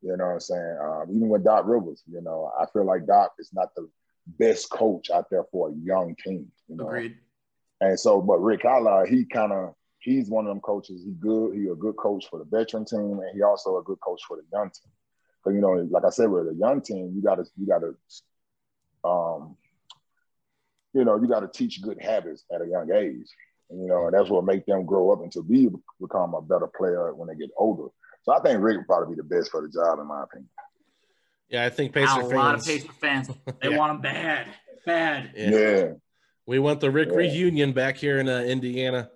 You 0.02 0.16
know 0.16 0.26
what 0.26 0.34
I'm 0.34 0.40
saying? 0.40 0.78
Um, 0.82 1.06
even 1.16 1.30
with 1.30 1.44
Doc 1.44 1.64
Rivers, 1.66 2.04
you 2.08 2.22
know, 2.22 2.52
I 2.60 2.66
feel 2.72 2.86
like 2.86 3.08
Doc 3.08 3.34
is 3.40 3.52
not 3.54 3.74
the 3.76 3.90
best 4.28 4.70
coach 4.70 5.10
out 5.10 5.30
there 5.32 5.46
for 5.52 5.70
a 5.70 5.74
young 5.74 6.16
team. 6.24 6.52
You 6.68 6.76
know? 6.76 6.88
Agreed. 6.88 7.18
And 7.82 8.00
so, 8.00 8.22
but 8.22 8.40
Rick 8.40 8.62
Carlisle, 8.62 9.06
he 9.08 9.26
kind 9.26 9.52
of 9.52 9.74
he's 10.00 10.30
one 10.30 10.46
of 10.46 10.50
them 10.50 10.62
coaches. 10.62 11.04
He 11.04 11.12
good. 11.12 11.56
He 11.56 11.68
a 11.68 11.76
good 11.76 11.98
coach 11.98 12.28
for 12.30 12.40
the 12.40 12.46
veteran 12.46 12.86
team, 12.86 13.20
and 13.20 13.36
he 13.36 13.42
also 13.42 13.78
a 13.78 13.84
good 13.84 14.00
coach 14.00 14.22
for 14.28 14.38
the 14.38 14.44
young 14.52 14.70
team. 14.70 14.92
Because 15.44 15.56
you 15.56 15.62
know, 15.62 15.88
like 15.90 16.06
I 16.06 16.10
said, 16.10 16.30
with 16.30 16.48
a 16.48 16.56
young 16.56 16.82
team, 16.82 17.12
you 17.16 17.22
got 17.22 17.36
to 17.36 17.46
you 17.58 17.68
got 17.68 17.82
to, 17.82 19.10
um, 19.10 19.56
you 20.94 21.06
know, 21.06 21.20
you 21.20 21.28
got 21.28 21.42
to 21.42 21.48
teach 21.48 21.82
good 21.82 22.02
habits 22.02 22.46
at 22.54 22.62
a 22.62 22.68
young 22.68 22.92
age. 22.92 23.28
And, 23.70 23.82
you 23.82 23.88
know, 23.88 24.06
and 24.06 24.14
that's 24.14 24.30
what 24.30 24.46
make 24.46 24.66
them 24.66 24.86
grow 24.86 25.12
up 25.12 25.22
and 25.22 25.32
to 25.34 25.44
be 25.44 25.70
become 26.00 26.34
a 26.34 26.42
better 26.42 26.68
player 26.68 27.14
when 27.14 27.28
they 27.28 27.36
get 27.36 27.50
older. 27.58 27.90
So 28.24 28.34
I 28.34 28.40
think 28.40 28.62
Rick 28.62 28.78
would 28.78 28.88
probably 28.88 29.16
be 29.16 29.22
the 29.22 29.28
best 29.28 29.52
for 29.52 29.62
the 29.62 29.68
job, 29.68 30.00
in 30.00 30.08
my 30.08 30.24
opinion. 30.24 30.50
Yeah, 31.50 31.66
I 31.66 31.70
think 31.70 31.94
Pacer 31.94 32.08
fans. 32.08 32.32
A 32.32 32.36
lot 32.36 32.56
of 32.56 32.66
Pacer 32.66 32.92
fans, 33.00 33.30
they 33.62 33.70
yeah. 33.70 33.78
want 33.78 33.92
him 33.96 34.02
bad, 34.02 34.48
bad. 34.86 35.32
Yeah. 35.36 35.50
yeah. 35.50 35.92
We 36.46 36.60
want 36.60 36.80
the 36.80 36.92
Rick 36.92 37.10
yeah. 37.12 37.18
reunion 37.18 37.74
back 37.74 37.98
here 37.98 38.20
in 38.20 38.28
uh, 38.28 38.40
Indiana 38.40 39.10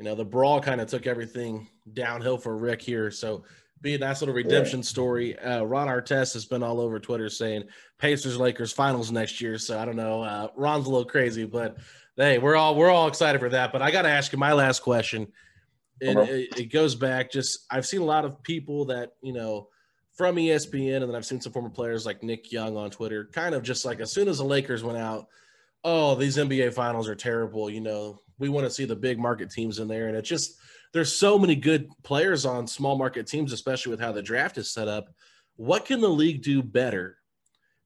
you 0.00 0.04
know, 0.04 0.14
the 0.14 0.24
brawl 0.24 0.62
kind 0.62 0.80
of 0.80 0.88
took 0.88 1.06
everything 1.06 1.68
downhill 1.92 2.38
for 2.38 2.56
Rick 2.56 2.80
here. 2.80 3.10
So 3.10 3.44
be 3.82 3.94
a 3.94 3.98
nice 3.98 4.22
little 4.22 4.34
redemption 4.34 4.78
yeah. 4.78 4.84
story. 4.84 5.38
Uh, 5.38 5.64
Ron 5.64 5.88
Artest 5.88 6.32
has 6.32 6.46
been 6.46 6.62
all 6.62 6.80
over 6.80 6.98
Twitter 6.98 7.28
saying 7.28 7.64
Pacers 7.98 8.38
Lakers 8.38 8.72
finals 8.72 9.12
next 9.12 9.42
year. 9.42 9.58
So 9.58 9.78
I 9.78 9.84
don't 9.84 9.96
know. 9.96 10.22
Uh, 10.22 10.48
Ron's 10.56 10.86
a 10.86 10.90
little 10.90 11.04
crazy, 11.04 11.44
but 11.44 11.76
hey, 12.16 12.38
we're 12.38 12.56
all 12.56 12.76
we're 12.76 12.88
all 12.88 13.08
excited 13.08 13.42
for 13.42 13.50
that. 13.50 13.72
But 13.72 13.82
I 13.82 13.90
got 13.90 14.02
to 14.02 14.08
ask 14.08 14.32
you 14.32 14.38
my 14.38 14.54
last 14.54 14.80
question. 14.80 15.30
It, 16.00 16.16
uh-huh. 16.16 16.32
it, 16.32 16.48
it, 16.58 16.72
goes 16.72 16.94
back. 16.94 17.30
Just 17.30 17.66
I've 17.70 17.84
seen 17.84 18.00
a 18.00 18.06
lot 18.06 18.24
of 18.24 18.42
people 18.42 18.86
that 18.86 19.12
you 19.20 19.34
know 19.34 19.68
from 20.14 20.36
ESPN, 20.36 21.02
and 21.02 21.10
then 21.10 21.14
I've 21.14 21.26
seen 21.26 21.42
some 21.42 21.52
former 21.52 21.68
players 21.68 22.06
like 22.06 22.22
Nick 22.22 22.50
Young 22.50 22.74
on 22.78 22.90
Twitter, 22.90 23.28
kind 23.34 23.54
of 23.54 23.62
just 23.62 23.84
like 23.84 24.00
as 24.00 24.10
soon 24.10 24.28
as 24.28 24.38
the 24.38 24.44
Lakers 24.44 24.82
went 24.82 24.96
out, 24.96 25.26
oh, 25.84 26.14
these 26.14 26.36
NBA 26.36 26.74
finals 26.74 27.08
are 27.08 27.14
terrible. 27.14 27.70
You 27.70 27.80
know, 27.80 28.18
we 28.38 28.48
want 28.48 28.66
to 28.66 28.72
see 28.72 28.84
the 28.84 28.96
big 28.96 29.18
market 29.18 29.50
teams 29.50 29.78
in 29.78 29.88
there. 29.88 30.08
And 30.08 30.16
it's 30.16 30.28
just, 30.28 30.56
there's 30.92 31.14
so 31.14 31.38
many 31.38 31.54
good 31.54 31.88
players 32.02 32.44
on 32.44 32.66
small 32.66 32.98
market 32.98 33.26
teams, 33.26 33.52
especially 33.52 33.90
with 33.90 34.00
how 34.00 34.12
the 34.12 34.22
draft 34.22 34.58
is 34.58 34.72
set 34.72 34.88
up. 34.88 35.08
What 35.56 35.84
can 35.84 36.00
the 36.00 36.08
league 36.08 36.42
do 36.42 36.62
better 36.62 37.16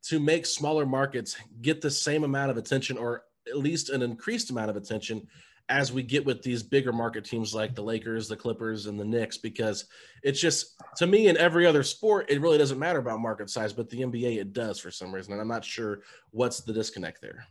to 0.04 0.20
make 0.20 0.46
smaller 0.46 0.86
markets 0.86 1.36
get 1.60 1.80
the 1.80 1.90
same 1.90 2.24
amount 2.24 2.50
of 2.50 2.56
attention 2.56 2.98
or 2.98 3.24
at 3.48 3.58
least 3.58 3.90
an 3.90 4.02
increased 4.02 4.50
amount 4.50 4.70
of 4.70 4.76
attention 4.76 5.26
as 5.70 5.92
we 5.92 6.02
get 6.02 6.26
with 6.26 6.42
these 6.42 6.62
bigger 6.62 6.92
market 6.92 7.24
teams 7.24 7.54
like 7.54 7.74
the 7.74 7.82
Lakers, 7.82 8.28
the 8.28 8.36
Clippers, 8.36 8.86
and 8.86 9.00
the 9.00 9.04
Knicks? 9.04 9.38
Because 9.38 9.86
it's 10.22 10.40
just, 10.40 10.74
to 10.96 11.06
me, 11.06 11.28
in 11.28 11.36
every 11.36 11.66
other 11.66 11.82
sport, 11.82 12.30
it 12.30 12.40
really 12.40 12.58
doesn't 12.58 12.78
matter 12.78 12.98
about 12.98 13.20
market 13.20 13.48
size, 13.48 13.72
but 13.72 13.88
the 13.88 14.02
NBA, 14.02 14.36
it 14.36 14.52
does 14.52 14.78
for 14.78 14.90
some 14.90 15.14
reason. 15.14 15.32
And 15.32 15.40
I'm 15.40 15.48
not 15.48 15.64
sure 15.64 16.02
what's 16.30 16.60
the 16.60 16.72
disconnect 16.72 17.22
there. 17.22 17.46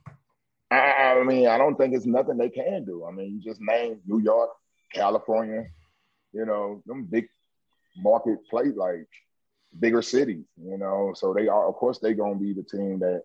I, 0.73 1.19
I 1.19 1.23
mean, 1.23 1.47
I 1.47 1.57
don't 1.57 1.75
think 1.75 1.93
it's 1.93 2.05
nothing 2.05 2.37
they 2.37 2.49
can 2.49 2.85
do. 2.85 3.05
I 3.05 3.11
mean, 3.11 3.33
you 3.33 3.41
just 3.41 3.61
name 3.61 3.99
New 4.05 4.19
York, 4.19 4.49
California, 4.93 5.65
you 6.31 6.45
know, 6.45 6.81
them 6.85 7.05
big 7.05 7.27
market 7.97 8.39
play 8.49 8.65
like 8.75 9.07
bigger 9.77 10.01
cities, 10.01 10.45
you 10.57 10.77
know. 10.77 11.13
So 11.15 11.33
they 11.33 11.47
are, 11.47 11.67
of 11.67 11.75
course, 11.75 11.99
they're 11.99 12.13
gonna 12.13 12.35
be 12.35 12.53
the 12.53 12.63
team 12.63 12.99
that, 12.99 13.23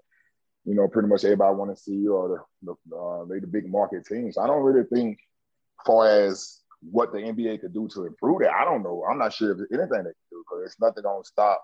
you 0.65 0.75
know, 0.75 0.89
pretty 0.89 1.09
much 1.09 1.25
everybody 1.25 1.55
want 1.55 1.75
to 1.75 1.83
see, 1.83 2.07
or 2.07 2.45
the, 2.63 2.75
the 2.91 2.97
uh, 2.97 3.25
they 3.27 3.39
the 3.39 3.47
big 3.47 3.71
market 3.71 4.05
teams. 4.07 4.37
I 4.39 4.47
don't 4.47 4.63
really 4.63 4.87
think, 4.93 5.19
far 5.87 6.09
as 6.09 6.61
what 6.91 7.13
the 7.13 7.19
NBA 7.19 7.61
could 7.61 7.73
do 7.73 7.89
to 7.95 8.07
improve 8.07 8.43
it, 8.43 8.51
I 8.51 8.65
don't 8.65 8.83
know. 8.83 9.05
I'm 9.09 9.19
not 9.19 9.33
sure 9.33 9.53
if 9.53 9.59
anything 9.73 9.89
they 9.89 10.03
can 10.03 10.29
do 10.31 10.45
because 10.45 10.65
it's 10.67 10.81
nothing 10.81 11.03
gonna 11.03 11.25
stop, 11.25 11.63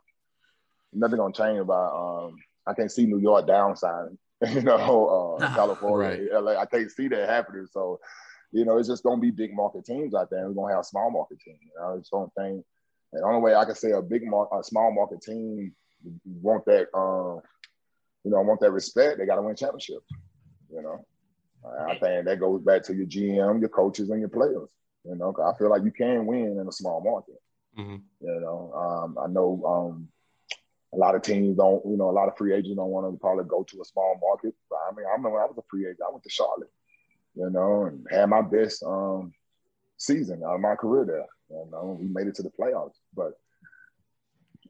nothing 0.92 1.18
gonna 1.18 1.34
change 1.34 1.58
about. 1.58 2.26
Um, 2.26 2.36
I 2.66 2.74
can't 2.74 2.90
see 2.90 3.06
New 3.06 3.18
York 3.18 3.46
downside 3.46 4.08
you 4.52 4.62
know, 4.62 5.36
uh, 5.40 5.54
California, 5.54 6.28
right. 6.32 6.42
LA. 6.42 6.60
I 6.60 6.66
can't 6.66 6.90
see 6.90 7.08
that 7.08 7.28
happening. 7.28 7.66
So, 7.70 8.00
you 8.52 8.64
know, 8.64 8.78
it's 8.78 8.88
just 8.88 9.02
gonna 9.02 9.20
be 9.20 9.30
big 9.30 9.54
market 9.54 9.84
teams 9.84 10.14
out 10.14 10.30
there. 10.30 10.40
And 10.40 10.54
we're 10.54 10.62
gonna 10.62 10.76
have 10.76 10.84
small 10.84 11.10
market 11.10 11.40
teams. 11.40 11.58
You 11.62 11.70
know? 11.80 11.94
I 11.94 11.98
just 11.98 12.10
don't 12.10 12.32
think. 12.34 12.64
The 13.12 13.22
only 13.22 13.40
way 13.40 13.54
I 13.54 13.64
can 13.64 13.76
say 13.76 13.92
a 13.92 14.02
big 14.02 14.26
market, 14.26 14.58
a 14.58 14.64
small 14.64 14.92
market 14.92 15.22
team 15.22 15.72
want 16.24 16.64
that, 16.66 16.88
um, 16.94 17.40
you 18.24 18.30
know, 18.30 18.42
want 18.42 18.60
that 18.60 18.72
respect, 18.72 19.18
they 19.18 19.26
got 19.26 19.36
to 19.36 19.42
win 19.42 19.54
championships. 19.54 20.06
You 20.72 20.82
know, 20.82 21.06
I 21.88 21.96
think 21.98 22.24
that 22.24 22.40
goes 22.40 22.62
back 22.62 22.82
to 22.84 22.94
your 22.94 23.06
GM, 23.06 23.60
your 23.60 23.68
coaches, 23.68 24.10
and 24.10 24.20
your 24.20 24.28
players. 24.28 24.68
You 25.04 25.14
know, 25.14 25.34
I 25.44 25.56
feel 25.56 25.70
like 25.70 25.84
you 25.84 25.92
can 25.92 26.26
win 26.26 26.58
in 26.58 26.66
a 26.66 26.72
small 26.72 27.00
market. 27.00 27.40
Mm-hmm. 27.78 28.26
You 28.26 28.40
know, 28.40 28.72
um, 28.74 29.18
I 29.22 29.26
know 29.28 29.62
um, 29.64 30.08
a 30.94 30.98
lot 30.98 31.14
of 31.14 31.22
teams 31.22 31.56
don't, 31.56 31.84
you 31.84 31.96
know, 31.96 32.08
a 32.08 32.12
lot 32.12 32.28
of 32.28 32.36
free 32.36 32.54
agents 32.54 32.76
don't 32.76 32.90
want 32.90 33.12
to 33.12 33.18
probably 33.18 33.44
go 33.44 33.64
to 33.64 33.82
a 33.82 33.84
small 33.84 34.18
market. 34.22 34.54
But 34.70 34.78
I 34.88 34.94
mean, 34.94 35.06
I 35.06 35.12
remember 35.12 35.40
I 35.40 35.46
was 35.46 35.58
a 35.58 35.62
free 35.68 35.84
agent. 35.86 36.00
I 36.06 36.10
went 36.10 36.22
to 36.22 36.30
Charlotte, 36.30 36.70
you 37.34 37.50
know, 37.50 37.86
and 37.86 38.06
had 38.10 38.28
my 38.28 38.42
best 38.42 38.82
um, 38.84 39.32
season 39.96 40.42
of 40.44 40.60
my 40.60 40.76
career 40.76 41.04
there. 41.04 41.26
You 41.50 41.70
know, 41.70 41.98
we 42.00 42.06
made 42.06 42.28
it 42.28 42.36
to 42.36 42.42
the 42.42 42.50
playoffs. 42.50 42.94
But 43.14 43.32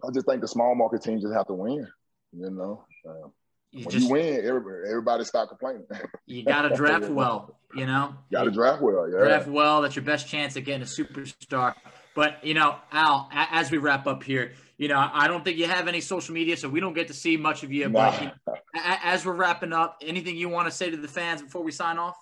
I 0.03 0.11
just 0.13 0.27
think 0.27 0.41
the 0.41 0.49
small 0.49 0.75
market 0.75 1.03
teams 1.03 1.23
just 1.23 1.35
have 1.35 1.47
to 1.49 1.55
win. 1.55 1.87
You 2.33 2.51
know, 2.51 2.85
uh, 3.09 3.29
you 3.71 3.85
when 3.85 3.91
just, 3.91 4.07
you 4.07 4.13
win, 4.13 4.45
everybody, 4.45 4.89
everybody 4.89 5.25
start 5.25 5.49
complaining. 5.51 5.87
you 6.27 6.45
got 6.45 6.63
to 6.63 6.71
draft 6.77 7.09
well. 7.09 7.59
You 7.75 7.87
know, 7.87 8.15
got 8.33 8.45
to 8.45 8.51
draft 8.51 8.83
well. 8.83 9.09
Yeah, 9.11 9.25
draft 9.25 9.49
well. 9.49 9.83
That's 9.83 9.97
your 9.97 10.05
best 10.05 10.29
chance 10.29 10.57
at 10.57 10.65
getting 10.65 10.83
a 10.83 10.87
superstar. 10.87 11.75
But 12.15 12.45
you 12.45 12.55
know, 12.55 12.77
Al, 12.93 13.29
as 13.33 13.71
we 13.71 13.79
wrap 13.79 14.07
up 14.07 14.23
here, 14.23 14.53
you 14.77 14.89
know, 14.89 15.09
I 15.13 15.29
don't 15.29 15.45
think 15.45 15.59
you 15.59 15.67
have 15.67 15.89
any 15.89 16.01
social 16.01 16.35
media, 16.35 16.57
so 16.57 16.69
we 16.69 16.81
don't 16.81 16.95
get 16.95 17.09
to 17.09 17.15
see 17.15 17.37
much 17.37 17.63
of 17.63 17.73
you. 17.73 17.89
Nah. 17.89 18.11
But 18.11 18.23
you 18.23 18.27
know, 18.27 18.55
as 18.75 19.27
we're 19.27 19.35
wrapping 19.35 19.73
up, 19.73 19.99
anything 20.01 20.37
you 20.37 20.49
want 20.49 20.69
to 20.69 20.73
say 20.73 20.91
to 20.91 20.97
the 20.97 21.09
fans 21.09 21.43
before 21.43 21.63
we 21.63 21.73
sign 21.73 21.99
off? 21.99 22.17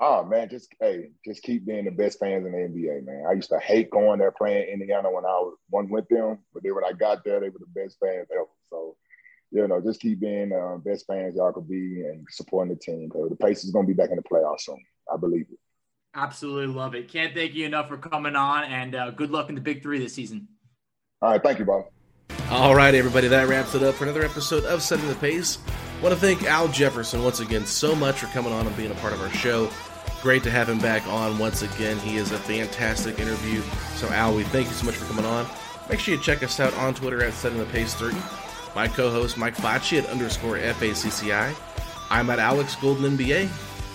Oh 0.00 0.24
man, 0.24 0.48
just 0.48 0.74
hey, 0.80 1.10
just 1.24 1.42
keep 1.42 1.64
being 1.64 1.84
the 1.84 1.90
best 1.92 2.18
fans 2.18 2.44
in 2.44 2.52
the 2.52 2.58
NBA, 2.58 3.04
man. 3.04 3.24
I 3.28 3.32
used 3.32 3.50
to 3.50 3.58
hate 3.60 3.90
going 3.90 4.18
there 4.18 4.32
playing 4.32 4.68
Indiana 4.68 5.10
when 5.10 5.24
I 5.24 5.38
was 5.38 5.56
one 5.70 5.88
with 5.88 6.08
them, 6.08 6.38
but 6.52 6.64
then 6.64 6.74
when 6.74 6.84
I 6.84 6.92
got 6.92 7.24
there, 7.24 7.38
they 7.38 7.48
were 7.48 7.60
the 7.60 7.80
best 7.80 7.98
fans 8.00 8.26
ever. 8.32 8.46
So, 8.70 8.96
you 9.52 9.66
know, 9.68 9.80
just 9.80 10.00
keep 10.00 10.18
being 10.18 10.52
uh, 10.52 10.78
best 10.78 11.06
fans 11.06 11.36
y'all 11.36 11.52
could 11.52 11.68
be 11.68 12.02
and 12.02 12.26
supporting 12.28 12.74
the 12.74 12.80
team. 12.80 13.08
Because 13.08 13.30
the 13.30 13.36
Pacers 13.36 13.70
going 13.70 13.86
to 13.86 13.92
be 13.92 13.96
back 13.96 14.10
in 14.10 14.16
the 14.16 14.22
playoffs 14.22 14.62
soon. 14.62 14.82
I 15.12 15.16
believe 15.16 15.46
it. 15.50 15.58
Absolutely 16.14 16.72
love 16.72 16.94
it. 16.94 17.08
Can't 17.08 17.34
thank 17.34 17.54
you 17.54 17.66
enough 17.66 17.88
for 17.88 17.96
coming 17.96 18.36
on, 18.36 18.64
and 18.64 18.94
uh, 18.94 19.10
good 19.10 19.30
luck 19.30 19.48
in 19.48 19.56
the 19.56 19.60
Big 19.60 19.82
Three 19.82 19.98
this 19.98 20.14
season. 20.14 20.46
All 21.20 21.32
right, 21.32 21.42
thank 21.42 21.58
you, 21.58 21.64
Bob. 21.64 21.86
All 22.50 22.74
right, 22.74 22.94
everybody, 22.94 23.26
that 23.28 23.48
wraps 23.48 23.74
it 23.74 23.82
up 23.82 23.96
for 23.96 24.04
another 24.04 24.24
episode 24.24 24.64
of 24.64 24.82
Setting 24.82 25.08
the 25.08 25.14
Pace. 25.16 25.58
want 26.02 26.14
to 26.14 26.20
thank 26.20 26.44
Al 26.44 26.68
Jefferson 26.68 27.24
once 27.24 27.40
again 27.40 27.66
so 27.66 27.94
much 27.94 28.20
for 28.20 28.26
coming 28.26 28.52
on 28.52 28.66
and 28.66 28.76
being 28.76 28.92
a 28.92 28.96
part 28.96 29.12
of 29.12 29.20
our 29.20 29.30
show. 29.30 29.68
Great 30.22 30.42
to 30.44 30.50
have 30.50 30.68
him 30.68 30.78
back 30.78 31.06
on 31.08 31.38
once 31.38 31.62
again. 31.62 31.98
He 31.98 32.16
is 32.16 32.32
a 32.32 32.38
fantastic 32.38 33.18
interview. 33.18 33.60
So, 33.96 34.08
Al, 34.08 34.34
we 34.34 34.44
thank 34.44 34.68
you 34.68 34.74
so 34.74 34.86
much 34.86 34.94
for 34.94 35.06
coming 35.06 35.24
on. 35.24 35.46
Make 35.90 35.98
sure 35.98 36.14
you 36.14 36.20
check 36.20 36.42
us 36.42 36.60
out 36.60 36.74
on 36.78 36.94
Twitter 36.94 37.22
at 37.24 37.34
Setting 37.34 37.58
the 37.58 37.66
Pace 37.66 37.94
30. 37.94 38.16
My 38.74 38.88
co-host 38.88 39.36
Mike 39.36 39.56
Facci 39.56 39.98
at 40.02 40.08
underscore 40.08 40.58
FACCI. 40.58 41.54
I'm 42.10 42.30
at 42.30 42.38
Alex 42.38 42.76
Golden 42.76 43.16
NBA, 43.16 43.48